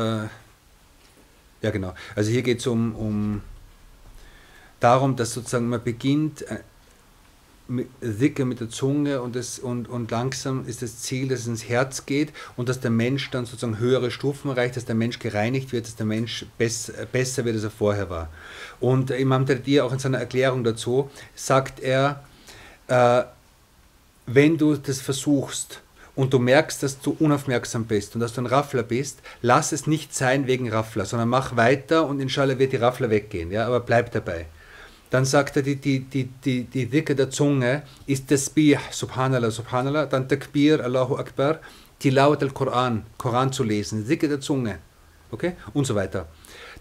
ja 1.63 1.71
genau, 1.71 1.95
also 2.17 2.31
hier 2.31 2.43
geht 2.43 2.59
es 2.59 2.67
um, 2.67 2.95
um 2.97 3.43
darum, 4.81 5.17
dass 5.17 5.33
sozusagen 5.33 5.69
man 5.69 5.83
beginnt, 5.83 6.43
äh, 6.43 6.59
Dicke 8.01 8.47
mit 8.47 8.61
der 8.61 8.71
Zunge 8.71 9.21
und, 9.21 9.37
das, 9.37 9.59
und, 9.59 9.89
und 9.91 10.11
langsam 10.11 10.67
ist 10.67 10.81
das 10.81 11.01
Ziel, 11.01 11.29
dass 11.29 11.41
es 11.41 11.47
ins 11.49 11.69
Herz 11.69 12.07
geht 12.07 12.33
und 12.57 12.69
dass 12.69 12.81
der 12.81 12.91
Mensch 12.91 13.31
dann 13.31 13.45
sozusagen 13.45 13.79
höhere 13.79 14.11
Stufen 14.11 14.51
erreicht, 14.51 14.77
dass 14.77 14.87
der 14.87 14.95
Mensch 14.95 15.19
gereinigt 15.19 15.73
wird, 15.73 15.85
dass 15.85 15.95
der 15.95 16.07
Mensch 16.07 16.47
bess, 16.57 16.91
besser 17.13 17.45
wird, 17.45 17.57
als 17.57 17.65
er 17.65 17.71
vorher 17.71 18.09
war. 18.09 18.31
Und 18.81 19.11
Imam 19.11 19.45
Tardir 19.45 19.85
auch 19.85 19.93
in 19.93 19.99
seiner 19.99 20.19
Erklärung 20.19 20.65
dazu 20.65 21.11
sagt 21.35 21.81
er, 21.81 22.25
äh, 22.87 23.25
wenn 24.27 24.57
du 24.57 24.75
das 24.77 25.03
versuchst 25.03 25.83
und 26.15 26.33
du 26.33 26.39
merkst, 26.39 26.83
dass 26.83 27.01
du 27.01 27.17
unaufmerksam 27.19 27.85
bist 27.85 28.15
und 28.15 28.23
dass 28.23 28.33
du 28.33 28.41
ein 28.41 28.47
Raffler 28.47 28.83
bist, 28.83 29.21
lass 29.43 29.73
es 29.73 29.87
nicht 29.87 30.15
sein 30.15 30.47
wegen 30.47 30.71
Raffler, 30.71 31.05
sondern 31.05 31.29
mach 31.29 31.57
weiter 31.57 32.07
und 32.07 32.21
inshallah 32.21 32.59
wird 32.59 32.73
die 32.73 32.77
Raffler 32.77 33.11
weggehen, 33.11 33.51
ja, 33.51 33.67
aber 33.67 33.81
bleib 33.81 34.11
dabei. 34.13 34.47
Dann 35.11 35.25
sagt 35.25 35.57
er, 35.57 35.63
die, 35.63 35.77
die, 35.77 36.01
die, 36.01 36.25
die, 36.45 36.65
die 36.65 36.87
Dicke 36.87 37.15
der 37.15 37.31
Zunge 37.31 37.83
ist 38.07 38.29
Tasbih, 38.29 38.79
Subhanallah, 38.91 39.51
Subhanallah, 39.51 40.07
dann 40.07 40.29
Takbir, 40.29 40.85
Allahu 40.85 41.17
Akbar, 41.17 41.61
Tilawat 41.99 42.43
al-Quran, 42.43 43.05
Koran 43.17 43.53
zu 43.53 43.65
lesen, 43.65 44.03
die 44.03 44.09
Dicke 44.09 44.29
der 44.29 44.41
Zunge, 44.41 44.79
okay, 45.31 45.53
und 45.73 45.87
so 45.87 45.95
weiter. 45.95 46.27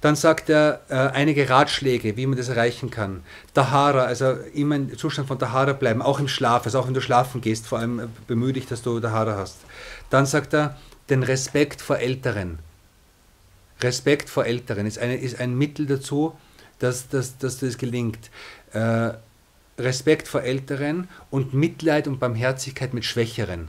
Dann 0.01 0.15
sagt 0.15 0.49
er 0.49 0.81
äh, 0.89 0.95
einige 0.95 1.49
Ratschläge, 1.49 2.17
wie 2.17 2.27
man 2.27 2.37
das 2.37 2.49
erreichen 2.49 2.91
kann. 2.91 3.23
Tahara, 3.53 4.03
also 4.03 4.33
immer 4.53 4.75
im 4.75 4.95
Zustand 4.97 5.27
von 5.27 5.39
Tahara 5.39 5.73
bleiben, 5.73 6.01
auch 6.01 6.19
im 6.19 6.27
Schlaf, 6.27 6.65
also 6.65 6.79
auch 6.79 6.87
wenn 6.87 6.93
du 6.93 7.01
schlafen 7.01 7.41
gehst, 7.41 7.65
vor 7.65 7.79
allem 7.79 7.99
äh, 7.99 8.07
bemühe 8.27 8.53
dich, 8.53 8.67
dass 8.67 8.83
du 8.83 8.99
Tahara 8.99 9.37
hast. 9.37 9.57
Dann 10.09 10.25
sagt 10.25 10.53
er, 10.53 10.77
den 11.09 11.23
Respekt 11.23 11.81
vor 11.81 11.97
Älteren. 11.97 12.59
Respekt 13.81 14.29
vor 14.29 14.45
Älteren 14.45 14.85
ist, 14.85 14.99
eine, 14.99 15.17
ist 15.17 15.39
ein 15.39 15.57
Mittel 15.57 15.85
dazu, 15.85 16.35
dass, 16.79 17.09
dass, 17.09 17.37
dass 17.37 17.59
das 17.59 17.77
gelingt. 17.77 18.29
Äh, 18.73 19.11
Respekt 19.79 20.27
vor 20.27 20.41
Älteren 20.41 21.07
und 21.29 21.53
Mitleid 21.53 22.07
und 22.07 22.19
Barmherzigkeit 22.19 22.93
mit 22.93 23.05
Schwächeren. 23.05 23.67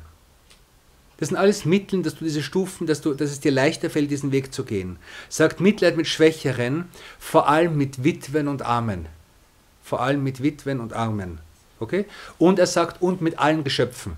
Das 1.19 1.29
sind 1.29 1.37
alles 1.37 1.65
Mittel, 1.65 2.03
dass 2.03 2.15
du 2.15 2.25
diese 2.25 2.43
Stufen, 2.43 2.87
dass, 2.87 3.01
du, 3.01 3.13
dass 3.13 3.31
es 3.31 3.41
dir 3.41 3.51
leichter 3.51 3.91
fällt, 3.91 4.11
diesen 4.11 4.33
Weg 4.33 4.55
zu 4.55 4.65
gehen. 4.65 4.99
Sagt 5.29 5.61
Mitleid 5.61 5.97
mit 5.97 6.07
Schwächeren, 6.07 6.85
vor 7.19 7.49
allem 7.49 7.77
mit 7.77 8.05
Witwen 8.05 8.47
und 8.49 8.63
Armen. 8.63 9.07
Vor 9.83 10.01
allem 10.01 10.23
mit 10.23 10.43
Witwen 10.43 10.81
und 10.81 10.93
Armen. 10.93 11.41
Okay? 11.81 12.07
Und 12.39 12.59
er 12.59 12.67
sagt, 12.67 13.03
und 13.03 13.21
mit 13.21 13.39
allen 13.39 13.65
Geschöpfen. 13.65 14.13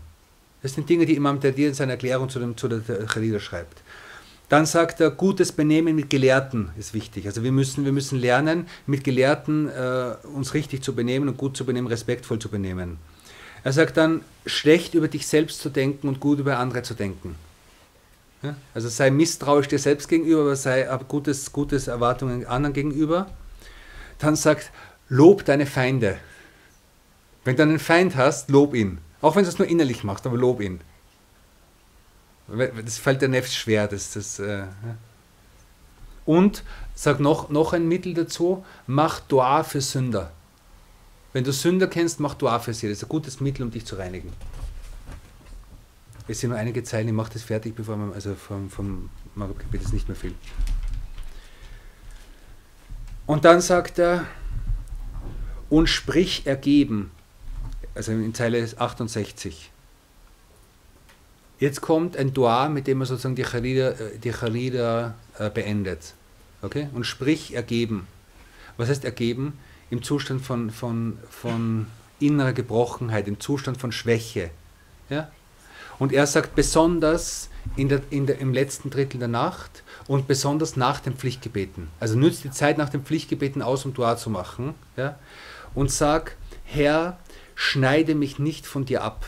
Das 0.62 0.74
sind 0.74 0.88
Dinge, 0.90 1.06
die 1.06 1.16
Imam 1.16 1.40
Tadir 1.40 1.68
in 1.68 1.74
seiner 1.74 1.92
Erklärung 1.92 2.28
zu, 2.28 2.38
dem, 2.38 2.56
zu 2.56 2.68
der 2.68 3.06
Khalida 3.06 3.40
schreibt. 3.40 3.82
Dann 4.50 4.66
sagt 4.66 5.00
er, 5.00 5.10
gutes 5.10 5.52
Benehmen 5.52 5.94
mit 5.94 6.10
Gelehrten 6.10 6.70
ist 6.76 6.92
wichtig. 6.92 7.26
Also 7.26 7.44
wir 7.44 7.52
müssen, 7.52 7.84
wir 7.84 7.92
müssen 7.92 8.18
lernen, 8.18 8.66
mit 8.84 9.04
Gelehrten 9.04 9.68
äh, 9.68 10.16
uns 10.34 10.54
richtig 10.54 10.82
zu 10.82 10.92
benehmen 10.92 11.28
und 11.28 11.38
gut 11.38 11.56
zu 11.56 11.64
benehmen, 11.64 11.86
respektvoll 11.86 12.40
zu 12.40 12.48
benehmen. 12.48 12.98
Er 13.62 13.72
sagt 13.72 13.96
dann, 13.96 14.22
schlecht 14.46 14.94
über 14.94 15.06
dich 15.06 15.28
selbst 15.28 15.60
zu 15.60 15.68
denken 15.68 16.08
und 16.08 16.18
gut 16.18 16.40
über 16.40 16.58
andere 16.58 16.82
zu 16.82 16.94
denken. 16.94 17.36
Ja? 18.42 18.56
Also 18.74 18.88
sei 18.88 19.12
misstrauisch 19.12 19.68
dir 19.68 19.78
selbst 19.78 20.08
gegenüber, 20.08 20.40
aber 20.40 20.56
sei 20.56 20.90
aber 20.90 21.04
gutes, 21.04 21.52
gutes 21.52 21.86
Erwartungen 21.86 22.44
anderen 22.44 22.72
gegenüber. 22.72 23.30
Dann 24.18 24.34
sagt, 24.34 24.72
lob 25.08 25.44
deine 25.44 25.66
Feinde. 25.66 26.18
Wenn 27.44 27.54
du 27.54 27.62
einen 27.62 27.78
Feind 27.78 28.16
hast, 28.16 28.50
lob 28.50 28.74
ihn. 28.74 28.98
Auch 29.20 29.36
wenn 29.36 29.44
du 29.44 29.48
es 29.48 29.60
nur 29.60 29.68
innerlich 29.68 30.02
machst, 30.02 30.26
aber 30.26 30.36
lob 30.36 30.60
ihn. 30.60 30.80
Das 32.84 32.98
fällt 32.98 33.22
der 33.22 33.28
Nefs 33.28 33.54
schwer. 33.54 33.86
Das, 33.86 34.12
das, 34.12 34.38
äh, 34.38 34.64
und 36.26 36.64
sag 36.94 37.20
noch, 37.20 37.48
noch 37.48 37.72
ein 37.72 37.88
Mittel 37.88 38.14
dazu, 38.14 38.64
mach 38.86 39.20
Dua 39.20 39.62
für 39.62 39.80
Sünder. 39.80 40.32
Wenn 41.32 41.44
du 41.44 41.52
Sünder 41.52 41.86
kennst, 41.86 42.20
mach 42.20 42.34
Dua 42.34 42.58
für 42.58 42.74
sie. 42.74 42.88
Das 42.88 42.98
ist 42.98 43.04
ein 43.04 43.08
gutes 43.08 43.40
Mittel, 43.40 43.62
um 43.62 43.70
dich 43.70 43.86
zu 43.86 43.96
reinigen. 43.96 44.32
Es 46.28 46.40
sind 46.40 46.50
nur 46.50 46.58
einige 46.58 46.84
Zeilen, 46.84 47.08
ich 47.08 47.14
mache 47.14 47.32
das 47.32 47.42
fertig, 47.42 47.74
bevor 47.74 47.96
man, 47.96 48.12
also 48.12 48.34
vom, 48.34 48.70
vom 48.70 49.10
Maghreb-Gebet 49.34 49.82
ist 49.82 49.92
nicht 49.92 50.08
mehr 50.08 50.16
viel. 50.16 50.34
Und 53.26 53.44
dann 53.44 53.60
sagt 53.60 53.98
er, 53.98 54.26
und 55.68 55.88
sprich 55.88 56.46
ergeben, 56.46 57.10
also 57.94 58.12
in 58.12 58.34
Zeile 58.34 58.68
68. 58.76 59.69
Jetzt 61.60 61.82
kommt 61.82 62.16
ein 62.16 62.32
Dua, 62.32 62.70
mit 62.70 62.86
dem 62.86 62.98
man 62.98 63.06
sozusagen 63.06 63.36
die 63.36 63.44
Charida, 63.44 63.90
äh, 63.90 64.18
die 64.18 64.32
Charida 64.32 65.14
äh, 65.38 65.50
beendet. 65.50 66.14
Okay? 66.62 66.88
Und 66.94 67.04
sprich 67.04 67.54
ergeben. 67.54 68.06
Was 68.78 68.88
heißt 68.88 69.04
ergeben? 69.04 69.58
Im 69.90 70.02
Zustand 70.02 70.40
von, 70.42 70.70
von, 70.70 71.18
von 71.28 71.86
innerer 72.18 72.54
Gebrochenheit, 72.54 73.28
im 73.28 73.40
Zustand 73.40 73.78
von 73.78 73.92
Schwäche. 73.92 74.50
Ja? 75.10 75.30
Und 75.98 76.14
er 76.14 76.26
sagt 76.26 76.54
besonders 76.54 77.50
in 77.76 77.90
der, 77.90 78.00
in 78.08 78.24
der, 78.24 78.38
im 78.38 78.54
letzten 78.54 78.88
Drittel 78.88 79.18
der 79.18 79.28
Nacht 79.28 79.82
und 80.06 80.26
besonders 80.26 80.76
nach 80.76 81.00
den 81.00 81.14
Pflichtgebeten. 81.14 81.88
Also 82.00 82.16
nützt 82.16 82.42
die 82.42 82.50
Zeit 82.50 82.78
nach 82.78 82.88
den 82.88 83.02
Pflichtgebeten 83.02 83.60
aus, 83.60 83.84
um 83.84 83.92
Dua 83.92 84.16
zu 84.16 84.30
machen. 84.30 84.74
Ja? 84.96 85.18
Und 85.74 85.90
sag, 85.90 86.36
Herr, 86.64 87.18
schneide 87.54 88.14
mich 88.14 88.38
nicht 88.38 88.66
von 88.66 88.86
dir 88.86 89.04
ab 89.04 89.26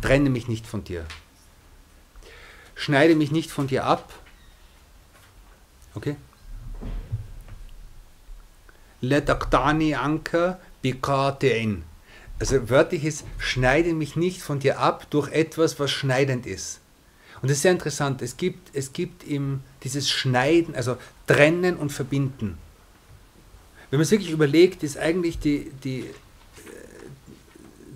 trenne 0.00 0.30
mich 0.30 0.48
nicht 0.48 0.66
von 0.66 0.84
dir. 0.84 1.04
Schneide 2.74 3.14
mich 3.14 3.30
nicht 3.30 3.50
von 3.50 3.66
dir 3.66 3.84
ab. 3.84 4.12
Okay? 5.94 6.16
Letaqtani 9.00 9.94
anka 9.94 10.58
biqatein. 10.82 11.84
Also 12.38 12.70
wörtlich 12.70 13.04
ist, 13.04 13.24
schneide 13.38 13.92
mich 13.92 14.16
nicht 14.16 14.40
von 14.40 14.60
dir 14.60 14.78
ab 14.78 15.06
durch 15.10 15.30
etwas, 15.30 15.78
was 15.78 15.90
schneidend 15.90 16.46
ist. 16.46 16.80
Und 17.42 17.50
das 17.50 17.58
ist 17.58 17.62
sehr 17.62 17.72
interessant. 17.72 18.22
Es 18.22 18.36
gibt, 18.36 18.74
es 18.74 18.92
gibt 18.92 19.24
im, 19.24 19.60
dieses 19.82 20.10
Schneiden, 20.10 20.74
also 20.74 20.96
trennen 21.26 21.76
und 21.76 21.90
verbinden. 21.90 22.58
Wenn 23.90 23.98
man 23.98 24.04
es 24.04 24.10
wirklich 24.10 24.30
überlegt, 24.30 24.82
ist 24.82 24.98
eigentlich 24.98 25.38
die, 25.38 25.70
die, 25.82 26.06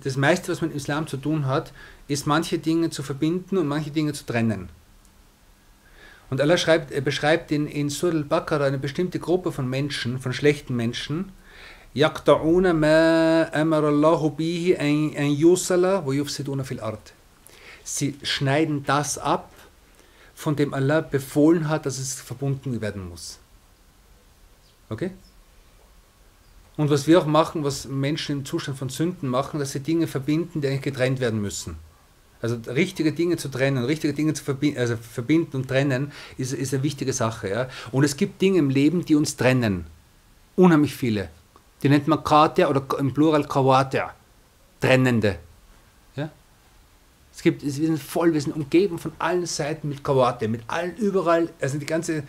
das 0.03 0.17
meiste, 0.17 0.51
was 0.51 0.61
man 0.61 0.71
im 0.71 0.77
Islam 0.77 1.07
zu 1.07 1.17
tun 1.17 1.47
hat, 1.47 1.71
ist 2.08 2.26
manche 2.26 2.58
Dinge 2.58 2.90
zu 2.90 3.02
verbinden 3.02 3.56
und 3.56 3.68
manche 3.68 3.90
Dinge 3.90 4.12
zu 4.12 4.24
trennen. 4.24 4.68
Und 6.30 6.40
Allah 6.40 6.56
schreibt, 6.56 6.92
er 6.92 7.00
beschreibt 7.00 7.50
in, 7.50 7.66
in 7.66 7.90
Surah 7.90 8.16
al-Baqarah 8.16 8.66
eine 8.66 8.78
bestimmte 8.78 9.18
Gruppe 9.18 9.52
von 9.52 9.68
Menschen, 9.68 10.18
von 10.18 10.32
schlechten 10.32 10.76
Menschen, 10.76 11.32
يقطعون 11.96 12.70
ما 12.70 13.62
أمر 13.62 13.88
الله 13.88 14.28
به 14.28 14.76
أن 14.80 15.26
يوصل 15.26 15.84
ويفسدون 16.06 16.62
في 16.62 16.72
الأرض. 16.72 17.00
Sie 17.84 18.14
schneiden 18.22 18.84
das 18.84 19.18
ab, 19.18 19.50
von 20.34 20.54
dem 20.54 20.72
Allah 20.72 21.00
befohlen 21.00 21.68
hat, 21.68 21.86
dass 21.86 21.98
es 21.98 22.14
verbunden 22.14 22.80
werden 22.80 23.08
muss. 23.08 23.38
Okay? 24.88 25.10
Und 26.76 26.90
was 26.90 27.06
wir 27.06 27.18
auch 27.18 27.26
machen, 27.26 27.64
was 27.64 27.86
Menschen 27.88 28.38
im 28.38 28.44
Zustand 28.44 28.78
von 28.78 28.88
Sünden 28.88 29.28
machen, 29.28 29.58
dass 29.58 29.72
sie 29.72 29.80
Dinge 29.80 30.06
verbinden, 30.06 30.60
die 30.60 30.68
eigentlich 30.68 30.82
getrennt 30.82 31.20
werden 31.20 31.42
müssen. 31.42 31.76
Also 32.45 32.57
richtige 32.71 33.11
Dinge 33.11 33.37
zu 33.37 33.49
trennen, 33.49 33.85
richtige 33.85 34.13
Dinge 34.13 34.35
zu 34.35 34.43
verbinden, 34.43 34.77
also 34.77 34.97
verbinden 34.97 35.57
und 35.57 35.67
trennen, 35.67 36.11
ist, 36.37 36.53
ist 36.53 36.75
eine 36.75 36.83
wichtige 36.83 37.11
Sache. 37.11 37.49
Ja? 37.49 37.69
Und 37.91 38.03
es 38.03 38.17
gibt 38.17 38.39
Dinge 38.39 38.59
im 38.59 38.69
Leben, 38.69 39.03
die 39.03 39.15
uns 39.15 39.35
trennen. 39.35 39.85
Unheimlich 40.55 40.93
viele. 40.95 41.29
Die 41.81 41.89
nennt 41.89 42.07
man 42.07 42.23
Kater 42.23 42.69
oder 42.69 42.85
im 42.99 43.15
Plural 43.15 43.45
Kawater. 43.45 44.13
Trennende. 44.79 45.39
Ja? 46.15 46.29
Es 47.33 47.41
gibt, 47.41 47.63
wir 47.63 47.71
sind 47.71 47.99
voll, 47.99 48.31
wir 48.31 48.41
sind 48.41 48.55
umgeben 48.55 48.99
von 48.99 49.13
allen 49.17 49.47
Seiten 49.47 49.89
mit 49.89 50.03
Kawater, 50.03 50.47
mit 50.47 50.61
allen 50.67 50.95
überall, 50.97 51.49
also 51.59 51.79
die 51.79 51.87
ganze 51.87 52.25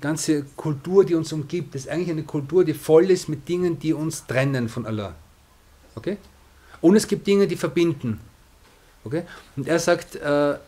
ganze 0.00 0.44
Kultur, 0.56 1.04
die 1.04 1.16
uns 1.16 1.32
umgibt, 1.32 1.74
ist 1.74 1.88
eigentlich 1.88 2.10
eine 2.10 2.22
Kultur, 2.22 2.64
die 2.64 2.74
voll 2.74 3.10
ist 3.10 3.28
mit 3.28 3.48
Dingen, 3.48 3.80
die 3.80 3.92
uns 3.92 4.24
trennen 4.24 4.68
von 4.68 4.86
Allah. 4.86 5.14
Okay? 5.96 6.16
Und 6.80 6.96
es 6.96 7.08
gibt 7.08 7.26
Dinge, 7.26 7.46
die 7.46 7.56
verbinden. 7.56 8.20
Okay? 9.04 9.24
Und 9.56 9.68
er 9.68 9.78
sagt, 9.78 10.16
äh, 10.16 10.58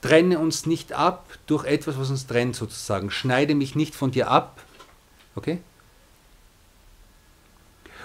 trenne 0.00 0.38
uns 0.38 0.66
nicht 0.66 0.92
ab 0.92 1.26
durch 1.46 1.64
etwas, 1.64 1.98
was 1.98 2.10
uns 2.10 2.26
trennt 2.26 2.56
sozusagen. 2.56 3.10
Schneide 3.10 3.54
mich 3.54 3.74
nicht 3.74 3.94
von 3.94 4.10
dir 4.10 4.28
ab. 4.28 4.62
Okay? 5.34 5.58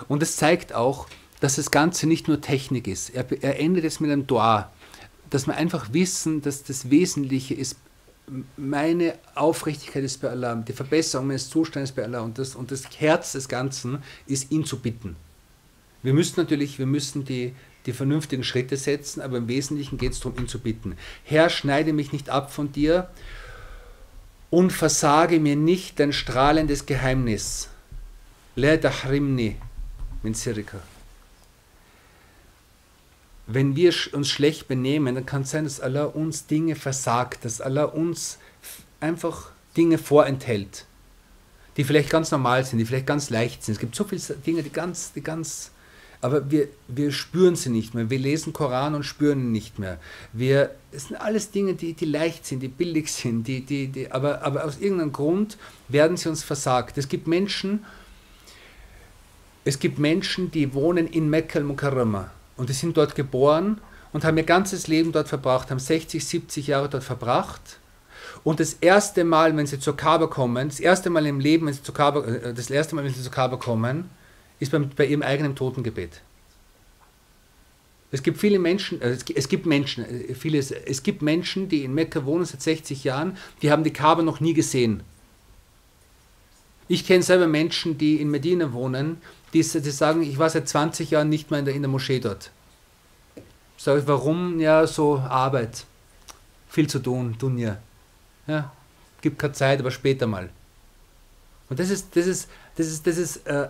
Und 0.07 0.21
es 0.21 0.36
zeigt 0.36 0.73
auch, 0.73 1.07
dass 1.39 1.55
das 1.55 1.71
Ganze 1.71 2.07
nicht 2.07 2.27
nur 2.27 2.41
Technik 2.41 2.88
ist. 2.88 3.09
Er, 3.09 3.25
er 3.43 3.59
endet 3.59 3.86
es 3.86 3.99
mit 3.99 4.11
einem 4.11 4.27
Dua, 4.27 4.71
dass 5.29 5.47
wir 5.47 5.55
einfach 5.55 5.93
wissen, 5.93 6.41
dass 6.41 6.63
das 6.63 6.89
Wesentliche 6.89 7.53
ist 7.53 7.77
meine 8.57 9.19
Aufrichtigkeit 9.36 10.03
ist 10.03 10.21
bei 10.21 10.29
Allah, 10.29 10.55
die 10.55 10.73
Verbesserung 10.73 11.27
meines 11.27 11.49
Zustandes 11.49 11.91
bei 11.91 12.03
Allah 12.03 12.21
und 12.21 12.38
das, 12.38 12.55
und 12.55 12.71
das 12.71 12.83
Herz 12.97 13.33
des 13.33 13.47
Ganzen 13.47 14.01
ist, 14.25 14.51
ihn 14.51 14.65
zu 14.65 14.79
bitten. 14.79 15.15
Wir 16.06 16.14
müssen 16.14 16.39
natürlich, 16.39 16.78
wir 16.78 16.86
müssen 16.86 17.26
die, 17.26 17.53
die 17.88 17.91
vernünftigen 17.91 18.43
Schritte 18.43 18.78
setzen, 18.78 19.22
aber 19.22 19.38
im 19.38 19.47
Wesentlichen 19.47 19.97
geht 19.97 20.12
es 20.12 20.20
darum, 20.20 20.38
ihn 20.38 20.47
zu 20.47 20.60
bitten. 20.60 20.95
Herr, 21.24 21.49
schneide 21.49 21.93
mich 21.93 22.14
nicht 22.14 22.30
ab 22.30 22.53
von 22.53 22.72
dir 22.72 23.10
und 24.51 24.72
versage 24.72 25.39
mir 25.39 25.56
nicht 25.56 25.99
dein 25.99 26.14
strahlendes 26.14 26.86
Geheimnis. 26.86 27.70
Le 28.56 28.78
dahrimni 28.78 29.58
min 30.22 30.34
sirika 30.34 30.80
wenn 33.47 33.76
wir 33.76 33.93
uns 34.14 34.30
schlecht 34.30 34.68
benehmen, 34.68 35.16
dann 35.16 35.26
kann 35.26 35.43
es 35.43 35.51
sein, 35.51 35.66
dass 35.66 35.80
Allah 35.80 36.06
uns 36.06 36.47
Dinge 36.47 36.76
versagt, 36.76 37.45
dass 37.45 37.62
Allah 37.62 37.86
uns 37.86 38.39
einfach 38.99 39.51
Dinge 39.78 39.97
vorenthält, 39.97 40.86
die 41.78 41.84
vielleicht 41.84 42.10
ganz 42.10 42.32
normal 42.32 42.66
sind, 42.66 42.80
die 42.80 42.86
vielleicht 42.86 43.06
ganz 43.06 43.30
leicht 43.30 43.64
sind. 43.64 43.74
Es 43.74 43.80
gibt 43.80 43.95
so 43.95 44.03
viele 44.03 44.22
Dinge, 44.45 44.64
die 44.64 44.72
ganz, 44.72 45.14
die 45.14 45.22
ganz, 45.22 45.72
aber 46.26 46.49
wir, 46.49 46.69
wir 46.88 47.11
spüren 47.11 47.55
sie 47.55 47.69
nicht 47.69 47.93
mehr. 47.93 48.09
Wir 48.09 48.17
lesen 48.17 48.51
Koran 48.51 48.95
und 48.95 49.03
spüren 49.03 49.41
ihn 49.41 49.51
nicht 49.51 49.78
mehr. 49.78 49.99
Wir, 50.34 50.71
es 50.91 51.09
sind 51.09 51.17
alles 51.17 51.51
Dinge, 51.51 51.76
die, 51.76 51.93
die 51.93 52.05
leicht 52.05 52.47
sind, 52.47 52.61
die 52.61 52.67
billig 52.67 53.13
sind, 53.13 53.47
die, 53.47 53.61
die, 53.61 53.89
die, 53.89 54.11
aber, 54.11 54.41
aber 54.41 54.65
aus 54.65 54.80
irgendeinem 54.80 55.11
Grund 55.11 55.59
werden 55.88 56.17
sie 56.17 56.28
uns 56.28 56.43
versagt. 56.43 56.97
Es 56.97 57.09
gibt 57.09 57.28
Menschen, 57.28 57.86
es 59.65 59.78
gibt 59.78 59.99
Menschen, 59.99 60.49
die 60.49 60.73
wohnen 60.73 61.05
in 61.05 61.30
Mekka 61.30 61.59
al-Mukarramah 61.59 62.32
und 62.57 62.69
die 62.69 62.73
sind 62.73 62.97
dort 62.97 63.13
geboren 63.13 63.80
und 64.11 64.26
haben 64.26 64.38
ihr 64.38 64.45
ganzes 64.45 64.88
Leben 64.88 65.11
dort 65.11 65.28
verbracht, 65.28 65.69
haben 65.69 65.78
60, 65.78 66.26
70 66.26 66.65
Jahre 66.65 66.89
dort 66.89 67.03
verbracht. 67.03 67.78
Und 68.43 68.59
das 68.59 68.73
erste 68.73 69.26
Mal, 69.26 69.55
wenn 69.55 69.67
sie 69.67 69.80
zur 69.80 69.95
Kaaba 69.95 70.26
kommen, 70.26 70.69
das 70.69 70.80
erste 70.80 71.11
Mal 71.11 71.28
im 71.28 71.39
Leben, 71.39 71.67
wenn 71.67 71.73
sie 71.76 71.84
zur 71.84 71.93
Kaaba, 71.93 72.23
äh, 72.26 72.51
das 72.51 72.71
erste 72.71 72.95
Mal, 72.95 73.03
wenn 73.03 73.13
sie 73.13 73.21
zur 73.21 73.32
Kaaba 73.32 73.57
kommen, 73.57 74.09
ist 74.60 74.72
bei, 74.72 74.80
bei 74.80 75.06
ihrem 75.06 75.22
eigenen 75.22 75.56
Totengebet. 75.56 76.22
Es 78.12 78.24
gibt 78.24 78.38
viele 78.38 78.60
Menschen, 78.60 79.01
äh, 79.01 79.18
es 79.36 79.49
gibt 79.49 79.66
Menschen, 79.66 80.06
äh, 80.06 80.36
viele, 80.36 80.60
es 80.60 81.03
gibt 81.03 81.22
Menschen, 81.22 81.68
die 81.68 81.84
in 81.84 81.93
Mekka 81.93 82.26
wohnen 82.26 82.45
seit 82.45 82.62
60 82.62 83.03
Jahren, 83.03 83.38
die 83.62 83.72
haben 83.72 83.84
die 83.84 83.93
Kaaba 83.93 84.22
noch 84.22 84.39
nie 84.39 84.53
gesehen. 84.53 85.03
Ich 86.88 87.06
kenne 87.06 87.24
selber 87.24 87.47
Menschen, 87.47 87.97
die 87.97 88.22
in 88.22 88.30
Medina 88.30 88.72
wohnen, 88.72 89.18
die, 89.53 89.62
die 89.62 89.91
sagen, 89.91 90.22
ich 90.22 90.38
war 90.38 90.49
seit 90.49 90.70
20 90.70 91.12
Jahren 91.12 91.30
nicht 91.30 91.49
mehr 91.49 91.60
in 91.60 91.66
der, 91.66 91.74
in 91.74 91.82
der 91.82 91.89
Moschee 91.89 92.20
dort. 92.20 92.51
Sag 93.78 93.99
ich, 93.99 94.08
warum? 94.08 94.60
Ja, 94.60 94.86
so 94.88 95.18
Arbeit. 95.18 95.86
Viel 96.70 96.88
zu 96.88 96.99
tun, 96.99 97.36
Dunja. 97.38 97.78
Ja, 98.47 98.72
gibt 99.22 99.39
keine 99.39 99.53
Zeit, 99.53 99.80
aber 99.80 99.91
später 99.91 100.28
mal. 100.28 100.49
Und 101.70 101.80
das 101.80 101.89
ist, 101.89 102.16
das 102.16 102.28
ist, 102.28 102.49
das 102.76 102.88
ist, 102.88 103.08
das 103.08 103.18
ist, 103.18 103.47
äh, 103.47 103.68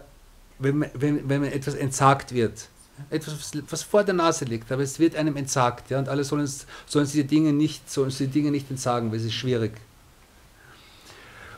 wenn, 0.60 0.86
wenn, 0.94 1.28
wenn 1.30 1.44
etwas 1.44 1.76
entsagt 1.76 2.34
wird. 2.34 2.70
Etwas, 3.10 3.52
was 3.70 3.84
vor 3.84 4.06
der 4.06 4.14
Nase 4.14 4.46
liegt, 4.46 4.72
aber 4.72 4.82
es 4.82 5.00
wird 5.00 5.16
einem 5.16 5.36
entsagt, 5.36 5.90
ja, 5.90 6.00
und 6.00 6.08
alle 6.08 6.24
sollen, 6.24 6.50
sollen 6.86 7.06
sie 7.06 7.24
die 7.24 7.28
Dinge 7.28 7.52
nicht, 7.52 7.92
sollen 7.92 8.10
sie 8.10 8.28
die 8.28 8.34
Dinge 8.34 8.52
nicht 8.52 8.72
entsagen, 8.72 9.12
weil 9.12 9.20
es 9.20 9.26
ist 9.26 9.34
schwierig 9.34 9.74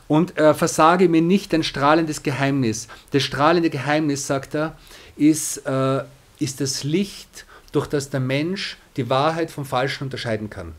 und 0.08 0.36
äh, 0.38 0.54
versage 0.54 1.08
mir 1.08 1.22
nicht 1.22 1.54
ein 1.54 1.62
strahlendes 1.62 2.22
Geheimnis. 2.22 2.88
Das 3.12 3.22
strahlende 3.22 3.70
Geheimnis, 3.70 4.26
sagt 4.26 4.54
er, 4.54 4.76
ist, 5.16 5.58
äh, 5.66 6.02
ist 6.38 6.60
das 6.60 6.82
Licht, 6.82 7.44
durch 7.70 7.86
das 7.86 8.08
der 8.08 8.20
Mensch 8.20 8.78
die 8.96 9.10
Wahrheit 9.10 9.50
vom 9.50 9.66
Falschen 9.66 10.04
unterscheiden 10.04 10.48
kann. 10.48 10.72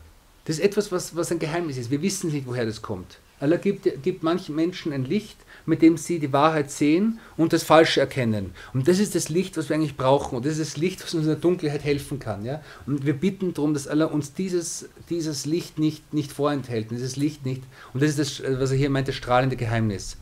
Das 0.44 0.56
ist 0.56 0.64
etwas, 0.64 0.90
was, 0.90 1.14
was 1.14 1.30
ein 1.30 1.38
Geheimnis 1.38 1.76
ist. 1.76 1.90
Wir 1.90 2.02
wissen 2.02 2.32
nicht, 2.32 2.46
woher 2.46 2.66
das 2.66 2.82
kommt. 2.82 3.18
Allah 3.38 3.56
gibt, 3.56 4.02
gibt 4.02 4.24
manchen 4.24 4.56
Menschen 4.56 4.92
ein 4.92 5.04
Licht, 5.04 5.36
mit 5.70 5.80
dem 5.80 5.96
sie 5.96 6.18
die 6.18 6.32
Wahrheit 6.32 6.70
sehen 6.70 7.18
und 7.38 7.54
das 7.54 7.62
Falsche 7.62 8.00
erkennen. 8.00 8.52
Und 8.74 8.88
das 8.88 8.98
ist 8.98 9.14
das 9.14 9.30
Licht, 9.30 9.56
was 9.56 9.70
wir 9.70 9.76
eigentlich 9.76 9.96
brauchen. 9.96 10.36
Und 10.36 10.44
das 10.44 10.58
ist 10.58 10.74
das 10.74 10.76
Licht, 10.76 11.02
was 11.02 11.14
uns 11.14 11.22
in 11.22 11.30
der 11.30 11.38
Dunkelheit 11.38 11.82
helfen 11.82 12.18
kann. 12.18 12.44
Ja? 12.44 12.60
Und 12.86 13.06
wir 13.06 13.14
bitten 13.14 13.54
darum, 13.54 13.72
dass 13.72 13.88
Allah 13.88 14.06
uns 14.06 14.34
dieses, 14.34 14.90
dieses 15.08 15.46
Licht 15.46 15.78
nicht, 15.78 16.12
nicht 16.12 16.32
vorenthält, 16.32 16.90
dieses 16.90 17.16
Licht 17.16 17.46
nicht. 17.46 17.62
Und 17.94 18.02
das 18.02 18.10
ist 18.10 18.18
das, 18.18 18.42
was 18.60 18.72
er 18.72 18.76
hier 18.76 18.90
meint, 18.90 19.08
das 19.08 19.14
strahlende 19.14 19.56
Geheimnis. 19.56 20.18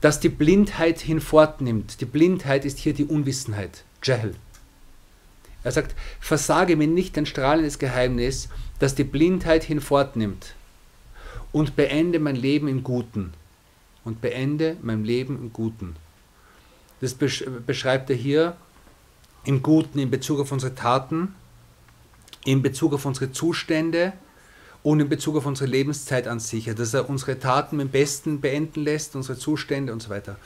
Dass 0.00 0.20
die 0.20 0.30
Blindheit 0.30 1.00
hinfortnimmt. 1.00 2.00
Die 2.00 2.06
Blindheit 2.06 2.64
ist 2.64 2.78
hier 2.78 2.94
die 2.94 3.04
Unwissenheit. 3.04 3.84
Jahl. 4.02 4.34
Er 5.64 5.72
sagt, 5.72 5.96
versage 6.20 6.76
mir 6.76 6.86
nicht 6.86 7.18
ein 7.18 7.26
strahlendes 7.26 7.78
Geheimnis, 7.78 8.48
das 8.78 8.94
die 8.94 9.04
Blindheit 9.04 9.64
hinfortnimmt 9.64 10.54
und 11.50 11.74
beende 11.74 12.20
mein 12.20 12.36
Leben 12.36 12.68
im 12.68 12.84
Guten 12.84 13.32
und 14.06 14.20
beende 14.20 14.76
mein 14.82 15.04
Leben 15.04 15.36
im 15.36 15.52
Guten. 15.52 15.96
Das 17.00 17.14
beschreibt 17.14 18.08
er 18.08 18.16
hier 18.16 18.56
im 19.44 19.62
Guten 19.62 19.98
in 19.98 20.10
Bezug 20.10 20.40
auf 20.40 20.52
unsere 20.52 20.74
Taten, 20.74 21.34
in 22.44 22.62
Bezug 22.62 22.94
auf 22.94 23.04
unsere 23.04 23.32
Zustände 23.32 24.12
und 24.82 25.00
in 25.00 25.08
Bezug 25.08 25.36
auf 25.36 25.44
unsere 25.44 25.68
Lebenszeit 25.68 26.28
an 26.28 26.38
sich. 26.38 26.66
Dass 26.66 26.94
er 26.94 27.10
unsere 27.10 27.38
Taten 27.38 27.78
dem 27.78 27.88
Besten 27.88 28.40
beenden 28.40 28.84
lässt, 28.84 29.16
unsere 29.16 29.36
Zustände 29.36 29.92
und 29.92 30.00
so 30.00 30.08
weiter. 30.08 30.36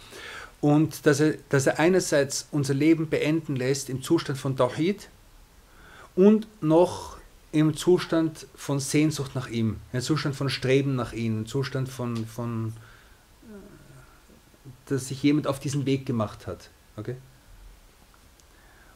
Und 0.62 1.06
dass 1.06 1.20
er, 1.20 1.34
dass 1.50 1.66
er 1.66 1.78
einerseits 1.78 2.48
unser 2.50 2.74
Leben 2.74 3.08
beenden 3.08 3.56
lässt 3.56 3.90
im 3.90 4.02
Zustand 4.02 4.38
von 4.38 4.56
Tawhid 4.56 5.08
und 6.16 6.46
noch 6.62 7.18
im 7.52 7.76
Zustand 7.76 8.46
von 8.54 8.80
Sehnsucht 8.80 9.34
nach 9.34 9.48
ihm, 9.48 9.76
im 9.92 10.00
Zustand 10.00 10.34
von 10.34 10.48
Streben 10.48 10.96
nach 10.96 11.12
ihm, 11.12 11.40
im 11.40 11.46
Zustand 11.46 11.88
von, 11.88 12.26
von 12.26 12.72
dass 14.90 15.08
sich 15.08 15.22
jemand 15.22 15.46
auf 15.46 15.60
diesen 15.60 15.86
Weg 15.86 16.06
gemacht 16.06 16.46
hat. 16.46 16.70
Okay? 16.96 17.16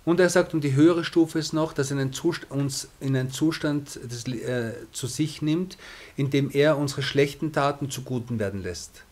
Und 0.05 0.21
er 0.21 0.29
sagt, 0.29 0.53
und 0.53 0.63
die 0.63 0.75
höhere 0.75 1.05
Stufe 1.05 1.39
ist 1.39 1.53
noch, 1.55 1.73
dass 1.73 1.91
er 1.91 1.97
uns 2.51 2.89
in 3.01 3.17
einen 3.17 3.33
Zustand 3.33 3.99
des, 4.05 4.27
äh, 4.27 4.75
zu 4.93 5.07
sich 5.07 5.41
nimmt, 5.41 5.79
in 6.17 6.31
dem 6.31 6.51
er 6.51 6.77
unsere 6.77 7.03
schlechten 7.03 7.53
Taten 7.53 7.91
zu 7.91 8.03
guten 8.03 8.39
werden 8.39 8.63
lässt. 8.63 9.03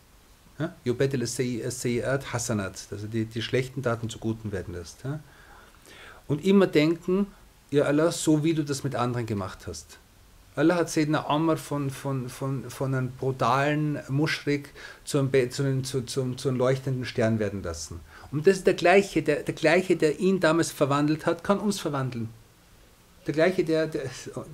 Yubedel 0.83 1.25
Sayyat 1.25 2.31
Hasanat, 2.31 2.91
dass 2.91 3.01
er 3.01 3.07
die, 3.07 3.25
die 3.25 3.41
schlechten 3.41 3.81
Taten 3.81 4.09
zu 4.09 4.19
guten 4.19 4.51
werden 4.51 4.73
lässt. 4.73 5.03
Ja? 5.03 5.19
Und 6.27 6.45
immer 6.45 6.67
denken, 6.67 7.27
ja 7.71 7.83
Allah, 7.85 8.11
so 8.11 8.43
wie 8.43 8.53
du 8.53 8.63
das 8.63 8.83
mit 8.83 8.95
anderen 8.95 9.25
gemacht 9.25 9.65
hast. 9.67 9.97
Allah 10.55 10.75
hat 10.75 10.89
Sayyidina 10.89 11.25
Amr 11.27 11.57
von, 11.57 11.89
von, 11.89 12.29
von, 12.29 12.69
von 12.69 12.93
einem 12.93 13.11
brutalen 13.11 13.99
Muschrik 14.07 14.69
zu 15.03 15.17
einem, 15.17 15.51
zu, 15.51 15.63
einem, 15.63 15.83
zu, 16.37 16.51
leuchtenden 16.51 17.05
Stern 17.05 17.39
werden 17.39 17.63
lassen. 17.63 17.99
Und 18.31 18.45
das 18.45 18.57
ist 18.57 18.67
der 18.67 18.75
gleiche, 18.75 19.23
der, 19.23 19.43
der 19.43 19.55
gleiche, 19.55 19.95
der 19.95 20.19
ihn 20.19 20.39
damals 20.39 20.71
verwandelt 20.71 21.25
hat, 21.25 21.43
kann 21.43 21.59
uns 21.59 21.79
verwandeln. 21.79 22.29
Der 23.25 23.33
gleiche, 23.33 23.63
der, 23.63 23.87
der, 23.87 24.09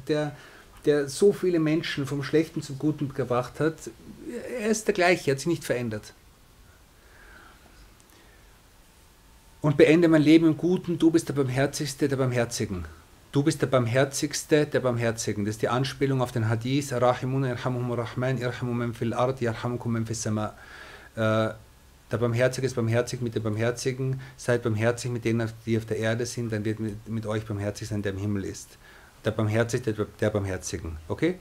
der, 0.07 0.35
der 0.85 1.09
so 1.09 1.33
viele 1.33 1.59
Menschen 1.59 2.05
vom 2.05 2.23
Schlechten 2.23 2.61
zum 2.61 2.79
Guten 2.79 3.13
gebracht 3.13 3.59
hat, 3.59 3.75
er 4.59 4.69
ist 4.69 4.87
der 4.87 4.93
gleiche, 4.93 5.31
er 5.31 5.33
hat 5.33 5.39
sich 5.39 5.47
nicht 5.47 5.65
verändert. 5.65 6.13
Und 9.61 9.75
beende 9.75 10.07
mein 10.07 10.21
Leben 10.21 10.47
im 10.47 10.55
Guten, 10.55 10.97
du 10.97 11.11
bist 11.11 11.27
der 11.27 11.33
Barmherzigste 11.33 12.07
der 12.07 12.15
Barmherzigen. 12.15 12.85
Du 13.31 13.43
bist 13.43 13.61
der 13.61 13.67
Barmherzigste 13.67 14.65
der 14.65 14.79
Barmherzigen. 14.79 15.45
Das 15.45 15.55
ist 15.55 15.61
die 15.61 15.69
Anspielung 15.69 16.19
auf 16.21 16.31
den 16.31 16.49
Hadith, 16.49 16.91
Rahimun 16.91 17.43
irhamuhum 17.43 17.91
rahman 17.91 18.39
irhamu 18.39 18.73
man 18.73 18.95
fil 18.95 19.13
ard 19.13 19.39
yarhamukum 19.39 20.03
fis 20.07 20.23
sama. 20.23 20.55
Äh, 21.15 21.53
Der 22.11 22.17
Barmherzige 22.17 22.65
ist 22.65 22.75
barmherzig 22.75 23.21
mit 23.21 23.35
den 23.35 23.43
Barmherzigen. 23.43 24.19
Seid 24.35 24.63
barmherzig 24.63 25.11
mit 25.11 25.25
denen, 25.25 25.47
die 25.67 25.77
auf 25.77 25.85
der 25.85 25.97
Erde 25.97 26.25
sind, 26.25 26.51
dann 26.51 26.65
wird 26.65 26.79
mit, 26.79 27.07
mit 27.07 27.27
euch 27.27 27.45
barmherzig 27.45 27.87
sein, 27.87 28.01
der 28.01 28.13
im 28.13 28.17
Himmel 28.17 28.45
ist. 28.45 28.79
Der 29.23 29.31
Barmherzige, 29.31 29.93
der, 29.93 30.07
der 30.19 30.29
Barmherzigen. 30.31 30.97
Okay? 31.07 31.37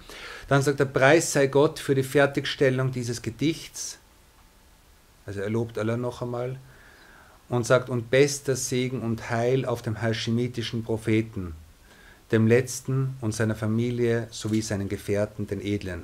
Dann 0.47 0.61
sagt 0.61 0.81
der 0.81 0.85
Preis 0.85 1.33
sei 1.33 1.47
Gott 1.47 1.79
für 1.79 1.95
die 1.95 2.03
Fertigstellung 2.03 2.93
dieses 2.93 3.23
Gedichts. 3.23 3.99
Also 5.25 5.41
er 5.41 5.49
lobt 5.49 5.79
Allah 5.79 5.97
noch 5.97 6.21
einmal 6.21 6.59
und 7.49 7.65
sagt, 7.65 7.89
und 7.89 8.11
bester 8.11 8.57
Segen 8.57 9.01
und 9.01 9.31
Heil 9.31 9.65
auf 9.65 9.81
dem 9.81 10.03
haschemitischen 10.03 10.85
Propheten, 10.85 11.55
dem 12.33 12.47
Letzten 12.47 13.17
und 13.21 13.35
seiner 13.35 13.55
Familie 13.55 14.29
sowie 14.31 14.63
seinen 14.63 14.89
Gefährten, 14.89 15.47
den 15.47 15.61
Edlen. 15.61 16.03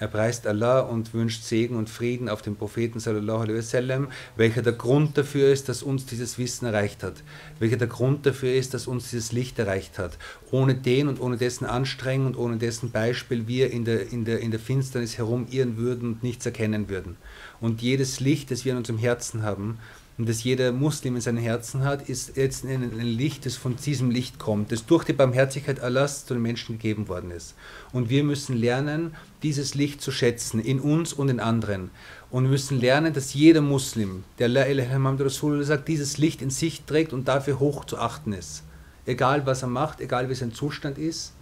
Er 0.00 0.08
preist 0.08 0.46
Allah 0.46 0.80
und 0.80 1.12
wünscht 1.12 1.44
Segen 1.44 1.76
und 1.76 1.90
Frieden 1.90 2.30
auf 2.30 2.40
den 2.40 2.56
Propheten 2.56 3.00
sallallahu 3.00 3.40
alaihi 3.42 3.58
wasallam, 3.58 4.08
welcher 4.34 4.62
der 4.62 4.72
Grund 4.72 5.18
dafür 5.18 5.52
ist, 5.52 5.68
dass 5.68 5.82
uns 5.82 6.06
dieses 6.06 6.38
Wissen 6.38 6.64
erreicht 6.64 7.02
hat, 7.02 7.16
welcher 7.58 7.76
der 7.76 7.86
Grund 7.86 8.24
dafür 8.24 8.54
ist, 8.54 8.72
dass 8.72 8.86
uns 8.86 9.10
dieses 9.10 9.30
Licht 9.32 9.58
erreicht 9.58 9.98
hat. 9.98 10.16
Ohne 10.50 10.74
den 10.74 11.06
und 11.06 11.20
ohne 11.20 11.36
dessen 11.36 11.66
Anstrengung 11.66 12.28
und 12.28 12.36
ohne 12.36 12.56
dessen 12.56 12.90
Beispiel 12.92 13.46
wir 13.46 13.70
in 13.70 13.84
der, 13.84 14.10
in 14.10 14.24
der, 14.24 14.40
in 14.40 14.50
der 14.50 14.58
Finsternis 14.58 15.18
herumirren 15.18 15.76
würden 15.76 16.14
und 16.14 16.22
nichts 16.22 16.46
erkennen 16.46 16.88
würden. 16.88 17.16
Und 17.60 17.82
jedes 17.82 18.20
Licht, 18.20 18.50
das 18.50 18.64
wir 18.64 18.72
in 18.72 18.78
unserem 18.78 18.98
Herzen 18.98 19.42
haben, 19.42 19.76
und 20.20 20.28
das 20.28 20.44
jeder 20.44 20.70
Muslim 20.70 21.14
in 21.14 21.22
seinem 21.22 21.38
Herzen 21.38 21.82
hat, 21.82 22.10
ist 22.10 22.36
jetzt 22.36 22.66
ein, 22.66 22.90
Licht, 23.00 23.46
das 23.46 23.56
von 23.56 23.76
diesem 23.76 24.10
Licht 24.10 24.38
kommt, 24.38 24.70
das 24.70 24.84
durch 24.84 25.04
die 25.04 25.14
Barmherzigkeit 25.14 25.80
Allahs 25.80 26.26
zu 26.26 26.34
den 26.34 26.42
Menschen 26.42 26.76
gegeben 26.76 27.08
worden 27.08 27.30
ist. 27.30 27.54
Und 27.94 28.10
wir 28.10 28.22
müssen 28.22 28.54
lernen, 28.54 29.14
dieses 29.42 29.74
Licht 29.74 30.02
zu 30.02 30.12
schätzen, 30.12 30.60
in 30.60 30.78
uns 30.78 31.14
und 31.14 31.30
in 31.30 31.40
anderen. 31.40 31.88
Und 32.30 32.42
wir 32.42 32.50
müssen 32.50 32.78
lernen, 32.78 33.14
dass 33.14 33.32
jeder 33.32 33.62
Muslim, 33.62 34.24
der 34.38 34.48
La 34.48 34.66
ilaha 34.66 34.98
Muhammad 34.98 35.22
Rasulullah 35.22 35.64
sagt, 35.64 35.88
dieses 35.88 36.18
Licht 36.18 36.42
in 36.42 36.50
sich 36.50 36.82
trägt 36.82 37.14
und 37.14 37.26
dafür 37.26 37.58
hoch 37.58 37.86
zu 37.86 37.96
achten 37.96 38.34
ist. 38.34 38.62
Egal 39.06 39.46
was 39.46 39.62
er 39.62 39.68
macht, 39.68 40.02
egal 40.02 40.28
wie 40.28 40.34
sein 40.34 40.52
Zustand 40.52 40.98
ist. 40.98 41.32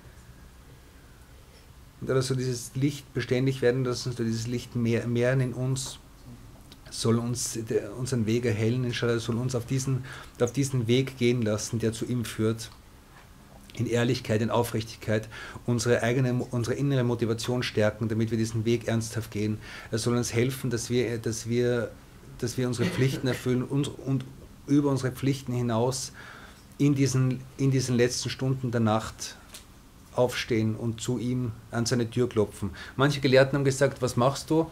Und 2.00 2.10
dass 2.10 2.28
so 2.28 2.36
dieses 2.36 2.70
Licht 2.76 3.12
beständig 3.12 3.60
werden 3.60 3.84
lassen, 3.84 4.12
so 4.12 4.22
dieses 4.22 4.46
Licht 4.46 4.76
mehr, 4.76 5.08
mehren 5.08 5.40
in 5.40 5.52
uns 5.52 5.98
soll 6.90 7.18
uns 7.18 7.58
unseren 7.98 8.26
Weg 8.26 8.44
erhellen, 8.44 8.84
inshallah, 8.84 9.18
soll 9.18 9.36
uns 9.36 9.54
auf 9.54 9.66
diesen, 9.66 10.04
auf 10.40 10.52
diesen 10.52 10.86
Weg 10.86 11.18
gehen 11.18 11.42
lassen, 11.42 11.78
der 11.78 11.92
zu 11.92 12.04
ihm 12.04 12.24
führt. 12.24 12.70
In 13.74 13.86
Ehrlichkeit, 13.86 14.42
in 14.42 14.50
Aufrichtigkeit, 14.50 15.28
unsere 15.64 16.02
eigene, 16.02 16.34
unsere 16.50 16.74
innere 16.74 17.04
Motivation 17.04 17.62
stärken, 17.62 18.08
damit 18.08 18.30
wir 18.30 18.38
diesen 18.38 18.64
Weg 18.64 18.88
ernsthaft 18.88 19.30
gehen. 19.30 19.58
Er 19.92 19.98
soll 19.98 20.16
uns 20.16 20.32
helfen, 20.32 20.70
dass 20.70 20.90
wir, 20.90 21.18
dass 21.18 21.48
wir, 21.48 21.90
dass 22.38 22.58
wir 22.58 22.66
unsere 22.66 22.88
Pflichten 22.88 23.28
erfüllen 23.28 23.62
und, 23.62 23.86
und 23.86 24.24
über 24.66 24.90
unsere 24.90 25.12
Pflichten 25.12 25.52
hinaus 25.52 26.12
in 26.78 26.94
diesen, 26.94 27.40
in 27.56 27.70
diesen 27.70 27.96
letzten 27.96 28.30
Stunden 28.30 28.70
der 28.70 28.80
Nacht 28.80 29.36
aufstehen 30.14 30.74
und 30.74 31.00
zu 31.00 31.18
ihm 31.18 31.52
an 31.70 31.86
seine 31.86 32.10
Tür 32.10 32.28
klopfen. 32.28 32.70
Manche 32.96 33.20
Gelehrten 33.20 33.56
haben 33.56 33.64
gesagt, 33.64 34.02
was 34.02 34.16
machst 34.16 34.50
du, 34.50 34.70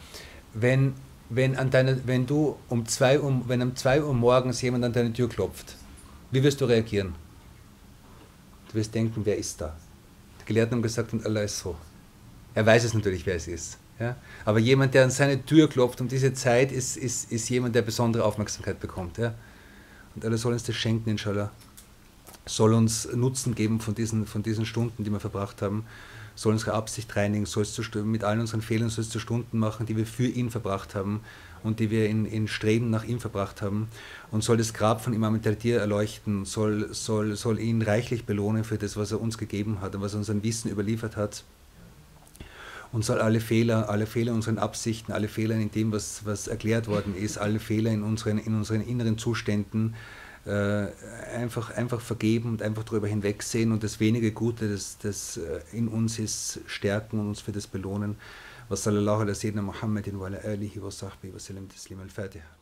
wenn 0.53 0.95
wenn, 1.29 1.57
an 1.57 1.70
deine, 1.70 2.07
wenn 2.07 2.27
du 2.27 2.57
um 2.68 2.87
2 2.87 3.20
Uhr, 3.20 3.43
wenn 3.47 3.62
um 3.62 3.74
2 3.74 4.03
Uhr 4.03 4.14
morgens 4.14 4.62
jemand 4.62 4.85
an 4.85 4.93
deine 4.93 5.12
Tür 5.12 5.29
klopft, 5.29 5.77
wie 6.31 6.43
wirst 6.43 6.61
du 6.61 6.64
reagieren? 6.64 7.14
Du 8.68 8.74
wirst 8.74 8.95
denken, 8.95 9.22
wer 9.24 9.37
ist 9.37 9.61
da? 9.61 9.74
Die 10.41 10.47
Gelehrten 10.47 10.77
haben 10.77 10.83
gesagt, 10.83 11.12
und 11.12 11.24
Allah 11.24 11.43
ist 11.43 11.59
so. 11.59 11.77
Er 12.55 12.64
weiß 12.64 12.85
es 12.85 12.95
natürlich, 12.95 13.27
wer 13.27 13.37
es 13.37 13.49
ist. 13.49 13.79
Ja? 13.99 14.16
Aber 14.45 14.59
jemand, 14.59 14.95
der 14.95 15.05
an 15.05 15.11
seine 15.11 15.45
Tür 15.45 15.68
klopft 15.68 16.01
um 16.01 16.09
diese 16.09 16.33
Zeit, 16.33 16.72
ist, 16.72 16.97
ist, 16.97 17.31
ist 17.31 17.49
jemand, 17.49 17.74
der 17.74 17.83
besondere 17.83 18.24
Aufmerksamkeit 18.24 18.81
bekommt. 18.81 19.18
Ja? 19.18 19.35
Und 20.14 20.24
Allah 20.24 20.37
soll 20.37 20.53
uns 20.53 20.64
das 20.64 20.77
schenken, 20.77 21.11
inshallah. 21.11 21.51
Soll 22.45 22.74
uns 22.74 23.09
Nutzen 23.12 23.55
geben 23.55 23.81
von 23.81 23.95
diesen, 23.95 24.27
von 24.27 24.43
diesen 24.43 24.66
Stunden, 24.66 25.05
die 25.05 25.11
wir 25.11 25.20
verbracht 25.20 25.62
haben 25.62 25.85
soll 26.37 26.53
unsere 26.53 26.74
Absicht 26.74 27.16
reinigen, 27.16 27.47
soll 27.47 27.64
es 27.64 27.95
mit 27.95 28.22
allen 28.22 28.41
unseren 28.41 28.62
Fehlern 28.62 28.91
soll 28.91 29.03
es 29.03 29.11
zu 29.11 29.18
Stunden 29.18 29.59
machen, 29.59 29.87
die 29.87 29.97
wir 29.97 30.07
für 30.07 30.26
ihn 30.26 30.51
verbracht 30.51 30.95
haben 30.95 31.22
und 31.64 31.80
die 31.80 31.91
wir 31.91 32.09
in, 32.09 32.26
in 32.26 32.47
Streben 32.47 32.91
nach 32.91 33.05
ihm 33.05 33.18
verbracht 33.18 33.62
haben. 33.62 33.89
Und 34.30 34.45
soll 34.45 34.59
das 34.59 34.74
Grab 34.74 35.03
von 35.03 35.14
Imam 35.14 35.41
Tadir 35.43 35.80
erleuchten, 35.80 36.45
soll, 36.45 36.93
soll, 36.93 37.37
soll 37.37 37.59
ihn 37.59 37.82
reichlich 37.82 38.24
belohnen 38.24 38.64
für 38.64 38.78
das, 38.78 38.97
was 38.97 39.12
er 39.12 39.20
uns 39.20 39.39
gegeben 39.39 39.80
hat 39.80 39.95
und 39.95 40.03
was 40.03 40.12
er 40.12 40.18
uns 40.18 40.30
an 40.30 40.43
Wissen 40.43 40.70
überliefert 40.70 41.16
hat. 41.16 41.43
Und 42.93 43.05
soll 43.05 43.20
alle 43.20 43.41
Fehler, 43.41 43.89
alle 43.89 44.07
Fehler 44.07 44.30
in 44.30 44.37
unseren 44.37 44.59
Absichten, 44.59 45.12
alle 45.12 45.28
Fehler 45.28 45.57
in 45.57 45.70
dem, 45.70 45.91
was, 45.91 46.24
was 46.24 46.49
erklärt 46.49 46.87
worden 46.87 47.16
ist, 47.16 47.39
alle 47.39 47.59
Fehler 47.59 47.91
in 47.91 48.03
unseren, 48.03 48.39
in 48.39 48.55
unseren 48.55 48.82
inneren 48.82 49.18
Zuständen 49.18 49.95
einfach, 51.34 51.70
einfach 51.70 52.01
vergeben 52.01 52.51
und 52.51 52.62
einfach 52.62 52.84
darüber 52.84 53.09
hinwegsehen 53.09 53.72
und 53.72 53.82
das 53.82 54.01
wenige 54.01 54.32
Gute, 54.32 54.68
das, 54.68 54.99
das 54.99 55.36
äh, 55.38 55.61
in 55.72 55.88
uns 55.88 56.18
ist, 56.18 56.61
stärken 56.66 57.18
und 57.18 57.28
uns 57.28 57.40
für 57.40 57.53
das 57.53 57.66
belohnen. 57.66 58.16
Sayyidina 58.68 59.62
Muhammadin 59.62 60.18
wa 60.18 60.26
ala 60.26 60.38
alihi 60.38 60.82
wa 60.82 60.90
sahbihi 60.90 61.34
wa 61.34 61.38
sallam 61.38 61.68
taslim 61.68 62.01
al-Fatiha. 62.01 62.56